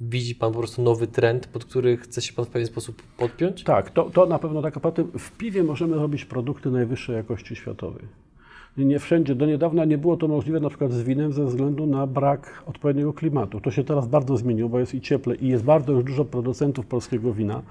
widzi 0.00 0.34
Pan 0.34 0.52
po 0.52 0.58
prostu 0.58 0.82
nowy 0.82 1.06
trend, 1.06 1.46
pod 1.46 1.64
który 1.64 1.96
chce 1.96 2.22
się 2.22 2.32
Pan 2.32 2.44
w 2.44 2.48
pewien 2.48 2.68
sposób 2.68 3.02
podpiąć? 3.16 3.64
Tak, 3.64 3.90
to, 3.90 4.10
to 4.10 4.26
na 4.26 4.38
pewno 4.38 4.62
tak. 4.62 4.80
Potem 4.80 5.10
w 5.18 5.36
piwie 5.36 5.64
możemy 5.64 5.96
robić 5.96 6.24
produkty 6.24 6.70
najwyższej 6.70 7.16
jakości 7.16 7.56
światowej. 7.56 8.04
Nie 8.78 8.98
wszędzie, 8.98 9.34
do 9.34 9.46
niedawna 9.46 9.84
nie 9.84 9.98
było 9.98 10.16
to 10.16 10.28
możliwe 10.28 10.60
na 10.60 10.68
przykład 10.68 10.92
z 10.92 11.02
winem 11.02 11.32
ze 11.32 11.44
względu 11.44 11.86
na 11.86 12.06
brak 12.06 12.62
odpowiedniego 12.66 13.12
klimatu. 13.12 13.60
To 13.60 13.70
się 13.70 13.84
teraz 13.84 14.08
bardzo 14.08 14.36
zmieniło, 14.36 14.68
bo 14.68 14.78
jest 14.78 14.94
i 14.94 15.00
cieple 15.00 15.34
i 15.34 15.48
jest 15.48 15.64
bardzo 15.64 15.92
już 15.92 16.04
dużo 16.04 16.24
producentów 16.24 16.86
polskiego 16.86 17.32
wina, 17.32 17.62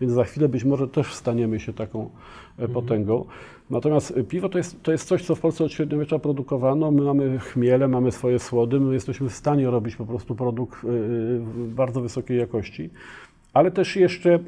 więc 0.00 0.12
za 0.12 0.24
chwilę 0.24 0.48
być 0.48 0.64
może 0.64 0.88
też 0.88 1.14
staniemy 1.14 1.60
się 1.60 1.72
taką 1.72 2.10
e, 2.58 2.68
potęgą. 2.68 3.24
Natomiast 3.70 4.16
e, 4.16 4.24
piwo 4.24 4.48
to 4.48 4.58
jest, 4.58 4.82
to 4.82 4.92
jest 4.92 5.08
coś, 5.08 5.24
co 5.24 5.34
w 5.34 5.40
Polsce 5.40 5.64
od 5.64 5.72
średniowiecza 5.72 6.18
produkowano. 6.18 6.90
My 6.90 7.02
mamy 7.02 7.38
chmiele, 7.38 7.88
mamy 7.88 8.12
swoje 8.12 8.38
słody, 8.38 8.80
my 8.80 8.94
jesteśmy 8.94 9.28
w 9.28 9.34
stanie 9.34 9.70
robić 9.70 9.96
po 9.96 10.06
prostu 10.06 10.34
produkt 10.34 10.84
e, 10.84 10.88
bardzo 11.56 12.00
wysokiej 12.00 12.38
jakości, 12.38 12.90
ale 13.54 13.70
też 13.70 13.96
jeszcze 13.96 14.38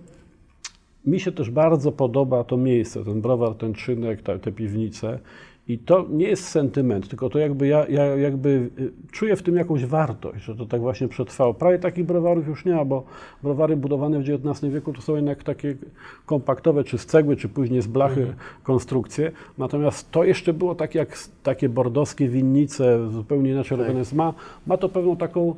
mi 1.06 1.20
się 1.20 1.32
też 1.32 1.50
bardzo 1.50 1.92
podoba 1.92 2.44
to 2.44 2.56
miejsce, 2.56 3.04
ten 3.04 3.20
browar, 3.20 3.54
ten 3.54 3.74
czynek, 3.74 4.22
ta, 4.22 4.38
te 4.38 4.52
piwnice. 4.52 5.18
I 5.68 5.78
to 5.78 6.06
nie 6.10 6.28
jest 6.28 6.48
sentyment, 6.48 7.08
tylko 7.08 7.30
to 7.30 7.38
jakby 7.38 7.66
ja, 7.66 7.88
ja 7.88 8.04
jakby 8.04 8.70
y, 8.78 8.92
czuję 9.12 9.36
w 9.36 9.42
tym 9.42 9.56
jakąś 9.56 9.84
wartość, 9.84 10.44
że 10.44 10.54
to 10.54 10.66
tak 10.66 10.80
właśnie 10.80 11.08
przetrwało. 11.08 11.54
Prawie 11.54 11.78
takich 11.78 12.04
browarów 12.04 12.46
już 12.48 12.64
nie 12.64 12.74
ma, 12.74 12.84
bo 12.84 13.04
browary 13.42 13.76
budowane 13.76 14.18
w 14.18 14.30
XIX 14.30 14.72
wieku 14.72 14.92
to 14.92 15.02
są 15.02 15.16
jednak 15.16 15.44
takie 15.44 15.76
kompaktowe, 16.26 16.84
czy 16.84 16.98
z 16.98 17.06
cegły, 17.06 17.36
czy 17.36 17.48
później 17.48 17.82
z 17.82 17.86
blachy 17.86 18.34
konstrukcje. 18.62 19.32
Natomiast 19.58 20.10
to 20.10 20.24
jeszcze 20.24 20.52
było 20.52 20.74
tak 20.74 20.94
jak 20.94 21.18
takie 21.42 21.68
bordowskie 21.68 22.28
winnice, 22.28 23.10
zupełnie 23.10 23.50
inaczej 23.50 23.78
Tak. 23.78 23.86
robione. 23.86 24.04
Ma, 24.14 24.34
ma 24.66 24.76
to 24.76 24.88
pewną 24.88 25.16
taką 25.16 25.54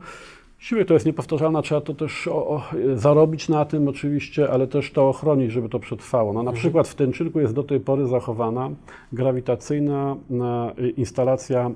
Siłę 0.61 0.85
to 0.85 0.94
jest 0.94 1.07
niepowtarzalna, 1.07 1.62
trzeba 1.62 1.81
to 1.81 1.94
też 1.94 2.29
o, 2.29 2.46
o, 2.49 2.62
zarobić 2.94 3.49
na 3.49 3.64
tym 3.64 3.88
oczywiście, 3.88 4.51
ale 4.51 4.66
też 4.66 4.92
to 4.92 5.09
ochronić, 5.09 5.53
żeby 5.53 5.68
to 5.68 5.79
przetrwało. 5.79 6.33
No, 6.33 6.42
na 6.42 6.53
przykład 6.53 6.88
w 6.88 6.94
Tęczynku 6.94 7.40
jest 7.40 7.55
do 7.55 7.62
tej 7.62 7.81
pory 7.81 8.07
zachowana 8.07 8.70
grawitacyjna 9.12 10.16
na, 10.31 10.73
y, 10.79 10.90
instalacja 10.90 11.70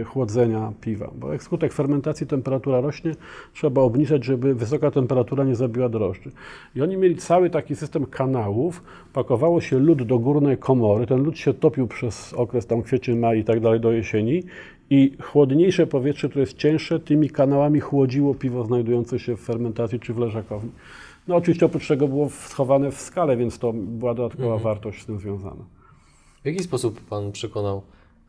y, 0.00 0.04
chłodzenia 0.04 0.72
piwa, 0.80 1.10
bo 1.14 1.32
jak 1.32 1.42
skutek 1.42 1.72
fermentacji 1.72 2.26
temperatura 2.26 2.80
rośnie, 2.80 3.12
trzeba 3.54 3.82
obniżać, 3.82 4.24
żeby 4.24 4.54
wysoka 4.54 4.90
temperatura 4.90 5.44
nie 5.44 5.54
zabiła 5.54 5.88
drożdży. 5.88 6.30
I 6.76 6.82
oni 6.82 6.96
mieli 6.96 7.16
cały 7.16 7.50
taki 7.50 7.76
system 7.76 8.06
kanałów, 8.06 8.82
pakowało 9.12 9.60
się 9.60 9.78
lód 9.78 10.02
do 10.02 10.18
górnej 10.18 10.58
komory, 10.58 11.06
ten 11.06 11.22
lód 11.22 11.38
się 11.38 11.54
topił 11.54 11.86
przez 11.86 12.34
okres 12.34 12.66
tam 12.66 12.82
kwiecień, 12.82 13.18
maj 13.18 13.38
i 13.38 13.44
tak 13.44 13.60
dalej 13.60 13.80
do 13.80 13.92
jesieni 13.92 14.42
i 14.90 15.16
chłodniejsze 15.22 15.86
powietrze, 15.86 16.28
które 16.28 16.40
jest 16.42 16.56
cięższe, 16.56 17.00
tymi 17.00 17.30
kanałami 17.30 17.80
chłodziło 17.80 18.34
piwo 18.34 18.64
znajdujące 18.64 19.18
się 19.18 19.36
w 19.36 19.40
fermentacji 19.40 20.00
czy 20.00 20.14
w 20.14 20.18
leżakowni. 20.18 20.70
No 21.28 21.36
oczywiście 21.36 21.66
oprócz 21.66 21.88
tego 21.88 22.08
było 22.08 22.28
schowane 22.30 22.90
w 22.90 23.00
skale, 23.00 23.36
więc 23.36 23.58
to 23.58 23.72
była 23.72 24.14
dodatkowa 24.14 24.58
wartość 24.58 25.02
z 25.02 25.06
tym 25.06 25.18
związana. 25.18 25.64
W 26.42 26.46
jaki 26.46 26.62
sposób 26.62 27.00
Pan 27.00 27.32
przekonał 27.32 27.82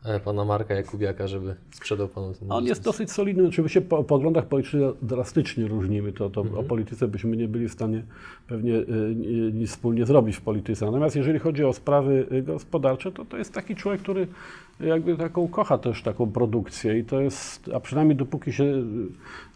e, 0.04 0.20
pana 0.20 0.44
Marka 0.44 0.74
Jakubiaka, 0.74 1.28
żeby 1.28 1.54
sprzedał 1.70 2.08
panu 2.08 2.34
ten 2.34 2.52
On 2.52 2.64
jest 2.64 2.80
biznes? 2.80 2.84
dosyć 2.84 3.12
solidny. 3.12 3.48
Oczywiście 3.48 3.80
po 3.80 4.04
poglądach 4.04 4.46
politycznych 4.46 4.82
drastycznie 5.02 5.68
różnimy. 5.68 6.12
To, 6.12 6.30
to 6.30 6.40
o 6.56 6.62
polityce 6.62 7.08
byśmy 7.08 7.36
nie 7.36 7.48
byli 7.48 7.68
w 7.68 7.72
stanie 7.72 8.02
pewnie 8.48 8.72
ni- 9.16 9.52
nic 9.52 9.70
wspólnie 9.70 10.06
zrobić 10.06 10.36
w 10.36 10.40
polityce. 10.40 10.86
Natomiast 10.86 11.16
jeżeli 11.16 11.38
chodzi 11.38 11.64
o 11.64 11.72
sprawy 11.72 12.26
y, 12.32 12.42
gospodarcze, 12.42 13.12
to 13.12 13.24
to 13.24 13.36
jest 13.36 13.52
taki 13.54 13.76
człowiek, 13.76 14.00
który 14.00 14.26
jakby 14.80 15.16
taką 15.16 15.48
kocha 15.48 15.78
też 15.78 16.02
taką 16.02 16.30
produkcję 16.30 16.98
i 16.98 17.04
to 17.04 17.20
jest, 17.20 17.70
a 17.74 17.80
przynajmniej 17.80 18.16
dopóki 18.16 18.52
się 18.52 18.82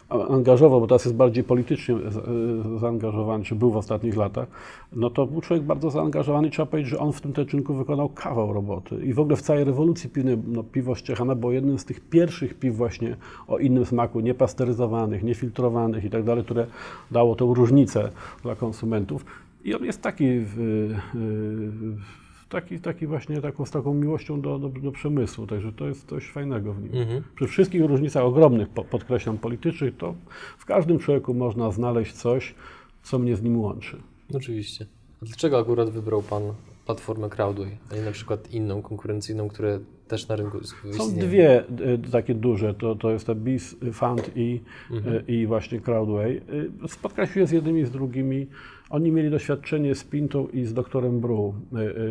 angażował, 0.08 0.80
bo 0.80 0.86
teraz 0.86 1.04
jest 1.04 1.16
bardziej 1.16 1.44
politycznie 1.44 1.94
y, 1.94 2.78
zaangażowany, 2.78 3.44
czy 3.44 3.54
był 3.54 3.70
w 3.70 3.76
ostatnich 3.76 4.16
latach, 4.16 4.48
no 4.92 5.10
to 5.10 5.26
był 5.26 5.40
człowiek 5.40 5.64
bardzo 5.64 5.90
zaangażowany 5.90 6.48
i 6.48 6.50
trzeba 6.50 6.66
powiedzieć, 6.66 6.90
że 6.90 6.98
on 6.98 7.12
w 7.12 7.20
tym 7.20 7.32
teczynku 7.32 7.74
wykonał 7.74 8.08
kawał 8.08 8.52
roboty. 8.52 9.04
I 9.04 9.12
w 9.12 9.20
ogóle 9.20 9.36
w 9.36 9.42
całej 9.42 9.64
rewolucji 9.64 10.10
piwnej, 10.10 10.38
no 10.46 10.62
piwo 10.62 10.94
Ściechana 10.94 11.34
było 11.34 11.52
jednym 11.52 11.78
z 11.78 11.84
tych 11.84 12.00
pierwszych 12.00 12.54
piw 12.54 12.76
właśnie 12.76 13.16
o 13.48 13.58
innym 13.58 13.84
smaku, 13.84 14.20
niepasteryzowanych, 14.20 15.22
niefiltrowanych 15.22 16.04
i 16.04 16.10
tak 16.10 16.24
dalej, 16.24 16.44
które 16.44 16.66
dało 17.10 17.34
tą 17.34 17.54
różnicę 17.54 18.10
dla 18.42 18.54
konsumentów. 18.54 19.24
I 19.64 19.74
on 19.74 19.84
jest 19.84 20.02
taki, 20.02 20.26
w, 20.40 20.60
y, 20.60 22.23
taki, 22.54 22.80
taki 22.80 23.06
właśnie 23.06 23.40
taką, 23.40 23.66
z 23.66 23.70
taką 23.70 23.94
miłością 23.94 24.40
do, 24.40 24.58
do, 24.58 24.68
do 24.68 24.92
przemysłu, 24.92 25.46
także 25.46 25.72
to 25.72 25.86
jest 25.86 26.08
coś 26.08 26.30
fajnego 26.30 26.72
w 26.72 26.82
nim. 26.82 26.94
Mhm. 26.94 27.22
Przy 27.36 27.46
wszystkich 27.46 27.84
różnicach 27.84 28.24
ogromnych, 28.24 28.68
po- 28.68 28.84
podkreślam, 28.84 29.38
politycznych, 29.38 29.96
to 29.96 30.14
w 30.58 30.64
każdym 30.64 30.98
człowieku 30.98 31.34
można 31.34 31.70
znaleźć 31.70 32.12
coś, 32.12 32.54
co 33.02 33.18
mnie 33.18 33.36
z 33.36 33.42
nim 33.42 33.60
łączy. 33.60 33.96
Oczywiście. 34.34 34.86
A 35.22 35.26
dlaczego 35.26 35.58
akurat 35.58 35.90
wybrał 35.90 36.22
pan 36.22 36.42
platformę 36.86 37.28
Crowdway, 37.30 37.76
a 37.92 37.94
nie 37.94 38.02
na 38.02 38.10
przykład 38.12 38.50
inną 38.50 38.82
konkurencyjną, 38.82 39.48
które 39.48 39.78
też 40.08 40.28
na 40.28 40.36
rynku 40.36 40.64
Są 40.64 40.88
istnieją? 40.90 41.28
dwie 41.28 41.64
y, 42.06 42.10
takie 42.12 42.34
duże, 42.34 42.74
to, 42.74 42.94
to 42.94 43.10
jest 43.10 43.26
ta 43.26 43.34
BIS 43.34 43.76
Fund 43.92 44.30
i, 44.36 44.60
Mhm. 44.90 45.16
y, 45.16 45.24
i 45.28 45.46
właśnie 45.46 45.80
Crowdway. 45.80 46.40
Spotkałem 46.88 47.30
się 47.32 47.46
z 47.46 47.50
jednymi 47.50 47.84
z 47.86 47.90
drugimi. 47.90 48.46
Oni 48.90 49.12
mieli 49.12 49.30
doświadczenie 49.30 49.94
z 49.94 50.04
Pintą 50.04 50.46
i 50.48 50.64
z 50.64 50.74
doktorem 50.74 51.20
Bru, 51.20 51.54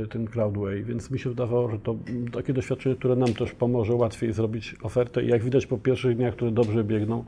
ten 0.10 0.28
Crowdway, 0.28 0.84
więc 0.84 1.12
mi 1.12 1.20
się 1.20 1.30
wydawało, 1.30 1.70
że 1.72 1.80
to 1.80 1.96
takie 2.34 2.54
doświadczenie, 2.54 2.96
które 2.96 3.16
nam 3.16 3.34
też 3.34 3.52
pomoże 3.52 3.94
łatwiej 3.94 4.34
zrobić 4.34 4.76
ofertę 4.84 5.24
i 5.24 5.28
jak 5.28 5.44
widać 5.44 5.66
po 5.68 5.78
pierwszych 5.78 6.16
dniach, 6.18 6.36
które 6.36 6.52
dobrze 6.52 6.84
biegną, 6.84 7.26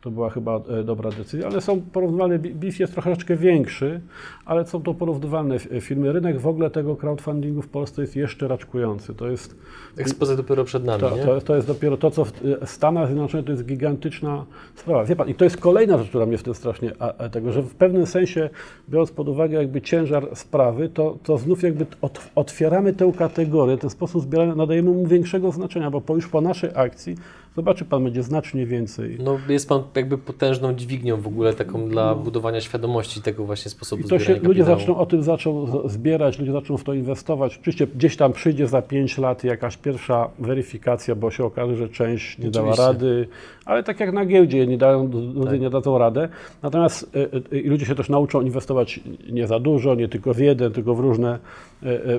to 0.00 0.10
była 0.10 0.30
chyba 0.30 0.60
e, 0.68 0.84
dobra 0.84 1.10
decyzja, 1.10 1.46
ale 1.46 1.60
są 1.60 1.80
porównywalne, 1.80 2.38
Bi- 2.38 2.54
BIS 2.54 2.78
jest 2.78 2.92
troszeczkę 2.92 3.36
większy, 3.36 4.00
ale 4.44 4.66
są 4.66 4.82
to 4.82 4.94
porównywalne 4.94 5.58
firmy. 5.58 6.12
Rynek 6.12 6.40
w 6.40 6.46
ogóle 6.46 6.70
tego 6.70 6.96
crowdfundingu 6.96 7.62
w 7.62 7.68
Polsce 7.68 8.02
jest 8.02 8.16
jeszcze 8.16 8.48
raczkujący. 8.48 9.14
To 9.14 9.28
jest 9.28 9.56
Ekspozycja 9.96 10.36
dopiero 10.36 10.64
przed 10.64 10.84
nami, 10.84 11.00
to, 11.00 11.10
to, 11.10 11.40
to 11.40 11.56
jest 11.56 11.66
dopiero 11.66 11.96
to, 11.96 12.10
co 12.10 12.24
w 12.24 12.32
y, 12.44 12.66
Stanach 12.66 13.06
Zjednoczonych 13.06 13.46
to 13.46 13.52
jest 13.52 13.66
gigantyczna 13.66 14.44
sprawa. 14.74 15.04
Wie 15.04 15.16
pan, 15.16 15.28
i 15.28 15.34
to 15.34 15.44
jest 15.44 15.56
kolejna 15.56 15.98
rzecz, 15.98 16.08
która 16.08 16.26
mnie 16.26 16.38
w 16.38 16.42
tym 16.42 16.54
strasznie, 16.54 16.92
a, 16.98 17.28
tego, 17.28 17.52
że 17.52 17.62
w 17.62 17.74
pewnym 17.74 18.06
sensie, 18.06 18.50
biorąc 18.88 19.10
pod 19.10 19.28
uwagę 19.28 19.58
jakby 19.58 19.80
ciężar 19.82 20.28
sprawy, 20.34 20.88
to, 20.88 21.18
to 21.22 21.38
znów 21.38 21.62
jakby 21.62 21.86
ot, 22.02 22.30
otwieramy 22.34 22.92
tę 22.92 23.12
kategorię, 23.18 23.78
ten 23.78 23.90
sposób 23.90 24.22
zbierania, 24.22 24.54
nadajemy 24.54 24.90
mu 24.90 25.06
większego 25.06 25.52
znaczenia, 25.52 25.90
bo 25.90 26.00
po, 26.00 26.14
już 26.14 26.28
po 26.28 26.40
naszej 26.40 26.70
akcji, 26.74 27.16
zobaczy 27.56 27.84
pan, 27.84 28.04
będzie 28.04 28.22
znacznie 28.22 28.66
więcej. 28.66 29.18
No, 29.20 29.38
jest 29.48 29.68
pan 29.68 29.82
jakby 29.94 30.18
potężną 30.18 30.74
dźwignią 30.74 31.20
w 31.20 31.26
ogóle 31.26 31.54
taką 31.54 31.88
dla 31.88 32.14
budowania 32.14 32.60
świadomości 32.60 33.22
tego 33.22 33.44
właśnie 33.44 33.70
sposobu 33.70 34.02
I 34.02 34.08
to 34.08 34.18
się 34.18 34.36
ludzie 34.42 34.64
zaczną 34.64 34.96
o 34.96 35.06
tym 35.06 35.22
zaczną 35.22 35.66
z- 35.88 35.92
zbierać, 35.92 36.38
ludzie 36.38 36.52
zaczną 36.52 36.76
w 36.76 36.84
to 36.84 36.94
inwestować. 36.94 37.56
Oczywiście 37.60 37.86
gdzieś 37.86 38.16
tam 38.16 38.32
przyjdzie 38.32 38.66
za 38.66 38.82
5 38.82 39.18
lat 39.18 39.44
jakaś 39.44 39.76
pierwsza 39.76 40.28
weryfikacja, 40.38 41.14
bo 41.14 41.30
się 41.30 41.44
okaże, 41.44 41.76
że 41.76 41.88
część 41.88 42.38
nie 42.38 42.50
dała 42.50 42.74
rady, 42.74 43.28
ale 43.64 43.82
tak 43.82 44.00
jak 44.00 44.12
na 44.12 44.26
giełdzie 44.26 44.66
nie 44.66 44.78
dają, 44.78 45.10
ludzie 45.34 45.50
Tak. 45.50 45.60
nie 45.60 45.70
dadzą 45.70 45.98
radę. 45.98 46.28
Natomiast 46.62 47.16
y, 47.52 47.56
y, 47.56 47.60
i 47.60 47.68
ludzie 47.68 47.86
się 47.86 47.94
też 47.94 48.08
nauczą 48.08 48.40
inwestować 48.42 49.00
nie 49.30 49.46
za 49.46 49.60
dużo, 49.60 49.94
nie 49.94 50.08
tylko 50.08 50.34
w 50.34 50.38
jeden, 50.38 50.72
tylko 50.72 50.94
w 50.94 51.00
różne 51.00 51.34
y, 51.34 51.38
y, 51.38 51.75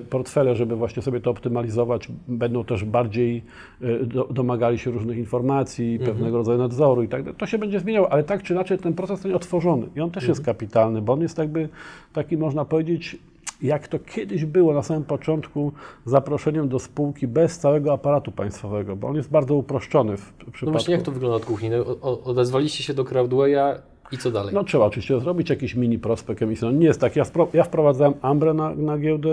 portfele, 0.10 0.56
żeby 0.56 0.76
właśnie 0.76 1.02
sobie 1.02 1.20
to 1.20 1.32
optymalizować. 1.32 2.08
Będą 2.28 2.64
też 2.64 2.84
bardziej 2.84 3.44
do, 4.04 4.24
domagali 4.24 4.80
się 4.80 4.92
różnych 4.92 5.18
informacji, 5.18 5.92
Mhm. 5.92 6.12
pewnego 6.12 6.38
rodzaju 6.38 6.58
nadzoru 6.58 7.04
i 7.04 7.08
tak 7.08 7.24
dalej. 7.24 7.38
To 7.40 7.46
się 7.46 7.58
będzie 7.58 7.80
zmieniało, 7.80 8.12
ale 8.12 8.24
tak 8.24 8.44
czy 8.44 8.54
inaczej 8.54 8.78
ten 8.78 8.94
proces 8.94 9.24
będzie 9.24 9.36
otworzony 9.36 9.88
i 9.96 10.02
on 10.02 10.12
też 10.12 10.28
jest 10.28 10.46
kapitalny, 10.46 11.02
bo 11.02 11.14
on 11.14 11.22
jest 11.22 11.38
jakby 11.38 11.70
taki, 12.14 12.38
można 12.38 12.66
powiedzieć, 12.66 13.18
jak 13.62 13.88
to 13.88 14.00
kiedyś 14.00 14.46
było 14.46 14.74
na 14.74 14.84
samym 14.84 15.04
początku, 15.04 15.72
zaproszeniem 16.06 16.70
do 16.70 16.80
spółki 16.80 17.28
bez 17.28 17.60
całego 17.60 17.94
aparatu 17.94 18.32
państwowego, 18.32 18.96
bo 18.96 19.08
on 19.08 19.16
jest 19.16 19.30
bardzo 19.30 19.56
uproszczony 19.56 20.18
w 20.18 20.32
przypadku. 20.34 20.66
No 20.66 20.72
właśnie, 20.72 20.94
jak 20.94 21.04
to 21.04 21.12
wygląda 21.12 21.36
od 21.38 21.46
kuchni? 21.46 21.70
No, 21.70 22.00
odezwaliście 22.24 22.84
się 22.84 22.94
do 22.94 23.06
Crowdwaya 23.06 23.76
i 24.12 24.18
co 24.18 24.32
dalej? 24.32 24.54
No 24.54 24.64
trzeba 24.64 24.86
oczywiście 24.86 25.20
zrobić 25.20 25.50
jakiś 25.50 25.76
mini 25.76 26.00
prospekt 26.00 26.42
emisyjny. 26.42 26.78
Nie 26.78 26.88
jest 26.88 27.02
tak. 27.02 27.16
Ja, 27.16 27.24
ja 27.54 27.64
wprowadzałem 27.64 28.14
Ambrę 28.22 28.54
na, 28.54 28.76
na 28.76 28.98
giełdę 28.98 29.30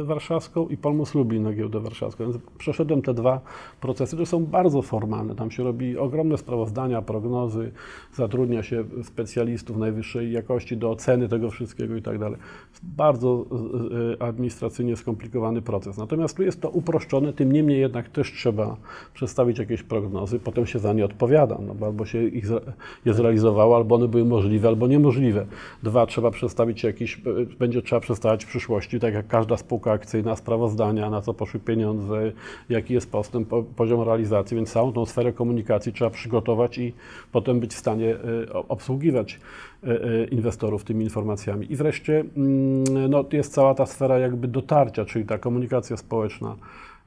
y, 0.00 0.04
warszawską 0.04 0.68
i 0.68 0.76
Polmus 0.76 1.14
Lublin 1.14 1.42
na 1.42 1.52
giełdę 1.52 1.80
warszawską. 1.80 2.24
Więc 2.24 2.36
przeszedłem 2.58 3.02
te 3.02 3.14
dwa 3.14 3.40
procesy, 3.80 4.16
które 4.16 4.26
są 4.26 4.44
bardzo 4.44 4.82
formalne. 4.82 5.34
Tam 5.34 5.50
się 5.50 5.64
robi 5.64 5.98
ogromne 5.98 6.38
sprawozdania, 6.38 7.02
prognozy, 7.02 7.72
zatrudnia 8.14 8.62
się 8.62 8.84
specjalistów 9.02 9.76
najwyższej 9.76 10.32
jakości 10.32 10.76
do 10.76 10.90
oceny 10.90 11.28
tego 11.28 11.50
wszystkiego 11.50 11.96
i 11.96 12.02
tak 12.02 12.18
dalej. 12.18 12.38
Bardzo 12.82 13.44
y, 13.90 14.12
y, 14.12 14.22
administracyjnie 14.22 14.96
skomplikowany 14.96 15.62
proces. 15.62 15.98
Natomiast 15.98 16.36
tu 16.36 16.42
jest 16.42 16.60
to 16.60 16.70
uproszczone, 16.70 17.32
tym 17.32 17.52
niemniej 17.52 17.80
jednak 17.80 18.08
też 18.08 18.32
trzeba 18.32 18.76
przedstawić 19.14 19.58
jakieś 19.58 19.82
prognozy, 19.82 20.38
potem 20.38 20.66
się 20.66 20.78
za 20.78 20.92
nie 20.92 21.04
odpowiada, 21.04 21.58
no 21.66 21.74
bo 21.74 21.86
albo 21.86 22.06
się 22.06 22.24
ich 22.24 22.44
je 23.04 23.14
zrealizowało, 23.14 23.76
albo 23.76 23.94
one 23.94 24.08
były 24.12 24.24
możliwe, 24.24 24.68
albo 24.68 24.86
niemożliwe. 24.86 25.46
Dwa, 25.82 26.06
trzeba 26.06 26.30
przedstawić 26.30 26.82
jakiś, 26.84 27.20
będzie 27.58 27.82
trzeba 27.82 28.00
przedstawiać 28.00 28.44
w 28.44 28.48
przyszłości, 28.48 29.00
tak 29.00 29.14
jak 29.14 29.26
każda 29.26 29.56
spółka 29.56 29.92
akcyjna, 29.92 30.36
sprawozdania, 30.36 31.10
na 31.10 31.20
co 31.20 31.34
poszły 31.34 31.60
pieniądze, 31.60 32.32
jaki 32.68 32.94
jest 32.94 33.10
postęp, 33.10 33.48
po- 33.48 33.62
poziom 33.62 34.02
realizacji, 34.02 34.54
więc 34.56 34.72
całą 34.72 34.92
tą 34.92 35.06
sferę 35.06 35.32
komunikacji 35.32 35.92
trzeba 35.92 36.10
przygotować 36.10 36.78
i 36.78 36.92
potem 37.32 37.60
być 37.60 37.74
w 37.74 37.78
stanie 37.78 38.16
o- 38.52 38.68
obsługiwać 38.68 39.40
y, 39.84 39.88
y, 39.88 40.28
inwestorów 40.30 40.84
tymi 40.84 41.04
informacjami. 41.04 41.72
I 41.72 41.76
wreszcie 41.76 42.24
mm, 42.36 43.10
no, 43.10 43.24
jest 43.32 43.52
cała 43.54 43.74
ta 43.74 43.86
sfera 43.86 44.18
jakby 44.18 44.48
dotarcia, 44.48 45.04
czyli 45.04 45.24
ta 45.24 45.38
komunikacja 45.38 45.96
społeczna. 45.96 46.56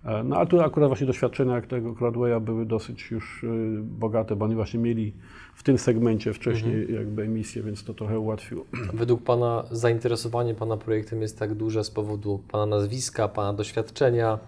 E, 0.05 0.23
No 0.23 0.37
a 0.37 0.45
tu 0.45 0.61
akurat 0.61 0.89
właśnie 0.89 1.07
doświadczenia 1.07 1.55
jak 1.55 1.67
tego 1.67 1.93
Crowdwaya 1.93 2.39
były 2.41 2.65
dosyć 2.65 3.11
już 3.11 3.43
y, 3.43 3.47
bogate, 3.81 4.35
bo 4.35 4.45
oni 4.45 4.55
właśnie 4.55 4.79
mieli 4.79 5.13
w 5.55 5.63
tym 5.63 5.77
segmencie 5.77 6.33
wcześniej 6.33 6.93
jakby 6.93 7.23
emisję, 7.23 7.63
więc 7.63 7.83
to 7.83 7.93
trochę 7.93 8.19
ułatwiło. 8.19 8.65
Według 8.93 9.23
Pana 9.23 9.63
zainteresowanie 9.71 10.53
Pana 10.53 10.77
projektem 10.77 11.21
jest 11.21 11.39
tak 11.39 11.53
duże 11.53 11.83
z 11.83 11.91
powodu 11.91 12.39
Pana 12.51 12.65
nazwiska, 12.65 13.27
Pana 13.27 13.53
doświadczenia? 13.53 14.39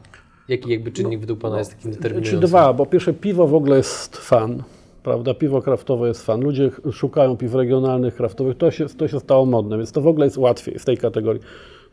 Jaki 0.48 0.72
jakby 0.72 0.92
czynnik 0.92 1.20
według 1.20 1.40
Pana 1.40 1.60
jest 1.60 1.76
takim 1.76 1.92
determinujący? 1.92 2.32
Czy 2.42 2.48
dwa, 2.48 2.74
bo 2.74 2.86
pierwsze 2.86 3.14
piwo 3.14 3.48
w 3.48 3.56
ogóle 3.56 3.78
jest 3.78 4.18
fan, 4.18 4.64
prawda? 5.04 5.34
Piwo 5.34 5.62
kraftowe 5.62 6.08
jest 6.08 6.26
fan. 6.26 6.42
Ludzie 6.42 6.72
szukają 6.92 7.38
piw 7.38 7.54
regionalnych, 7.54 8.16
kraftowych. 8.16 8.58
To 8.58 8.72
się, 8.72 8.86
to 8.86 9.08
się 9.08 9.20
stało 9.20 9.46
modne, 9.46 9.78
więc 9.78 9.92
to 9.92 10.02
w 10.02 10.08
ogóle 10.08 10.26
jest 10.26 10.38
łatwiej 10.38 10.80
w 10.80 10.86
tej 10.86 10.98
kategorii. 10.98 11.42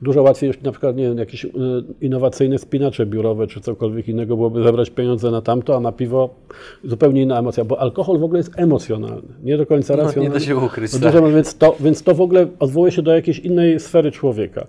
Dużo 0.05 0.23
łatwiej 0.23 0.49
niż 0.51 0.61
na 0.61 0.71
przykład, 0.71 0.97
nie 0.97 1.03
wiem, 1.05 1.19
jakieś 1.19 1.45
y, 1.45 1.49
innowacyjne 2.01 2.59
spinacze 2.59 3.07
biurowe 3.07 3.47
czy 3.47 3.61
cokolwiek 3.61 4.09
innego 4.09 4.37
byłoby 4.37 4.63
zebrać 4.63 4.91
pieniądze 4.91 5.31
na 5.31 5.43
tamto, 5.43 5.77
a 5.77 5.81
na 5.81 5.93
piwo 5.93 6.35
zupełnie 6.85 7.23
inna 7.23 7.39
emocja, 7.39 7.65
bo 7.65 7.81
alkohol 7.81 8.19
w 8.19 8.25
ogóle 8.25 8.39
jest 8.39 8.53
emocjonalny, 8.57 9.29
nie 9.43 9.57
do 9.57 9.67
końca 9.67 9.95
No, 9.95 10.01
nie 10.01 10.07
racjonalny. 10.07 10.35
da 10.39 10.41
się 10.47 10.57
ukryć. 10.57 10.93
No 10.93 10.99
Tak. 10.99 11.13
dużo, 11.13 11.29
więc, 11.29 11.59
to, 11.59 11.77
więc 11.81 12.03
to 12.03 12.15
w 12.15 12.21
ogóle 12.21 12.47
odwołuje 12.59 12.93
się 12.93 13.03
do 13.03 13.15
jakiejś 13.15 13.39
innej 13.39 13.81
sfery 13.81 14.13
człowieka. 14.13 14.67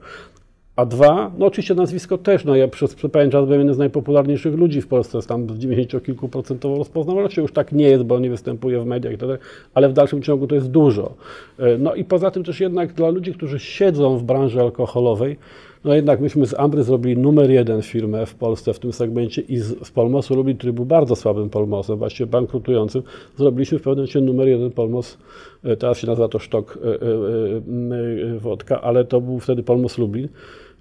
A 0.75 0.85
dwa, 0.85 1.31
no 1.37 1.45
oczywiście 1.45 1.75
nazwisko 1.75 2.17
też, 2.17 2.45
no 2.45 2.55
ja 2.55 2.67
przez, 2.67 2.95
przez 2.95 3.11
pewien 3.11 3.31
czas 3.31 3.45
byłem 3.45 3.59
jednym 3.59 3.75
z 3.75 3.77
najpopularniejszych 3.77 4.55
ludzi 4.55 4.81
w 4.81 4.87
Polsce, 4.87 5.19
tam 5.27 5.49
z 5.49 5.57
90 5.57 6.05
kilku 6.05 6.29
procentową 6.29 6.77
rozpoznawalnością, 6.77 7.41
już 7.41 7.51
tak 7.51 7.71
nie 7.71 7.85
jest, 7.85 8.03
bo 8.03 8.19
nie 8.19 8.29
występuje 8.29 8.79
w 8.79 8.85
mediach 8.85 9.13
i 9.13 9.17
tak 9.17 9.29
ale 9.73 9.89
w 9.89 9.93
dalszym 9.93 10.21
ciągu 10.21 10.47
to 10.47 10.55
jest 10.55 10.71
dużo. 10.71 11.13
E, 11.59 11.77
No 11.77 11.95
i 11.95 12.03
poza 12.03 12.31
tym 12.31 12.43
też 12.43 12.59
jednak 12.59 12.93
dla 12.93 13.09
ludzi, 13.09 13.33
którzy 13.33 13.59
siedzą 13.59 14.17
w 14.17 14.23
branży 14.23 14.61
alkoholowej, 14.61 15.37
no 15.85 15.93
jednak 15.93 16.19
myśmy 16.19 16.45
z 16.45 16.59
Ambry 16.59 16.83
zrobili 16.83 17.17
numer 17.17 17.51
jeden 17.51 17.81
firmę 17.81 18.25
w 18.25 18.35
Polsce 18.35 18.73
w 18.73 18.79
tym 18.79 18.93
segmencie 18.93 19.41
i 19.41 19.57
z, 19.57 19.87
z 19.87 19.91
Polmosu 19.91 20.35
Lublin, 20.35 20.57
który 20.57 20.73
był 20.73 20.85
bardzo 20.85 21.15
słabym 21.15 21.49
Polmosem, 21.49 21.97
właściwie 21.97 22.27
bankrutującym, 22.27 23.03
zrobiliśmy 23.37 23.79
w 23.79 23.81
pewnym 23.81 23.97
momencie 23.97 24.21
numer 24.21 24.47
jeden 24.47 24.71
Polmos, 24.71 25.17
e, 25.63 25.77
teraz 25.77 25.97
się 25.97 26.07
nazywa 26.07 26.27
to 26.27 26.39
Sztok 26.39 26.79
e, 26.83 28.39
Wodka, 28.39 28.81
ale 28.81 29.05
to 29.05 29.21
był 29.21 29.39
wtedy 29.39 29.63
Polmos 29.63 29.97
Lublin. 29.97 30.27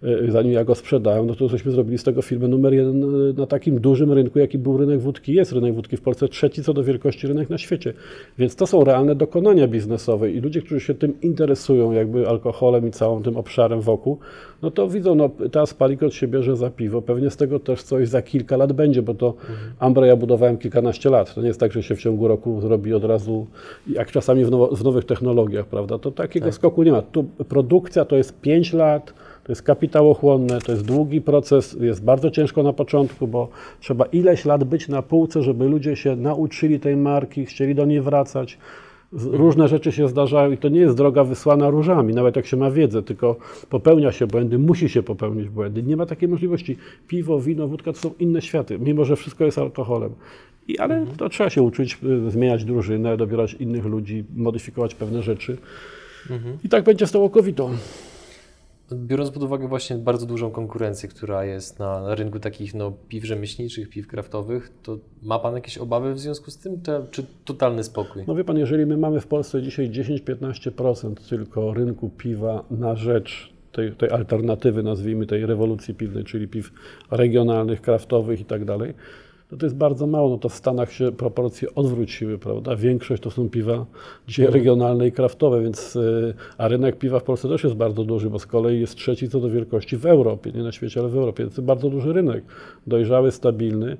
E, 0.04 0.30
zanim 0.30 0.52
ja 0.52 0.64
go 0.64 0.74
sprzedałem, 0.74 1.26
no 1.26 1.34
to 1.34 1.48
żeśmy 1.48 1.72
zrobili 1.72 1.98
z 1.98 2.04
tego 2.04 2.22
firmę 2.22 2.48
numer 2.48 2.74
jeden 2.74 3.04
e, 3.04 3.32
na 3.32 3.46
takim 3.46 3.80
dużym 3.80 4.12
rynku, 4.12 4.38
jaki 4.38 4.58
był 4.58 4.76
rynek 4.76 5.00
wódki. 5.00 5.34
Jest 5.34 5.52
rynek 5.52 5.74
wódki 5.74 5.96
w 5.96 6.00
Polsce, 6.00 6.28
trzeci 6.28 6.62
co 6.62 6.74
do 6.74 6.84
wielkości 6.84 7.26
rynek 7.26 7.50
na 7.50 7.58
świecie. 7.58 7.92
Więc 8.38 8.56
to 8.56 8.66
są 8.66 8.84
realne 8.84 9.14
dokonania 9.14 9.68
biznesowe 9.68 10.30
i 10.30 10.40
ludzie, 10.40 10.62
którzy 10.62 10.80
się 10.80 10.94
tym 10.94 11.20
interesują, 11.22 11.92
jakby 11.92 12.28
alkoholem 12.28 12.88
i 12.88 12.90
całym 12.90 13.22
tym 13.22 13.36
obszarem 13.36 13.80
wokół, 13.80 14.18
no 14.62 14.70
to 14.70 14.88
widzą, 14.88 15.14
no 15.14 15.30
teraz 15.52 15.74
Palikot 15.74 16.14
się 16.14 16.28
bierze 16.28 16.56
za 16.56 16.70
piwo, 16.70 17.02
pewnie 17.02 17.30
z 17.30 17.36
tego 17.36 17.58
też 17.58 17.82
coś 17.82 18.08
za 18.08 18.22
kilka 18.22 18.56
lat 18.56 18.72
będzie, 18.72 19.02
bo 19.02 19.14
to. 19.14 19.34
Ambre 19.78 20.06
ja 20.06 20.16
budowałem 20.16 20.58
kilkanaście 20.58 21.10
lat. 21.10 21.34
To 21.34 21.40
nie 21.40 21.46
jest 21.46 21.60
tak, 21.60 21.72
że 21.72 21.82
się 21.82 21.96
w 21.96 22.00
ciągu 22.00 22.28
roku 22.28 22.60
zrobi 22.60 22.94
od 22.94 23.04
razu, 23.04 23.46
jak 23.86 24.10
czasami 24.10 24.44
w, 24.44 24.50
now, 24.50 24.78
w 24.78 24.84
nowych 24.84 25.04
technologiach, 25.04 25.66
prawda? 25.66 25.98
To 25.98 26.10
takiego 26.10 26.46
tak. 26.46 26.54
skoku 26.54 26.82
nie 26.82 26.92
ma. 26.92 27.02
Tu 27.02 27.24
produkcja 27.24 28.04
to 28.04 28.16
jest 28.16 28.40
5 28.40 28.72
lat, 28.72 29.14
to 29.44 29.52
jest 29.52 29.62
kapitałochłonne, 29.62 30.60
to 30.60 30.72
jest 30.72 30.84
długi 30.84 31.20
proces, 31.20 31.76
jest 31.80 32.04
bardzo 32.04 32.30
ciężko 32.30 32.62
na 32.62 32.72
początku, 32.72 33.26
bo 33.26 33.48
trzeba 33.80 34.04
ileś 34.04 34.44
lat 34.44 34.64
być 34.64 34.88
na 34.88 35.02
półce, 35.02 35.42
żeby 35.42 35.64
ludzie 35.64 35.96
się 35.96 36.16
nauczyli 36.16 36.80
tej 36.80 36.96
marki, 36.96 37.46
chcieli 37.46 37.74
do 37.74 37.84
niej 37.84 38.00
wracać. 38.00 38.58
Różne 39.12 39.68
rzeczy 39.68 39.92
się 39.92 40.08
zdarzają 40.08 40.52
i 40.52 40.58
to 40.58 40.68
nie 40.68 40.80
jest 40.80 40.96
droga 40.96 41.24
wysłana 41.24 41.70
różami, 41.70 42.14
nawet 42.14 42.36
jak 42.36 42.46
się 42.46 42.56
ma 42.56 42.70
wiedzę, 42.70 43.02
tylko 43.02 43.36
popełnia 43.70 44.12
się 44.12 44.26
błędy, 44.26 44.58
musi 44.58 44.88
się 44.88 45.02
popełnić 45.02 45.48
błędy. 45.48 45.82
Nie 45.82 45.96
ma 45.96 46.06
takiej 46.06 46.28
możliwości. 46.28 46.76
Piwo, 47.08 47.40
wino, 47.40 47.68
wódka 47.68 47.92
to 47.92 47.98
są 47.98 48.10
inne 48.18 48.42
światy, 48.42 48.78
mimo 48.78 49.04
że 49.04 49.16
wszystko 49.16 49.44
jest 49.44 49.58
alkoholem. 49.58 50.10
I, 50.68 50.78
ale 50.78 50.96
mhm. 50.96 51.16
to 51.16 51.28
trzeba 51.28 51.50
się 51.50 51.62
uczyć, 51.62 51.98
y, 52.26 52.30
zmieniać 52.30 52.64
drużynę, 52.64 53.16
dobierać 53.16 53.54
innych 53.54 53.84
ludzi, 53.84 54.24
modyfikować 54.36 54.94
pewne 54.94 55.22
rzeczy. 55.22 55.56
Mhm. 56.30 56.58
I 56.64 56.68
tak 56.68 56.84
będzie 56.84 57.06
z 57.06 57.12
tą. 57.12 57.70
Biorąc 58.92 59.30
pod 59.30 59.42
uwagę 59.42 59.68
właśnie 59.68 59.96
bardzo 59.96 60.26
dużą 60.26 60.50
konkurencję, 60.50 61.08
która 61.08 61.44
jest 61.44 61.78
na 61.78 62.14
rynku 62.14 62.40
takich 62.40 62.74
no, 62.74 62.92
piw 63.08 63.24
rzemieślniczych, 63.24 63.88
piw 63.88 64.06
kraftowych, 64.06 64.72
to 64.82 64.98
ma 65.22 65.38
Pan 65.38 65.54
jakieś 65.54 65.78
obawy 65.78 66.14
w 66.14 66.18
związku 66.18 66.50
z 66.50 66.58
tym, 66.58 66.80
czy 67.10 67.26
totalny 67.44 67.84
spokój? 67.84 68.24
No 68.26 68.34
wie 68.34 68.44
Pan, 68.44 68.58
jeżeli 68.58 68.86
my 68.86 68.96
mamy 68.96 69.20
w 69.20 69.26
Polsce 69.26 69.62
dzisiaj 69.62 69.90
10-15% 69.90 71.14
tylko 71.28 71.74
rynku 71.74 72.10
piwa 72.10 72.64
na 72.70 72.96
rzecz 72.96 73.52
tej, 73.72 73.92
tej 73.92 74.10
alternatywy, 74.10 74.82
nazwijmy 74.82 75.26
tej 75.26 75.46
rewolucji 75.46 75.94
piwnej, 75.94 76.24
czyli 76.24 76.48
piw 76.48 76.72
regionalnych, 77.10 77.80
kraftowych 77.80 78.40
i 78.40 78.44
tak 78.44 78.64
dalej, 78.64 78.94
no 79.54 79.58
to 79.58 79.66
jest 79.66 79.76
bardzo 79.76 80.06
mało. 80.06 80.30
No 80.30 80.38
to 80.38 80.48
w 80.48 80.54
Stanach 80.54 80.92
się 80.92 81.12
proporcje 81.12 81.74
odwróciły, 81.74 82.38
prawda? 82.38 82.76
Większość 82.76 83.22
to 83.22 83.30
są 83.30 83.48
piwa 83.48 83.86
dzisiaj 84.26 84.46
mhm. 84.46 84.62
regionalne 84.62 85.06
i 85.06 85.12
kraftowe, 85.12 85.62
więc 85.62 85.96
y, 85.96 86.34
a 86.58 86.68
rynek 86.68 86.98
piwa 86.98 87.20
w 87.20 87.22
Polsce 87.22 87.48
też 87.48 87.64
jest 87.64 87.76
bardzo 87.76 88.04
duży, 88.04 88.30
bo 88.30 88.38
z 88.38 88.46
kolei 88.46 88.80
jest 88.80 88.94
trzeci 88.94 89.28
co 89.28 89.40
do 89.40 89.50
wielkości 89.50 89.96
w 89.96 90.06
Europie, 90.06 90.52
nie 90.52 90.62
na 90.62 90.72
świecie, 90.72 91.00
ale 91.00 91.08
w 91.08 91.16
Europie. 91.16 91.44
To 91.44 91.50
jest 91.50 91.60
bardzo 91.60 91.90
duży 91.90 92.12
rynek, 92.12 92.44
dojrzały, 92.86 93.30
stabilny. 93.30 93.96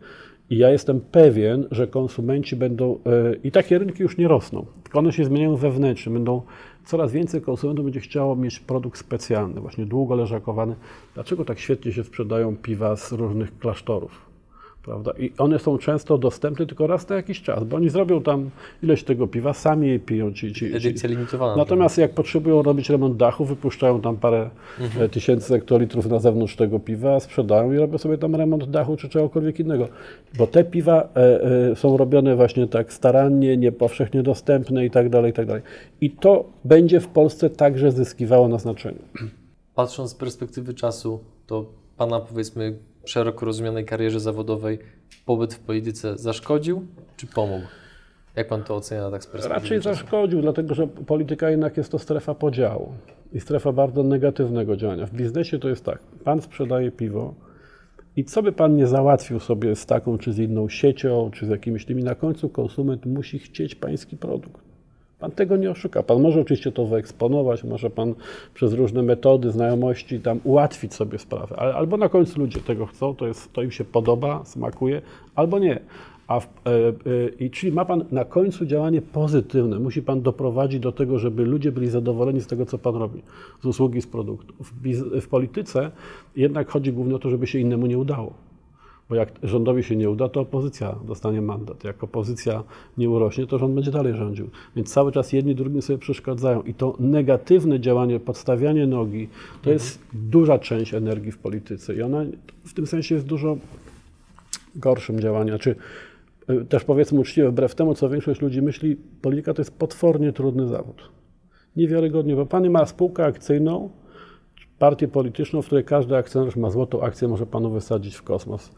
I 0.51 0.59
ja 0.59 0.71
jestem 0.71 1.01
pewien, 1.01 1.67
że 1.71 1.87
konsumenci 1.87 2.57
będą, 2.57 2.95
y, 2.95 3.41
i 3.45 3.51
takie 3.51 3.79
rynki 3.79 4.03
już 4.03 4.19
nie 4.19 4.29
rosną, 4.29 4.67
tylko 4.83 4.99
one 4.99 5.13
się 5.13 5.25
zmieniają 5.25 5.57
wewnętrznie, 5.57 6.13
będą 6.13 6.43
coraz 6.85 7.13
więcej 7.13 7.41
konsumentów 7.41 7.85
będzie 7.85 8.01
chciało 8.01 8.37
mieć 8.37 8.61
produkt 8.61 8.99
specjalny, 8.99 9.61
właśnie 9.61 9.87
długo 9.87 10.15
leżakowany. 10.15 10.75
Dlaczego 11.15 11.45
tak 11.45 11.59
świetnie 11.59 11.93
się 11.93 12.05
sprzedają 12.05 12.57
piwa 12.57 12.97
z 12.97 13.13
różnych 13.13 13.59
klasztorów? 13.59 14.34
Prawda? 14.85 15.13
I 15.19 15.33
one 15.39 15.59
są 15.59 15.79
często 15.79 16.19
dostępne 16.19 16.67
tylko 16.67 16.87
raz 16.87 17.09
na 17.09 17.17
jakiś 17.17 17.43
czas, 17.43 17.65
bo 17.65 17.77
oni 17.77 17.89
zrobią 17.89 18.23
tam 18.23 18.51
ileś 18.83 19.05
tego 19.05 19.27
piwa, 19.27 19.53
sami 19.53 19.89
je 19.89 19.99
piją. 19.99 20.33
Ci, 20.33 20.53
ci, 20.53 20.77
Edycja 20.77 21.09
limitowana. 21.09 21.57
Natomiast 21.57 21.99
jak 21.99 22.15
potrzebują 22.15 22.63
robić 22.63 22.91
remont 22.91 23.17
dachu, 23.17 23.45
wypuszczają 23.45 24.01
tam 24.01 24.17
parę 24.17 24.51
mhm. 24.81 25.05
E, 25.05 25.09
tysięcy 25.09 25.53
hektolitrów 25.53 26.07
na 26.07 26.19
zewnątrz 26.19 26.57
tego 26.57 26.81
piwa, 26.81 27.21
sprzedają 27.21 27.73
i 27.73 27.77
robią 27.77 27.99
sobie 27.99 28.19
tam 28.19 28.35
remont 28.35 28.71
dachu 28.71 28.97
czy 28.97 29.09
czegokolwiek 29.09 29.61
innego. 29.61 29.89
Bo 30.39 30.47
te 30.47 30.65
piwa 30.65 31.09
e, 31.17 31.43
e, 31.71 31.77
są 31.77 31.97
robione 31.97 32.37
właśnie 32.37 32.67
tak 32.67 32.93
starannie, 32.93 33.57
niepowszechnie 33.57 34.23
dostępne 34.23 34.87
i 34.87 34.91
tak 34.91 35.09
dalej, 35.09 35.31
i 35.31 35.35
tak 35.35 35.47
dalej. 35.47 35.63
I 36.01 36.11
to 36.11 36.45
będzie 36.65 37.01
w 37.01 37.09
Polsce 37.09 37.51
także 37.51 37.93
zyskiwało 37.93 38.49
na 38.49 38.59
znaczeniu. 38.59 39.03
Patrząc 39.75 40.11
z 40.11 40.15
perspektywy 40.15 40.75
czasu, 40.75 41.21
to 41.47 41.65
Pana 41.97 42.21
powiedzmy 42.21 42.79
szeroko 43.05 43.47
rozumianej 43.47 43.85
karierze 43.85 44.21
zawodowej 44.21 44.79
pobyt 45.27 45.55
w 45.55 45.59
polityce 45.59 46.19
zaszkodził 46.19 46.87
czy 47.17 47.27
pomógł? 47.27 47.67
Jak 48.37 48.49
pan 48.49 48.65
to 48.65 48.77
ocenia 48.77 49.11
tak 49.11 49.25
z 49.25 49.27
perspektywy 49.27 49.63
Raczej 49.63 49.81
czasu? 49.81 50.01
zaszkodził, 50.01 50.43
dlatego 50.43 50.75
że 50.75 50.87
polityka 50.87 51.51
jednak 51.51 51.77
jest 51.77 51.93
to 51.93 51.99
strefa 51.99 52.35
podziału 52.35 52.93
i 53.33 53.41
strefa 53.41 53.73
bardzo 53.73 54.03
negatywnego 54.03 54.77
działania. 54.77 55.07
W 55.07 55.13
biznesie 55.13 55.59
to 55.59 55.69
jest 55.69 55.85
tak, 55.85 55.99
pan 56.25 56.43
sprzedaje 56.43 56.93
piwo 56.93 57.35
i 58.17 58.25
co 58.25 58.43
by 58.43 58.53
pan 58.53 58.77
nie 58.77 58.87
załatwił 58.87 59.41
sobie 59.41 59.77
z 59.77 59.87
taką 59.87 60.19
czy 60.19 60.33
z 60.33 60.39
inną 60.39 60.69
siecią, 60.69 61.31
czy 61.31 61.47
z 61.47 61.49
jakimiś 61.49 61.85
tymi, 61.85 62.05
na 62.05 62.15
końcu 62.15 62.49
konsument 62.49 63.07
musi 63.07 63.39
chcieć 63.39 63.75
pański 63.75 64.17
produkt. 64.17 64.64
Pan 65.25 65.31
tego 65.31 65.57
nie 65.57 65.71
oszuka. 65.71 66.03
Pan 66.03 66.23
może 66.23 66.41
oczywiście 66.41 66.73
to 66.73 66.87
wyeksponować, 66.87 67.65
może 67.65 67.91
pan 67.91 68.15
przez 68.55 68.73
różne 68.73 69.03
metody, 69.03 69.51
znajomości 69.51 70.21
tam 70.21 70.41
ułatwić 70.45 70.95
sobie 70.95 71.19
sprawę, 71.19 71.57
ale 71.59 71.75
albo 71.75 71.97
na 71.97 72.09
końcu 72.09 72.41
ludzie 72.41 72.61
tego 72.61 72.87
chcą, 72.87 73.15
to, 73.15 73.27
jest, 73.27 73.53
to 73.53 73.63
im 73.63 73.71
się 73.71 73.85
podoba, 73.85 74.45
smakuje, 74.45 75.03
albo 75.35 75.59
nie. 75.59 75.81
A 76.27 76.41
w, 76.41 76.47
e, 76.47 77.47
e, 77.47 77.51
czyli 77.51 77.73
ma 77.73 77.85
Pan 77.85 78.05
na 78.13 78.25
końcu 78.25 78.67
działanie 78.67 79.03
pozytywne. 79.03 79.79
Musi 79.79 80.03
Pan 80.03 80.23
doprowadzić 80.23 80.81
do 80.81 80.93
tego, 80.93 81.19
żeby 81.19 81.45
ludzie 81.45 81.73
byli 81.73 81.89
zadowoleni 81.89 82.41
z 82.41 82.47
tego, 82.47 82.67
co 82.67 82.79
Pan 82.79 82.97
robi, 82.97 83.23
z 83.63 83.67
usługi, 83.67 84.03
z 84.03 84.07
produktu. 84.07 84.55
W, 84.61 84.71
w 85.21 85.29
polityce 85.29 85.91
jednak 86.37 86.71
chodzi 86.71 86.93
głównie 86.93 87.15
o 87.15 87.19
to, 87.19 87.31
żeby 87.31 87.47
się 87.47 87.59
innemu 87.59 87.87
nie 87.87 87.99
udało. 87.99 88.35
Bo 89.09 89.15
jak 89.15 89.33
rządowi 89.43 89.83
się 89.83 89.97
nie 89.97 90.11
uda, 90.11 90.29
to 90.29 90.41
opozycja 90.41 90.97
dostanie 91.05 91.41
mandat. 91.43 91.85
Jak 91.85 92.05
opozycja 92.05 92.63
nie 92.99 93.11
urośnie, 93.11 93.47
to 93.47 93.59
rząd 93.59 93.75
będzie 93.75 93.91
dalej 93.91 94.15
rządził. 94.15 94.51
Więc 94.77 94.93
cały 94.93 95.13
czas 95.13 95.33
jedni 95.33 95.55
drugim 95.55 95.83
sobie 95.83 95.99
przeszkadzają. 95.99 96.63
I 96.63 96.75
to 96.75 96.97
negatywne 97.01 97.81
działanie, 97.81 98.21
podstawianie 98.21 98.87
nogi, 98.87 99.29
to 99.53 99.71
mhm. 99.71 99.75
jest 99.75 100.01
duża 100.13 100.59
część 100.59 100.95
energii 100.95 101.33
w 101.33 101.39
polityce. 101.39 101.95
I 101.95 102.03
ona 102.03 102.25
w 102.65 102.75
tym 102.75 102.87
sensie 102.87 103.15
jest 103.15 103.27
dużo 103.27 103.57
gorszym 104.77 105.21
działaniem. 105.21 105.59
Czy 105.59 105.77
y, 106.51 106.65
też 106.65 106.85
powiedzmy 106.85 107.21
uczciwie, 107.21 107.49
wbrew 107.49 107.75
temu, 107.75 107.95
co 107.95 108.09
większość 108.09 108.41
ludzi 108.41 108.63
myśli, 108.63 108.97
polityka 109.23 109.55
to 109.55 109.61
jest 109.61 109.79
potwornie 109.79 110.33
trudny 110.33 110.67
zawód. 110.67 111.11
Niewiarygodnie, 111.77 112.37
bo 112.37 112.47
pan 112.47 112.71
ma 112.71 112.87
spółkę 112.87 113.25
akcyjną, 113.25 113.91
partię 114.79 115.09
polityczną, 115.09 115.63
w 115.63 115.67
której 115.67 115.85
każdy 115.85 116.17
akcjonariusz 116.17 116.57
ma 116.57 116.71
złotą 116.71 117.03
akcję, 117.03 117.29
może 117.29 117.47
panu 117.47 117.71
wysadzić 117.71 118.15
w 118.15 118.23
kosmos. 118.23 118.71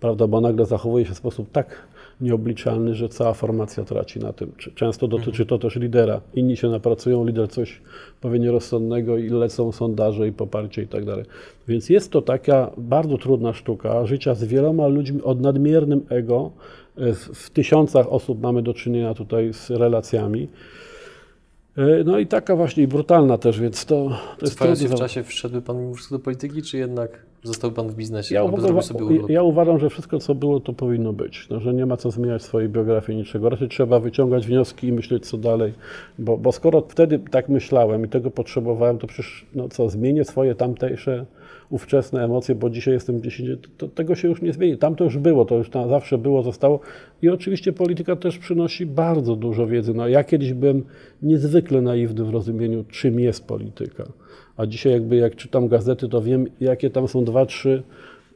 Prawda, 0.00 0.26
bo 0.26 0.40
nagle 0.40 0.66
zachowuje 0.66 1.06
się 1.06 1.14
w 1.14 1.16
sposób 1.16 1.50
tak 1.52 1.88
nieobliczalny, 2.20 2.94
że 2.94 3.08
cała 3.08 3.34
formacja 3.34 3.84
traci 3.84 4.18
na 4.18 4.32
tym. 4.32 4.52
Często 4.74 5.08
dotyczy 5.08 5.46
to 5.46 5.58
też 5.58 5.76
lidera. 5.76 6.20
Inni 6.34 6.56
się 6.56 6.68
napracują, 6.68 7.24
lider 7.24 7.48
coś 7.48 7.80
powie 8.20 8.38
nierozsądnego 8.38 9.18
i 9.18 9.28
lecą 9.28 9.72
sondaże 9.72 10.28
i 10.28 10.32
poparcie 10.32 10.82
i 10.82 10.86
tak 10.86 11.04
dalej. 11.04 11.24
Więc 11.68 11.90
jest 11.90 12.12
to 12.12 12.22
taka 12.22 12.70
bardzo 12.76 13.18
trudna 13.18 13.52
sztuka 13.52 14.06
życia 14.06 14.34
z 14.34 14.44
wieloma 14.44 14.86
ludźmi 14.86 15.22
o 15.22 15.34
nadmiernym 15.34 16.06
ego. 16.08 16.50
W, 16.96 17.16
w 17.16 17.50
tysiącach 17.50 18.12
osób 18.12 18.42
mamy 18.42 18.62
do 18.62 18.74
czynienia 18.74 19.14
tutaj 19.14 19.52
z 19.52 19.70
relacjami. 19.70 20.48
E, 21.76 22.04
no 22.04 22.18
i 22.18 22.26
taka 22.26 22.56
właśnie, 22.56 22.88
brutalna 22.88 23.38
też, 23.38 23.60
więc 23.60 23.84
to, 23.84 24.18
to 24.38 24.46
jest 24.46 24.58
trudne. 24.58 24.88
w 24.88 24.94
czasie 24.94 25.22
wszedłby 25.22 25.62
Pan 25.62 25.80
mimo 25.80 25.94
wszystko 25.94 26.18
do 26.18 26.24
polityki, 26.24 26.62
czy 26.62 26.78
jednak 26.78 27.30
został 27.42 27.72
Pan 27.72 27.88
w 27.88 27.94
biznesie? 27.94 28.34
Ja, 28.34 28.44
uważam, 28.44 28.82
sobie 28.82 29.18
ja 29.28 29.42
uważam, 29.42 29.78
że 29.78 29.90
wszystko, 29.90 30.18
co 30.18 30.34
było, 30.34 30.60
to 30.60 30.72
powinno 30.72 31.12
być. 31.12 31.46
No, 31.50 31.60
że 31.60 31.74
nie 31.74 31.86
ma 31.86 31.96
co 31.96 32.10
zmieniać 32.10 32.42
swojej 32.42 32.68
biografii, 32.68 33.18
niczego. 33.18 33.48
Raczej 33.48 33.68
trzeba 33.68 34.00
wyciągać 34.00 34.46
wnioski 34.46 34.86
i 34.86 34.92
myśleć, 34.92 35.26
co 35.26 35.38
dalej. 35.38 35.72
Bo, 36.18 36.36
bo 36.38 36.52
skoro 36.52 36.80
wtedy 36.88 37.18
tak 37.18 37.48
myślałem 37.48 38.04
i 38.04 38.08
tego 38.08 38.30
potrzebowałem, 38.30 38.98
to 38.98 39.06
przecież, 39.06 39.46
no 39.54 39.68
co, 39.68 39.88
zmienię 39.88 40.24
swoje 40.24 40.54
tamtejsze 40.54 41.26
ówczesne 41.70 42.24
emocje, 42.24 42.54
bo 42.54 42.70
dzisiaj 42.70 42.94
jestem 42.94 43.22
10, 43.22 43.50
to, 43.78 43.88
tego 43.88 44.14
się 44.14 44.28
już 44.28 44.42
nie 44.42 44.52
zmieni. 44.52 44.78
Tam 44.78 44.96
to 44.96 45.04
już 45.04 45.18
było, 45.18 45.44
to 45.44 45.56
już 45.56 45.70
zawsze 45.70 46.18
było, 46.18 46.42
zostało. 46.42 46.80
I 47.22 47.28
oczywiście 47.28 47.72
polityka 47.72 48.16
też 48.16 48.38
przynosi 48.38 48.86
bardzo 48.86 49.36
dużo 49.36 49.66
wiedzy. 49.66 49.94
No, 49.94 50.08
ja 50.08 50.24
kiedyś 50.24 50.52
byłem 50.52 50.84
niezwykle 51.22 51.82
naiwny 51.82 52.24
w 52.24 52.30
rozumieniu, 52.30 52.84
czym 52.84 53.20
jest 53.20 53.46
polityka. 53.46 54.04
A 54.56 54.66
dzisiaj 54.66 54.92
jakby 54.92 55.16
jak 55.16 55.36
czytam 55.36 55.68
gazety, 55.68 56.08
to 56.08 56.22
wiem, 56.22 56.46
jakie 56.60 56.90
tam 56.90 57.08
są 57.08 57.24
dwa, 57.24 57.46
trzy 57.46 57.82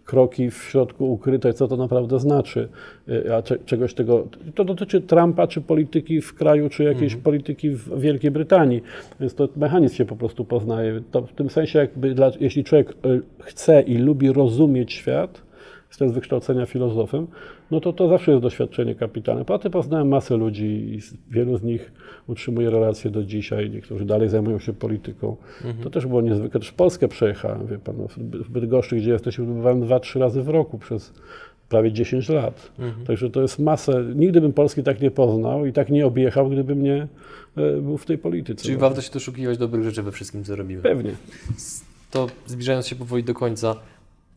kroki 0.04 0.50
w 0.50 0.62
środku 0.62 1.12
ukryte, 1.12 1.52
co 1.52 1.68
to 1.68 1.76
naprawdę 1.76 2.20
znaczy. 2.20 2.68
Y, 3.08 3.34
a 3.34 3.42
czegoś 3.42 3.94
tego, 3.94 4.26
to 4.54 4.64
dotyczy 4.64 5.00
Trumpa, 5.00 5.46
czy 5.46 5.60
polityki 5.60 6.20
w 6.20 6.34
kraju, 6.34 6.68
czy 6.68 6.84
jakiejś 6.84 7.12
mhm. 7.12 7.22
polityki 7.22 7.70
w 7.70 8.00
Wielkiej 8.00 8.30
Brytanii. 8.30 8.82
Więc 9.20 9.34
to 9.34 9.48
mechanizm 9.56 9.94
się 9.94 10.04
po 10.04 10.16
prostu 10.16 10.44
poznaje. 10.44 11.02
To 11.10 11.22
w 11.22 11.32
tym 11.32 11.50
sensie, 11.50 11.78
jakby 11.78 12.14
dla, 12.14 12.30
jeśli 12.40 12.64
człowiek 12.64 12.90
y, 12.90 13.22
chce 13.42 13.82
i 13.82 13.98
lubi 13.98 14.32
rozumieć 14.32 14.92
świat, 14.92 15.42
jestem 15.88 16.08
z 16.08 16.12
wykształcenia 16.12 16.66
filozofem, 16.66 17.26
no 17.70 17.80
to 17.80 17.92
to 17.92 18.08
zawsze 18.08 18.30
jest 18.30 18.42
doświadczenie 18.42 18.94
kapitalne. 18.94 19.44
Potem 19.44 19.72
poznałem 19.72 20.08
masę 20.08 20.36
ludzi 20.36 20.64
i 20.66 21.00
wielu 21.30 21.56
z 21.58 21.62
nich 21.62 21.92
utrzymuje 22.26 22.70
relacje 22.70 23.10
do 23.10 23.24
dzisiaj, 23.24 23.70
niektórzy 23.70 24.04
dalej 24.04 24.28
zajmują 24.28 24.58
się 24.58 24.72
polityką. 24.72 25.36
To 25.82 25.90
też 25.90 26.06
było 26.06 26.20
niezwykle. 26.20 26.60
Też 26.60 26.72
Polskę 26.72 27.08
przejechałem, 27.08 27.66
wie 27.66 27.78
pan, 27.78 27.96
no, 27.98 28.08
w 28.18 28.50
Bydgoszczy, 28.50 28.96
gdzie 28.96 29.10
jesteśmy, 29.10 29.44
bywałem 29.44 29.80
dwa, 29.80 30.00
trzy 30.00 30.18
razy 30.18 30.42
w 30.42 30.48
roku 30.48 30.78
przez 30.78 31.12
prawie 31.68 31.92
10 31.92 32.28
lat. 32.28 32.72
Także 33.06 33.30
to 33.30 33.42
jest 33.42 33.58
masę. 33.58 34.04
Nigdy 34.14 34.40
bym 34.40 34.52
Polski 34.52 34.82
tak 34.82 35.00
nie 35.00 35.10
poznał 35.10 35.66
i 35.66 35.72
tak 35.72 35.90
nie 35.90 36.06
objechał, 36.06 36.50
gdybym 36.50 36.82
nie 36.82 37.08
e, 37.56 37.80
był 37.80 37.98
w 37.98 38.06
tej 38.06 38.18
polityce. 38.18 38.64
Czyli 38.64 38.76
warto 38.76 39.00
się 39.00 39.10
doszukiwać 39.12 39.58
dobrych 39.58 39.84
rzeczy 39.84 40.02
we 40.02 40.12
wszystkim, 40.12 40.44
co 40.44 40.56
robimy. 40.56 40.82
Pewnie. 40.82 41.10
To 42.10 42.26
zbliżając 42.46 42.86
się 42.86 42.96
powoli 42.96 43.24
do 43.24 43.34
końca, 43.34 43.76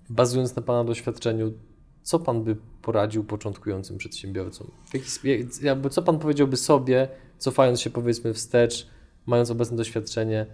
bazując 0.10 0.56
na 0.56 0.62
Pana 0.62 0.84
doświadczeniu, 0.84 1.54
co 2.08 2.20
Pan 2.20 2.44
by 2.44 2.56
poradził 2.82 3.24
początkującym 3.24 3.98
przedsiębiorcom? 3.98 4.68
Jakby 5.62 5.90
co 5.90 6.02
Pan 6.02 6.20
powiedziałby 6.20 6.58
sobie, 6.58 7.08
cofając 7.38 7.82
się 7.82 7.90
powiedzmy 7.90 8.34
wstecz, 8.34 8.88
mając 9.26 9.52
obecne 9.52 9.78
doświadczenie, 9.78 10.46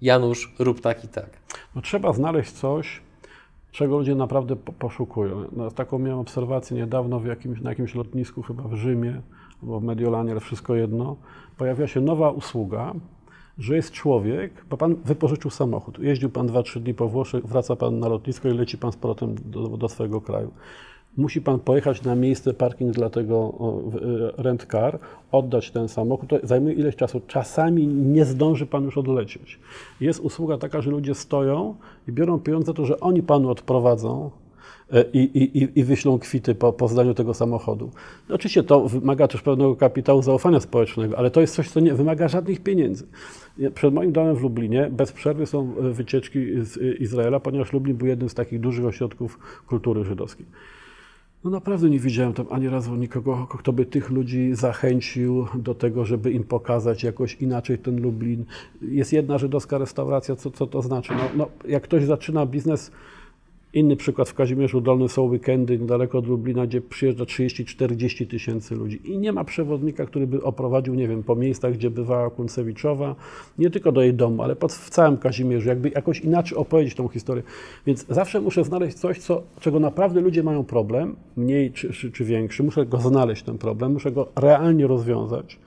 Janusz, 0.00 0.54
rób 0.58 0.80
tak 0.80 1.04
i 1.04 1.08
tak. 1.08 1.30
No, 1.74 1.82
trzeba 1.82 2.12
znaleźć 2.12 2.52
coś, 2.52 3.00
czego 3.72 3.98
ludzie 3.98 4.14
naprawdę 4.14 4.56
po- 4.56 4.72
poszukują. 4.72 5.44
No, 5.52 5.70
taką 5.70 5.98
miałem 5.98 6.18
obserwację 6.18 6.76
niedawno 6.76 7.20
w 7.20 7.26
jakimś, 7.26 7.60
na 7.60 7.70
jakimś 7.70 7.94
lotnisku, 7.94 8.42
chyba 8.42 8.62
w 8.62 8.74
Rzymie, 8.74 9.22
albo 9.62 9.80
w 9.80 9.84
Mediolanie, 9.84 10.30
ale 10.30 10.40
wszystko 10.40 10.74
jedno. 10.74 11.16
Pojawiła 11.56 11.88
się 11.88 12.00
nowa 12.00 12.30
usługa, 12.30 12.94
że 13.58 13.76
jest 13.76 13.92
człowiek, 13.92 14.64
bo 14.70 14.76
pan 14.76 14.94
wypożyczył 14.94 15.50
samochód. 15.50 15.98
Jeździł 15.98 16.30
pan 16.30 16.46
2-3 16.46 16.80
dni 16.80 16.94
po 16.94 17.08
Włoszech, 17.08 17.46
wraca 17.46 17.76
pan 17.76 17.98
na 17.98 18.08
lotnisko 18.08 18.48
i 18.48 18.52
leci 18.52 18.78
pan 18.78 18.92
z 18.92 18.96
powrotem 18.96 19.34
do, 19.44 19.68
do 19.68 19.88
swojego 19.88 20.20
kraju. 20.20 20.50
Musi 21.18 21.40
pan 21.40 21.58
pojechać 21.60 22.02
na 22.02 22.14
miejsce 22.14 22.54
parking 22.54 22.92
dla 22.94 23.10
tego 23.10 23.54
e, 24.38 24.42
rent 24.42 24.66
car, 24.70 24.98
oddać 25.32 25.70
ten 25.70 25.88
samochód. 25.88 26.28
To 26.28 26.36
zajmuje 26.42 26.74
ileś 26.74 26.96
czasu. 26.96 27.20
Czasami 27.26 27.86
nie 27.86 28.24
zdąży 28.24 28.66
pan 28.66 28.84
już 28.84 28.98
odlecieć. 28.98 29.58
Jest 30.00 30.20
usługa 30.20 30.58
taka, 30.58 30.80
że 30.82 30.90
ludzie 30.90 31.14
stoją 31.14 31.74
i 32.08 32.12
biorą 32.12 32.38
pieniądze 32.38 32.66
za 32.66 32.72
to, 32.72 32.84
że 32.86 33.00
oni 33.00 33.22
panu 33.22 33.50
odprowadzą 33.50 34.30
e, 34.92 35.04
i, 35.12 35.18
i, 35.18 35.78
i- 35.80 35.84
wyślą 35.84 36.18
kwity 36.18 36.54
po, 36.54 36.72
po 36.72 36.88
zdaniu 36.88 37.14
tego 37.14 37.34
samochodu. 37.34 37.90
No 38.28 38.34
oczywiście 38.34 38.62
to 38.62 38.88
wymaga 38.88 39.28
też 39.28 39.42
pewnego 39.42 39.76
kapitału 39.76 40.22
zaufania 40.22 40.60
społecznego, 40.60 41.18
ale 41.18 41.30
to 41.30 41.40
jest 41.40 41.54
coś, 41.54 41.70
co 41.70 41.80
nie 41.80 41.94
wymaga 41.94 42.28
żadnych 42.28 42.60
pieniędzy. 42.60 43.06
Przed 43.74 43.94
moim 43.94 44.12
domem 44.12 44.36
w 44.36 44.42
Lublinie 44.42 44.88
bez 44.92 45.12
przerwy 45.12 45.46
są 45.46 45.72
e, 45.78 45.90
wycieczki 45.90 46.38
z 46.64 46.76
e, 46.76 46.80
Izraela, 46.94 47.40
ponieważ 47.40 47.72
Lublin 47.72 47.96
był 47.96 48.06
jednym 48.06 48.28
z 48.28 48.34
takich 48.34 48.60
dużych 48.60 48.84
ośrodków 48.84 49.38
kultury 49.66 50.04
żydowskiej. 50.04 50.46
No 51.44 51.50
naprawdę 51.50 51.90
nie 51.90 51.98
widziałem 51.98 52.32
tam 52.32 52.46
ani 52.50 52.68
razu 52.68 52.96
nikogo, 52.96 53.46
kto 53.46 53.72
by 53.72 53.86
tych 53.86 54.10
ludzi 54.10 54.50
zachęcił 54.54 55.46
do 55.54 55.74
tego, 55.74 56.04
żeby 56.04 56.30
im 56.30 56.44
pokazać 56.44 57.04
jakoś 57.04 57.34
inaczej 57.34 57.78
ten 57.78 58.02
Lublin. 58.02 58.44
Jest 58.82 59.12
jedna 59.12 59.38
żydowska 59.38 59.78
restauracja, 59.78 60.36
co, 60.36 60.50
co 60.50 60.66
to 60.66 60.82
znaczy? 60.82 61.12
No, 61.12 61.22
no, 61.36 61.48
jak 61.68 61.82
ktoś 61.82 62.04
zaczyna 62.04 62.46
biznes, 62.46 62.90
inny 63.72 63.96
przykład 63.96 64.28
w 64.28 64.34
Kazimierzu 64.34 64.80
Dolnym 64.80 65.08
są 65.08 65.22
weekendy 65.22 65.78
niedaleko 65.78 66.18
od 66.18 66.26
Lublina, 66.26 66.66
gdzie 66.66 66.80
przyjeżdża 66.80 67.24
30-40 67.24 68.26
tysięcy 68.26 68.74
ludzi 68.74 69.00
i 69.04 69.18
nie 69.18 69.32
ma 69.32 69.44
przewodnika, 69.44 70.06
który 70.06 70.26
by 70.26 70.42
oprowadził, 70.42 70.94
nie 70.94 71.08
wiem, 71.08 71.22
po 71.22 71.36
miejscach, 71.36 71.72
gdzie 71.72 71.90
bywała 71.90 72.30
Kuncewiczowa, 72.30 73.16
nie 73.58 73.70
tylko 73.70 73.92
do 73.92 74.02
jej 74.02 74.14
domu, 74.14 74.42
ale 74.42 74.56
pod, 74.56 74.72
w 74.72 74.90
całym 74.90 75.16
Kazimierzu, 75.16 75.68
jakby 75.68 75.88
jakoś 75.88 76.20
inaczej 76.20 76.58
opowiedzieć 76.58 76.94
tą 76.94 77.08
historię. 77.08 77.42
Więc 77.86 78.06
zawsze 78.08 78.40
muszę 78.40 78.64
znaleźć 78.64 78.96
coś, 78.96 79.18
co, 79.18 79.42
czego 79.60 79.80
naprawdę 79.80 80.20
ludzie 80.20 80.42
mają 80.42 80.64
problem, 80.64 81.16
mniej 81.36 81.72
czy, 81.72 81.92
czy, 81.92 82.12
czy 82.12 82.24
większy, 82.24 82.62
muszę 82.62 82.86
go 82.86 82.98
znaleźć 82.98 83.42
ten 83.42 83.58
problem, 83.58 83.92
muszę 83.92 84.12
go 84.12 84.28
realnie 84.36 84.86
rozwiązać. 84.86 85.58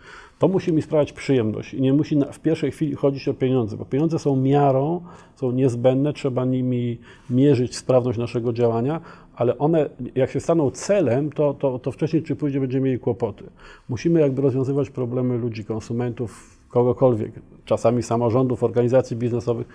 To 0.42 0.48
musi 0.48 0.74
mi 0.74 0.82
sprawiać 0.82 1.14
przyjemność 1.14 1.74
i 1.74 1.82
nie 1.82 1.94
musi 1.94 2.20
w 2.32 2.40
pierwszej 2.40 2.72
chwili 2.72 2.96
chodzić 2.96 3.28
o 3.28 3.34
pieniądze, 3.34 3.78
bo 3.78 3.86
pieniądze 3.86 4.20
są 4.20 4.36
miarą, 4.36 5.02
są 5.36 5.52
niezbędne, 5.52 6.14
trzeba 6.14 6.46
nimi 6.46 6.98
mierzyć 7.30 7.76
sprawność 7.76 8.20
naszego 8.20 8.54
działania, 8.54 9.02
ale 9.36 9.58
one, 9.58 9.90
jak 10.16 10.32
się 10.32 10.40
staną 10.40 10.72
celem, 10.72 11.32
to, 11.32 11.54
to, 11.54 11.80
to 11.80 11.92
wcześniej 11.92 12.24
czy 12.24 12.36
później 12.36 12.62
będziemy 12.62 12.86
mieli 12.86 13.00
kłopoty. 13.00 13.44
Musimy 13.90 14.20
jakby 14.20 14.42
rozwiązywać 14.42 14.90
problemy 14.90 15.38
ludzi, 15.38 15.66
konsumentów, 15.66 16.60
kogokolwiek, 16.70 17.32
czasami 17.66 18.04
samorządów, 18.04 18.64
organizacji 18.64 19.18
biznesowych, 19.18 19.68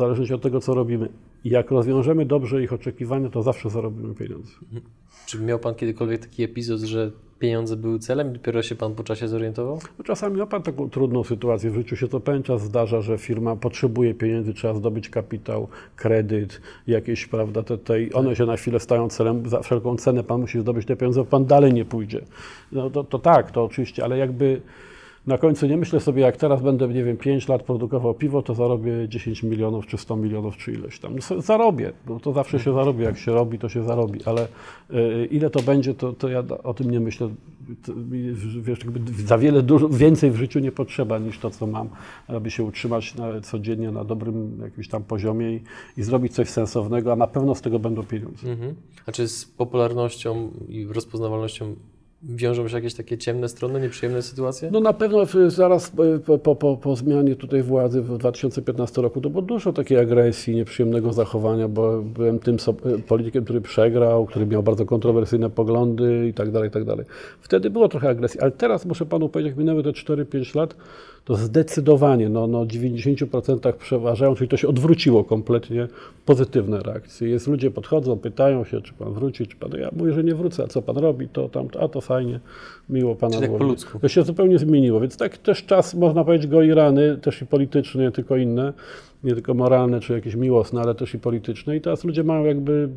w 0.00 0.02
zależności 0.02 0.34
od 0.34 0.42
tego, 0.42 0.60
co 0.60 0.74
robimy. 0.74 1.08
I 1.44 1.50
jak 1.50 1.70
rozwiążemy 1.70 2.26
dobrze 2.26 2.62
ich 2.62 2.72
oczekiwania, 2.72 3.30
to 3.30 3.42
zawsze 3.42 3.70
zarobimy 3.70 4.14
pieniądze. 4.14 4.52
Czy 5.26 5.40
miał 5.40 5.58
Pan 5.58 5.74
kiedykolwiek 5.74 6.20
taki 6.20 6.42
epizod, 6.42 6.80
że 6.80 7.10
pieniądze 7.38 7.76
były 7.76 7.98
celem 7.98 8.30
i 8.30 8.32
dopiero 8.32 8.62
się 8.62 8.74
Pan 8.74 8.94
po 8.94 9.04
czasie 9.04 9.28
zorientował? 9.28 9.78
No 9.98 10.04
Czasami 10.04 10.36
ma 10.36 10.46
Pan 10.46 10.62
taką 10.62 10.90
trudną 10.90 11.24
sytuację 11.24 11.70
w 11.70 11.74
życiu. 11.74 11.96
Się 11.96 12.08
to 12.08 12.20
pewien 12.20 12.42
czas 12.42 12.62
zdarza, 12.62 13.00
że 13.00 13.18
firma 13.18 13.56
potrzebuje 13.56 14.14
pieniędzy, 14.14 14.54
trzeba 14.54 14.74
zdobyć 14.74 15.08
kapitał, 15.08 15.68
kredyt, 15.96 16.60
jakieś, 16.86 17.26
prawda, 17.26 17.62
te, 17.62 17.78
te, 17.78 17.94
one 18.14 18.36
się 18.36 18.46
na 18.46 18.56
chwilę 18.56 18.80
stają 18.80 19.08
celem, 19.08 19.48
za 19.48 19.60
wszelką 19.60 19.96
cenę 19.96 20.24
Pan 20.24 20.40
musi 20.40 20.60
zdobyć 20.60 20.86
te 20.86 20.96
pieniądze, 20.96 21.20
bo 21.20 21.26
Pan 21.26 21.44
dalej 21.44 21.72
nie 21.72 21.84
pójdzie. 21.84 22.20
No 22.72 22.90
to, 22.90 23.04
to 23.04 23.18
tak, 23.18 23.50
to 23.50 23.64
oczywiście, 23.64 24.04
ale 24.04 24.18
jakby 24.18 24.60
na 25.26 25.38
końcu 25.38 25.66
nie 25.66 25.76
myślę 25.76 26.00
sobie, 26.00 26.22
jak 26.22 26.36
teraz 26.36 26.62
będę, 26.62 26.88
nie 26.88 27.04
wiem, 27.04 27.16
5 27.16 27.48
lat 27.48 27.62
produkował 27.62 28.14
piwo, 28.14 28.42
to 28.42 28.54
zarobię 28.54 29.08
10 29.08 29.42
milionów, 29.42 29.86
czy 29.86 29.98
100 29.98 30.16
milionów, 30.16 30.56
czy 30.56 30.72
ileś 30.72 30.98
tam. 30.98 31.14
Zarobię, 31.38 31.92
no 32.06 32.20
to 32.20 32.32
zawsze 32.32 32.60
się 32.60 32.74
zarobi, 32.74 33.04
jak 33.04 33.18
się 33.18 33.32
robi, 33.32 33.58
to 33.58 33.68
się 33.68 33.82
zarobi, 33.82 34.24
ale 34.24 34.48
y, 34.90 35.28
ile 35.30 35.50
to 35.50 35.62
będzie, 35.62 35.94
to, 35.94 36.12
to 36.12 36.28
ja 36.28 36.44
o 36.64 36.74
tym 36.74 36.90
nie 36.90 37.00
myślę. 37.00 37.28
Wiesz, 38.60 38.78
za 39.26 39.38
wiele, 39.38 39.62
dużo, 39.62 39.88
więcej 39.88 40.30
w 40.30 40.36
życiu 40.36 40.58
nie 40.58 40.72
potrzeba 40.72 41.18
niż 41.18 41.38
to, 41.38 41.50
co 41.50 41.66
mam, 41.66 41.88
aby 42.28 42.50
się 42.50 42.64
utrzymać 42.64 43.14
na, 43.14 43.40
codziennie 43.40 43.90
na 43.90 44.04
dobrym 44.04 44.60
jakimś 44.64 44.88
tam 44.88 45.02
poziomie 45.02 45.52
i, 45.52 45.60
i 45.96 46.02
zrobić 46.02 46.32
coś 46.32 46.48
sensownego, 46.48 47.12
a 47.12 47.16
na 47.16 47.26
pewno 47.26 47.54
z 47.54 47.60
tego 47.60 47.78
będą 47.78 48.02
pieniądze. 48.02 48.50
Mhm. 48.50 48.74
A 49.06 49.12
czy 49.12 49.28
z 49.28 49.44
popularnością 49.44 50.50
i 50.68 50.86
rozpoznawalnością 50.86 51.74
wiążą 52.22 52.68
się 52.68 52.76
jakieś 52.76 52.94
takie 52.94 53.18
ciemne 53.18 53.48
strony, 53.48 53.80
nieprzyjemne 53.80 54.22
sytuacje? 54.22 54.70
No 54.72 54.80
na 54.80 54.92
pewno 54.92 55.26
w- 55.26 55.34
zaraz 55.50 55.92
e, 56.16 56.38
po, 56.38 56.54
po, 56.54 56.76
po, 56.76 56.96
zmianie 56.96 57.36
tutaj 57.36 57.62
władzy 57.62 58.02
w 58.02 58.18
2015 58.18 59.02
roku 59.02 59.20
to 59.20 59.30
było 59.30 59.42
dużo 59.42 59.72
takiej 59.72 59.98
agresji, 59.98 60.54
nieprzyjemnego 60.54 61.12
zachowania, 61.12 61.68
bo 61.68 62.02
byłem 62.02 62.38
tym 62.38 62.56
e, 62.84 62.98
politykiem, 62.98 63.44
który 63.44 63.60
przegrał, 63.60 64.26
który 64.26 64.46
miał 64.46 64.62
bardzo 64.62 64.86
kontrowersyjne 64.86 65.50
poglądy 65.50 66.28
i 66.28 66.34
tak 66.34 66.50
dalej, 66.50 66.68
i 66.68 66.72
tak 66.72 66.84
dalej. 66.84 67.06
Wtedy 67.40 67.70
było 67.70 67.88
trochę 67.88 68.08
agresji, 68.08 68.40
ale 68.40 68.50
teraz 68.50 68.86
muszę 68.86 69.06
panu 69.06 69.28
powiedzieć, 69.28 69.50
jak 69.50 69.58
minęły 69.58 69.82
te 69.82 69.90
4-5 69.90 70.56
lat, 70.56 70.76
to 71.24 71.34
zdecydowanie, 71.34 72.28
no, 72.28 72.46
no 72.46 72.64
90% 72.64 73.72
przeważają, 73.72 74.34
czyli 74.34 74.48
to 74.48 74.56
się 74.56 74.68
odwróciło 74.68 75.24
kompletnie, 75.24 75.88
pozytywne 76.26 76.80
reakcje. 76.82 77.28
Jest, 77.28 77.46
ludzie 77.46 77.70
podchodzą, 77.70 78.18
pytają 78.18 78.64
się, 78.64 78.80
czy 78.80 78.94
pan 78.94 79.12
wróci, 79.12 79.46
czy 79.46 79.56
pan, 79.56 79.70
ja 79.80 79.88
mówię, 79.96 80.12
że 80.12 80.24
nie 80.24 80.34
wrócę, 80.34 80.64
a 80.64 80.66
co 80.66 80.82
pan 80.82 80.96
robi, 80.96 81.28
to 81.28 81.48
tam, 81.48 81.68
a 81.80 81.88
to 81.88 82.00
fajnie, 82.00 82.40
miło 82.88 83.14
pana 83.14 83.36
Czyli 83.36 83.48
tak 83.48 83.58
było. 83.58 83.74
To 84.00 84.08
się 84.08 84.22
zupełnie 84.22 84.58
zmieniło, 84.58 85.00
więc 85.00 85.16
tak 85.16 85.38
też 85.38 85.64
czas, 85.66 85.94
można 85.94 86.24
powiedzieć, 86.24 86.46
goi 86.50 86.70
rany, 86.74 87.16
też 87.16 87.42
i 87.42 87.46
polityczne, 87.46 88.02
nie 88.02 88.10
tylko 88.10 88.36
inne, 88.36 88.72
nie 89.24 89.34
tylko 89.34 89.54
moralne 89.54 90.00
czy 90.00 90.12
jakieś 90.12 90.34
miłosne, 90.34 90.80
ale 90.80 90.94
też 90.94 91.14
i 91.14 91.18
polityczne 91.18 91.76
i 91.76 91.80
teraz 91.80 92.04
ludzie 92.04 92.24
mają 92.24 92.44
jakby 92.44 92.88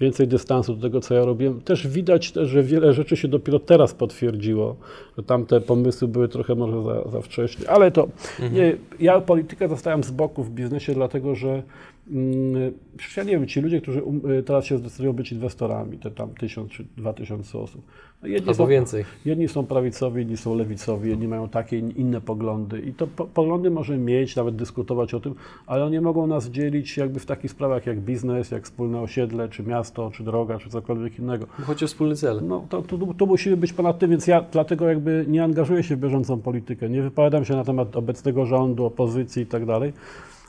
więcej 0.00 0.28
dystansu 0.28 0.74
do 0.74 0.82
tego, 0.82 1.00
co 1.00 1.14
ja 1.14 1.24
robiłem. 1.24 1.60
Też 1.60 1.88
widać 1.88 2.32
że 2.46 2.62
wiele 2.62 2.92
rzeczy 2.92 3.16
się 3.16 3.28
dopiero 3.28 3.58
teraz 3.58 3.94
potwierdziło, 3.94 4.76
że 5.16 5.22
tamte 5.22 5.60
pomysły 5.60 6.08
były 6.08 6.28
trochę 6.28 6.54
może 6.54 6.82
za, 6.82 7.10
za 7.10 7.20
wcześnie, 7.20 7.70
ale 7.70 7.90
to 7.90 8.08
nie, 8.52 8.76
ja 9.00 9.20
politykę 9.20 9.68
zostałem 9.68 10.04
z 10.04 10.10
boku 10.10 10.44
w 10.44 10.50
biznesie, 10.50 10.94
dlatego 10.94 11.34
że 11.34 11.62
mm, 12.10 12.72
ja 13.16 13.22
nie 13.22 13.30
wiem, 13.30 13.46
ci 13.46 13.60
ludzie, 13.60 13.80
którzy 13.80 14.02
um, 14.02 14.22
teraz 14.46 14.64
się 14.64 14.78
zdecydują 14.78 15.12
być 15.12 15.32
inwestorami, 15.32 15.98
te 15.98 16.10
tam 16.10 16.34
tysiąc 16.34 16.72
czy 16.72 16.84
dwa 16.96 17.12
tysiące 17.12 17.58
osób, 17.58 17.82
no 18.22 18.28
jedni 18.28 18.54
są, 18.54 18.66
więcej. 18.66 19.04
Jedni 19.24 19.48
są 19.48 19.66
prawicowi, 19.66 20.22
inni 20.22 20.36
są 20.36 20.54
lewicowi, 20.54 21.10
jedni 21.10 21.28
mają 21.28 21.48
takie 21.48 21.78
in- 21.78 21.90
inne 21.90 22.20
poglądy. 22.20 22.80
I 22.80 22.92
to 22.92 23.06
po, 23.06 23.26
poglądy 23.26 23.70
może 23.70 23.98
mieć, 23.98 24.36
nawet 24.36 24.56
dyskutować 24.56 25.14
o 25.14 25.20
tym, 25.20 25.34
ale 25.66 25.84
oni 25.84 26.00
mogą 26.00 26.26
nas 26.26 26.50
dzielić 26.50 26.96
jakby 26.96 27.20
w 27.20 27.26
takich 27.26 27.50
sprawach 27.50 27.86
jak 27.86 28.00
biznes, 28.00 28.50
jak 28.50 28.64
wspólne 28.64 29.00
osiedle, 29.00 29.48
czy 29.48 29.62
miasto, 29.68 30.10
czy 30.10 30.24
droga, 30.24 30.58
czy 30.58 30.68
cokolwiek 30.70 31.18
innego. 31.18 31.46
Chodzi 31.46 31.84
o 31.84 31.88
wspólny 31.88 32.16
cel. 32.16 32.40
No 32.42 32.64
to, 32.68 32.82
to, 32.82 32.98
to 33.18 33.26
musimy 33.26 33.56
być 33.56 33.72
ponad 33.72 33.98
tym, 33.98 34.10
więc 34.10 34.26
ja 34.26 34.44
dlatego 34.52 34.88
jakby 34.88 35.24
nie 35.28 35.44
angażuję 35.44 35.82
się 35.82 35.96
w 35.96 36.00
bieżącą 36.00 36.40
politykę, 36.40 36.88
nie 36.90 37.02
wypowiadam 37.02 37.44
się 37.44 37.56
na 37.56 37.64
temat 37.64 37.96
obecnego 37.96 38.46
rządu, 38.46 38.84
opozycji 38.86 39.42
i 39.42 39.46
tak 39.46 39.66
dalej. 39.66 39.92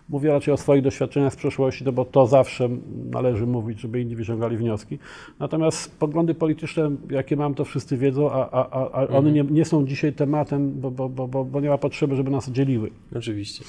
Mówię 0.09 0.29
raczej 0.29 0.53
o 0.53 0.57
swoich 0.57 0.83
doświadczeniach 0.83 1.33
z 1.33 1.35
przeszłości, 1.35 1.83
no 1.85 1.91
bo 1.91 2.05
to 2.05 2.27
zawsze 2.27 2.69
należy 3.11 3.47
mówić, 3.47 3.79
żeby 3.79 4.01
inni 4.01 4.15
wyciągali 4.15 4.57
wnioski. 4.57 4.99
Natomiast 5.39 5.99
poglądy 5.99 6.33
polityczne, 6.33 6.91
jakie 7.09 7.35
mam, 7.35 7.53
to 7.55 7.65
wszyscy 7.65 7.97
wiedzą, 7.97 8.31
a, 8.31 8.49
a, 8.51 8.89
a 8.91 9.07
one 9.07 9.17
Mhm. 9.29 9.35
nie, 9.35 9.43
nie 9.43 9.65
są 9.65 9.85
dzisiaj 9.85 10.13
tematem, 10.13 10.79
bo, 10.79 10.91
bo, 10.91 11.09
bo, 11.09 11.27
bo, 11.27 11.45
bo 11.45 11.61
nie 11.61 11.69
ma 11.69 11.77
potrzeby, 11.77 12.15
żeby 12.15 12.31
nas 12.31 12.49
dzieliły. 12.49 12.89
Oczywiście. 13.15 13.63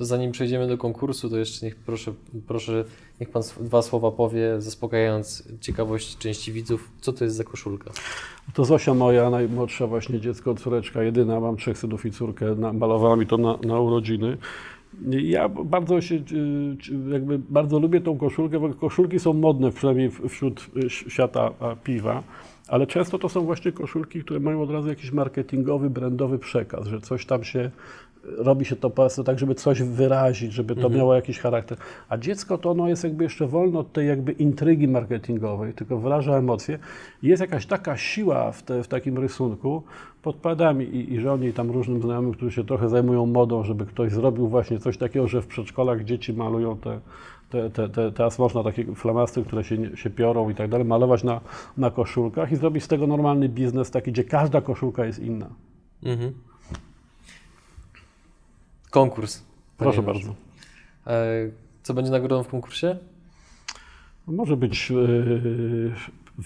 To 0.00 0.04
zanim 0.04 0.32
przejdziemy 0.32 0.66
do 0.66 0.78
konkursu, 0.78 1.30
to 1.30 1.38
jeszcze 1.38 1.66
niech 1.66 1.76
proszę, 1.76 2.12
proszę 2.46 2.84
niech 3.20 3.30
Pan 3.30 3.42
dwa 3.60 3.82
słowa 3.82 4.10
powie, 4.10 4.60
zaspokajając 4.60 5.48
ciekawość 5.60 6.18
części 6.18 6.52
widzów, 6.52 6.90
co 7.00 7.12
to 7.12 7.24
jest 7.24 7.36
za 7.36 7.44
koszulka. 7.44 7.90
To 8.54 8.64
Zosia 8.64 8.94
moja, 8.94 9.30
najmłodsza 9.30 9.86
właśnie 9.86 10.20
dziecko, 10.20 10.54
córeczka, 10.54 11.02
jedyna, 11.02 11.40
mam 11.40 11.56
trzech 11.56 11.78
synów 11.78 12.06
i 12.06 12.10
córkę, 12.10 12.54
malowała 12.72 13.16
mi 13.16 13.26
to 13.26 13.36
na, 13.38 13.58
na 13.66 13.80
urodziny. 13.80 14.36
Ja 15.10 15.48
bardzo 15.48 16.00
się, 16.00 16.14
y, 16.14 16.20
jakby 17.12 17.38
bardzo 17.38 17.78
lubię 17.78 18.00
tą 18.00 18.18
koszulkę, 18.18 18.60
bo 18.60 18.68
koszulki 18.74 19.18
są 19.18 19.32
modne, 19.32 19.70
przynajmniej 19.72 20.10
wśród 20.28 20.66
ś- 20.76 21.04
świata 21.08 21.50
piwa, 21.84 22.22
ale 22.68 22.86
często 22.86 23.18
to 23.18 23.28
są 23.28 23.40
właśnie 23.40 23.72
koszulki, 23.72 24.20
które 24.24 24.40
mają 24.40 24.62
od 24.62 24.70
razu 24.70 24.88
jakiś 24.88 25.12
marketingowy, 25.12 25.90
brandowy 25.90 26.38
przekaz, 26.38 26.86
że 26.86 27.00
coś 27.00 27.26
tam 27.26 27.44
się, 27.44 27.70
robi 28.24 28.64
się 28.64 28.76
to 28.76 28.90
po 28.90 28.96
prostu 28.96 29.24
tak, 29.24 29.38
żeby 29.38 29.54
coś 29.54 29.82
wyrazić, 29.82 30.52
żeby 30.52 30.76
to 30.76 30.88
miało 30.88 31.14
jakiś 31.14 31.38
charakter. 31.38 31.78
A 32.08 32.18
dziecko 32.18 32.58
to 32.58 32.70
ono 32.70 32.88
jest 32.88 33.04
jakby 33.04 33.24
jeszcze 33.24 33.46
wolne 33.46 33.78
od 33.78 33.92
tej 33.92 34.08
jakby 34.08 34.32
intrygi 34.32 34.88
marketingowej, 34.88 35.74
tylko 35.74 35.98
wyraża 35.98 36.36
emocje. 36.36 36.78
Jest 37.22 37.40
jakaś 37.40 37.66
taka 37.66 37.96
siła 37.96 38.52
w, 38.52 38.62
te, 38.62 38.82
w 38.82 38.88
takim 38.88 39.18
rysunku, 39.18 39.82
podpadam 40.22 40.82
i, 40.82 41.12
i 41.12 41.20
żonie 41.20 41.48
i 41.48 41.52
tam 41.52 41.70
różnym 41.70 42.02
znajomym, 42.02 42.32
którzy 42.32 42.52
się 42.52 42.64
trochę 42.64 42.88
zajmują 42.88 43.26
modą, 43.26 43.64
żeby 43.64 43.86
ktoś 43.86 44.12
zrobił 44.12 44.48
właśnie 44.48 44.78
coś 44.78 44.98
takiego, 44.98 45.28
że 45.28 45.42
w 45.42 45.46
przedszkolach 45.46 46.04
dzieci 46.04 46.32
malują 46.32 46.76
te, 46.76 47.00
te, 47.50 47.70
te, 47.70 47.88
te, 47.88 48.12
teraz 48.12 48.38
można 48.38 48.64
takie 48.64 48.94
flamastry, 48.94 49.44
które 49.44 49.64
się, 49.64 49.96
się 49.96 50.10
piorą 50.10 50.50
i 50.50 50.54
tak 50.54 50.70
dalej, 50.70 50.86
malować 50.86 51.24
na, 51.24 51.40
na 51.76 51.90
koszulkach 51.90 52.52
i 52.52 52.56
zrobić 52.56 52.84
z 52.84 52.88
tego 52.88 53.06
normalny 53.06 53.48
biznes 53.48 53.90
taki, 53.90 54.12
gdzie 54.12 54.24
każda 54.24 54.60
koszulka 54.60 55.04
jest 55.04 55.18
inna. 55.18 55.48
Mhm. 56.02 56.32
Konkurs. 58.90 59.42
Proszę 59.76 60.02
bardzo. 60.02 60.34
E, 61.06 61.50
Co 61.82 61.94
będzie 61.94 62.10
nagrodą 62.10 62.42
w 62.42 62.48
konkursie? 62.48 62.98
Może 64.26 64.56
być 64.56 64.90
yy, 64.90 65.92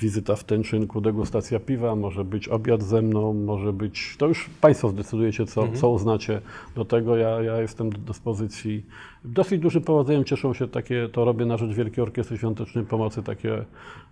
wizyta 0.00 0.36
w 0.36 0.44
Tęczynku, 0.44 1.00
degustacja 1.00 1.60
piwa, 1.60 1.96
może 1.96 2.24
być 2.24 2.48
obiad 2.48 2.82
ze 2.82 3.02
mną, 3.02 3.34
może 3.34 3.72
być, 3.72 4.16
to 4.18 4.26
już 4.26 4.50
Państwo 4.60 4.88
zdecydujecie, 4.88 5.46
co, 5.46 5.68
co 5.74 5.90
uznacie 5.90 6.40
do 6.74 6.84
tego. 6.84 7.16
Ja, 7.16 7.42
ja 7.42 7.60
jestem 7.60 7.90
do 7.90 7.98
dyspozycji. 7.98 8.86
Dosyć 9.24 9.60
dużym 9.60 9.82
powodzeniem 9.82 10.24
cieszą 10.24 10.54
się 10.54 10.68
takie, 10.68 11.08
to 11.12 11.24
robię 11.24 11.46
na 11.46 11.56
rzecz 11.56 11.70
Wielkiej 11.74 12.02
Orkiestry 12.02 12.38
Świątecznej 12.38 12.84
Pomocy, 12.84 13.22
takie 13.22 13.64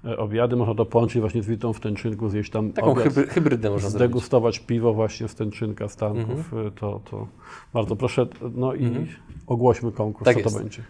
e, 0.04 0.16
obiady. 0.18 0.56
Można 0.56 0.74
to 0.74 0.86
połączyć 0.86 1.20
właśnie 1.20 1.42
z 1.42 1.46
wizytą 1.46 1.72
w 1.72 1.80
Tęczynku, 1.80 2.28
zjeść 2.28 2.50
tam 2.50 2.72
Taką 2.72 2.92
obiad, 2.92 3.04
hybry, 3.04 3.26
hybrydę 3.26 3.70
można 3.70 3.90
zrobić. 3.90 4.06
zdegustować 4.08 4.58
piwo 4.58 4.94
właśnie 4.94 5.28
z 5.28 5.34
Tęczynka, 5.34 5.88
z 5.88 5.96
Tanków. 5.96 6.52
Y, 6.52 6.70
To, 6.70 7.00
to 7.10 7.26
bardzo 7.72 7.96
proszę, 7.96 8.26
no 8.54 8.74
i 8.74 9.06
ogłośmy 9.46 9.92
konkurs, 9.92 10.24
Tak 10.24 10.34
co 10.34 10.40
jest. 10.40 10.54
to 10.56 10.60
będzie. 10.62 10.82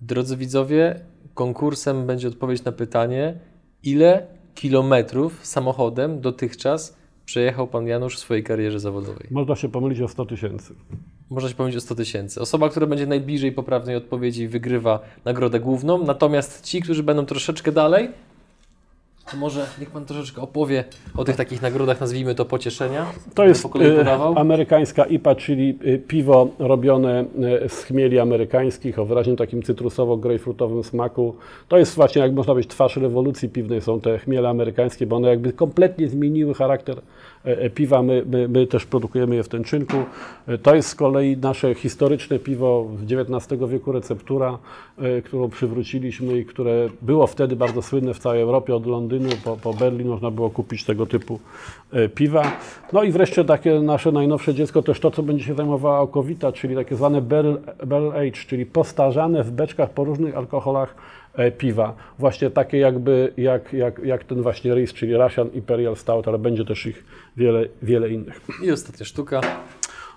Drodzy 0.00 0.36
widzowie, 0.36 1.00
konkursem 1.34 2.06
będzie 2.06 2.28
odpowiedź 2.28 2.64
na 2.64 2.72
pytanie, 2.72 3.38
ile 3.82 4.26
kilometrów 4.54 5.46
samochodem 5.46 6.20
dotychczas 6.20 6.96
przejechał 7.24 7.66
Pan 7.66 7.86
Janusz 7.86 8.16
w 8.16 8.18
swojej 8.18 8.44
karierze 8.44 8.80
zawodowej? 8.80 9.26
Można 9.30 9.56
się 9.56 9.68
pomylić 9.68 10.00
o 10.00 10.08
100 10.08 10.26
tysięcy. 10.26 10.74
Można 11.30 11.48
się 11.48 11.54
pomylić 11.54 11.76
o 11.76 11.80
100 11.80 11.94
tysięcy. 11.94 12.40
Osoba, 12.40 12.68
która 12.68 12.86
będzie 12.86 13.06
najbliżej 13.06 13.52
poprawnej 13.52 13.96
odpowiedzi, 13.96 14.48
wygrywa 14.48 15.00
nagrodę 15.24 15.60
główną. 15.60 16.04
Natomiast 16.04 16.64
ci, 16.64 16.82
którzy 16.82 17.02
będą 17.02 17.26
troszeczkę 17.26 17.72
dalej, 17.72 18.10
to 19.30 19.36
może 19.36 19.66
niech 19.80 19.90
Pan 19.90 20.04
troszeczkę 20.04 20.42
opowie 20.42 20.84
o 21.16 21.24
tych 21.24 21.36
takich 21.36 21.62
nagrodach, 21.62 22.00
nazwijmy 22.00 22.34
to 22.34 22.44
pocieszenia. 22.44 23.06
To 23.34 23.44
jest 23.44 23.62
po 23.62 23.68
kolei 23.68 23.88
e, 23.88 24.18
amerykańska 24.36 25.04
IPA, 25.04 25.34
czyli 25.34 25.78
e, 25.84 25.98
piwo 25.98 26.48
robione 26.58 27.24
e, 27.64 27.68
z 27.68 27.82
chmieli 27.84 28.18
amerykańskich 28.18 28.98
o 28.98 29.04
wyraźnie 29.04 29.36
takim 29.36 29.60
cytrusowo-grejpfrutowym 29.60 30.82
smaku. 30.82 31.36
To 31.68 31.78
jest 31.78 31.94
właśnie, 31.94 32.22
jak 32.22 32.32
można 32.32 32.52
powiedzieć, 32.52 32.70
twarz 32.70 32.96
rewolucji 32.96 33.48
piwnej 33.48 33.80
są 33.80 34.00
te 34.00 34.18
chmiele 34.18 34.48
amerykańskie, 34.48 35.06
bo 35.06 35.16
one 35.16 35.28
jakby 35.28 35.52
kompletnie 35.52 36.08
zmieniły 36.08 36.54
charakter 36.54 37.00
piwa. 37.74 38.02
My, 38.02 38.22
my, 38.26 38.48
my 38.48 38.66
też 38.66 38.86
produkujemy 38.86 39.36
je 39.36 39.42
w 39.42 39.48
Tęczynku. 39.48 39.96
E, 40.46 40.58
To 40.58 40.74
jest 40.74 40.88
z 40.88 40.94
kolei 40.94 41.36
nasze 41.36 41.74
historyczne 41.74 42.38
piwo 42.38 42.90
XIX 43.02 43.62
wieku, 43.68 43.92
receptura, 43.92 44.58
e, 44.98 45.22
którą 45.22 45.48
przywróciliśmy 45.48 46.38
i 46.38 46.44
które 46.44 46.88
było 47.02 47.26
wtedy 47.26 47.56
bardzo 47.56 47.82
słynne 47.82 48.14
w 48.14 48.18
całej 48.18 48.40
Europie, 48.42 48.74
od 48.74 48.86
Londynu 48.86 49.30
po, 49.44 49.56
po 49.56 49.74
Berlin 49.74 50.08
można 50.08 50.30
było 50.30 50.50
kupić 50.50 50.84
tego 50.84 51.06
typu 51.06 51.40
e, 51.87 51.87
piwa. 52.14 52.52
No 52.92 53.02
i 53.02 53.12
wreszcie 53.12 53.44
takie 53.44 53.80
nasze 53.80 54.12
najnowsze 54.12 54.54
dziecko, 54.54 54.82
też 54.82 55.00
to, 55.00 55.10
co 55.10 55.22
będzie 55.22 55.44
się 55.44 55.54
zajmowała 55.54 56.00
okowita, 56.00 56.52
czyli 56.52 56.74
takie 56.74 56.96
zwane 56.96 57.22
barrel, 57.22 57.58
barrel 57.86 58.12
age, 58.12 58.46
czyli 58.48 58.66
postarzane 58.66 59.42
w 59.42 59.50
beczkach 59.50 59.90
po 59.90 60.04
różnych 60.04 60.36
alkoholach 60.36 60.94
e, 61.34 61.50
piwa. 61.50 61.94
Właśnie 62.18 62.50
takie 62.50 62.78
jakby, 62.78 63.32
jak, 63.36 63.72
jak, 63.72 63.98
jak 63.98 64.24
ten 64.24 64.42
właśnie 64.42 64.74
rys, 64.74 64.92
czyli 64.92 65.16
Russian 65.16 65.48
Imperial 65.54 65.96
Stout, 65.96 66.28
ale 66.28 66.38
będzie 66.38 66.64
też 66.64 66.86
ich 66.86 67.04
wiele, 67.36 67.64
wiele 67.82 68.08
innych. 68.08 68.40
I 68.62 68.72
ostatnia 68.72 69.06
sztuka. 69.06 69.40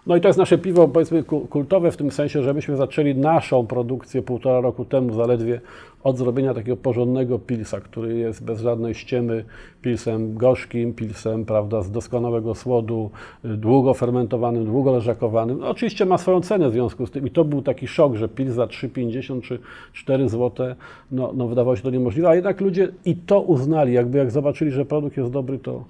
No 0.08 0.16
i 0.16 0.22
to 0.22 0.28
jest 0.30 0.39
nasze 0.39 0.58
piwo, 0.58 0.88
powiedzmy, 0.88 1.24
ku- 1.24 1.39
kultowe 1.47 1.91
w 1.91 1.97
tym 1.97 2.12
sensie, 2.12 2.43
że 2.43 2.54
myśmy 2.54 2.76
zaczęli 2.76 3.16
naszą 3.16 3.68
produkcję 3.68 4.22
półtora 4.22 4.62
roku 4.62 4.86
temu 4.86 5.14
zaledwie 5.14 5.62
od 6.04 6.18
zrobienia 6.18 6.54
takiego 6.54 6.78
porządnego 6.78 7.39
pilsa, 7.39 7.82
który 7.82 8.18
jest 8.18 8.43
bez 8.43 8.62
żadnej 8.62 8.93
ściemy 8.95 9.45
pilsem 9.82 10.38
gorzkim, 10.38 10.93
pilsem, 10.93 11.45
prawda, 11.45 11.82
z 11.82 11.91
doskonałego 11.91 12.56
słodu, 12.56 13.12
y, 13.45 13.47
długo 13.47 13.93
fermentowanym, 13.93 14.66
długo 14.66 14.91
leżakowanym. 14.91 15.60
No, 15.60 15.70
oczywiście 15.70 16.06
ma 16.06 16.18
swoją 16.18 16.41
cenę 16.41 16.70
w 16.70 16.74
związku 16.74 17.08
z 17.08 17.12
tym 17.12 17.28
i 17.28 17.32
to 17.32 17.43
był 17.45 17.62
taki 17.62 17.88
szok, 17.88 18.16
że 18.16 18.30
pils 18.30 18.54
za 18.54 18.66
3,50 18.66 19.41
czy 19.41 19.60
4 19.93 20.30
zł, 20.30 20.76
no, 21.12 21.32
no 21.36 21.47
wydawało 21.47 21.76
się 21.76 21.82
to 21.84 21.89
niemożliwe, 21.89 22.30
a 22.30 22.36
jednak 22.36 22.62
ludzie 22.62 22.91
i 23.06 23.16
to 23.16 23.41
uznali, 23.41 23.93
jakby 23.93 24.18
jak 24.18 24.32
zobaczyli, 24.32 24.72
że 24.72 24.86
produkt 24.86 25.18
jest 25.18 25.32
dobry, 25.32 25.60
to, 25.60 25.84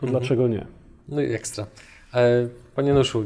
to 0.00 0.06
dlaczego 0.06 0.48
nie? 0.48 0.66
No 1.08 1.20
i 1.20 1.32
ekstra. 1.32 1.66
E, 2.14 2.48
Panie 2.76 2.88
Januszu, 2.88 3.24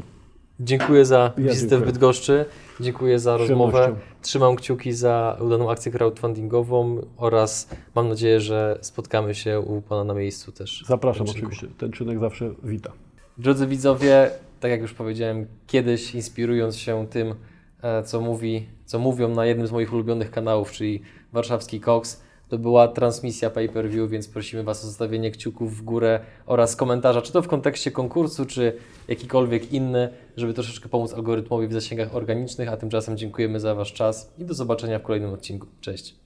dziękuję 0.61 1.05
za 1.05 1.33
wizytę 1.37 1.67
w 1.67 1.71
dziękuję. 1.71 1.93
Bydgoszczy. 1.93 2.45
Dziękuję 2.81 3.19
za 3.19 3.37
rozmowę. 3.37 3.95
Trzymam 4.23 4.57
kciuki 4.57 4.93
za 4.93 5.37
udaną 5.41 5.71
akcję 5.71 5.93
crowdfundingową 5.93 7.07
oraz 7.17 7.69
mam 7.95 8.09
nadzieję, 8.09 8.41
że 8.41 8.79
spotkamy 8.81 9.35
się 9.35 9.61
u 9.61 9.83
Pana 9.83 10.05
na 10.05 10.15
miejscu 10.15 10.53
też. 10.53 10.85
Zapraszam 10.87 11.27
oczywiście, 11.31 11.67
ten 11.79 11.93
czynek 11.93 12.19
zawsze 12.19 12.51
wita. 12.63 12.93
Drodzy 13.39 13.67
widzowie, 13.67 14.31
tak 14.61 14.71
jak 14.71 14.81
już 14.81 14.95
powiedziałem, 14.95 15.47
kiedyś 15.67 16.15
inspirując 16.15 16.77
się 16.77 17.07
tym, 17.11 17.35
e, 17.83 18.03
co, 18.03 18.21
mówi, 18.21 18.67
co 18.85 18.99
mówią 18.99 19.29
na 19.29 19.47
jednym 19.47 19.67
z 19.67 19.73
moich 19.73 19.93
ulubionych 19.93 20.31
kanałów, 20.31 20.73
czyli 20.73 21.03
Warszawski 21.33 21.81
Cox, 21.81 22.23
to 22.51 22.59
była 22.59 22.89
transmisja 22.89 23.51
pay-per-view, 23.51 24.11
więc 24.11 24.29
prosimy 24.29 24.63
Was 24.63 24.85
o 24.85 24.87
zostawienie 24.87 25.31
kciuków 25.31 25.77
w 25.77 25.83
górę 25.83 26.21
oraz 26.47 26.77
komentarza, 26.77 27.23
czy 27.23 27.33
to 27.33 27.43
w 27.43 27.49
kontekście 27.49 27.91
konkursu, 27.91 28.47
czy 28.47 28.77
jakikolwiek 29.09 29.73
inny, 29.73 30.09
żeby 30.37 30.55
troszeczkę 30.55 30.89
pomóc 30.89 31.15
algorytmowi 31.15 31.69
w 31.69 31.73
zasięgach 31.73 32.17
organicznych, 32.17 32.69
a 32.69 32.77
tymczasem 32.77 33.17
dziękujemy 33.17 33.61
za 33.61 33.75
Wasz 33.75 33.93
czas 33.93 34.33
i 34.39 34.45
do 34.45 34.55
zobaczenia 34.55 34.99
w 34.99 35.03
kolejnym 35.03 35.33
odcinku. 35.33 35.67
Cześć! 35.81 36.20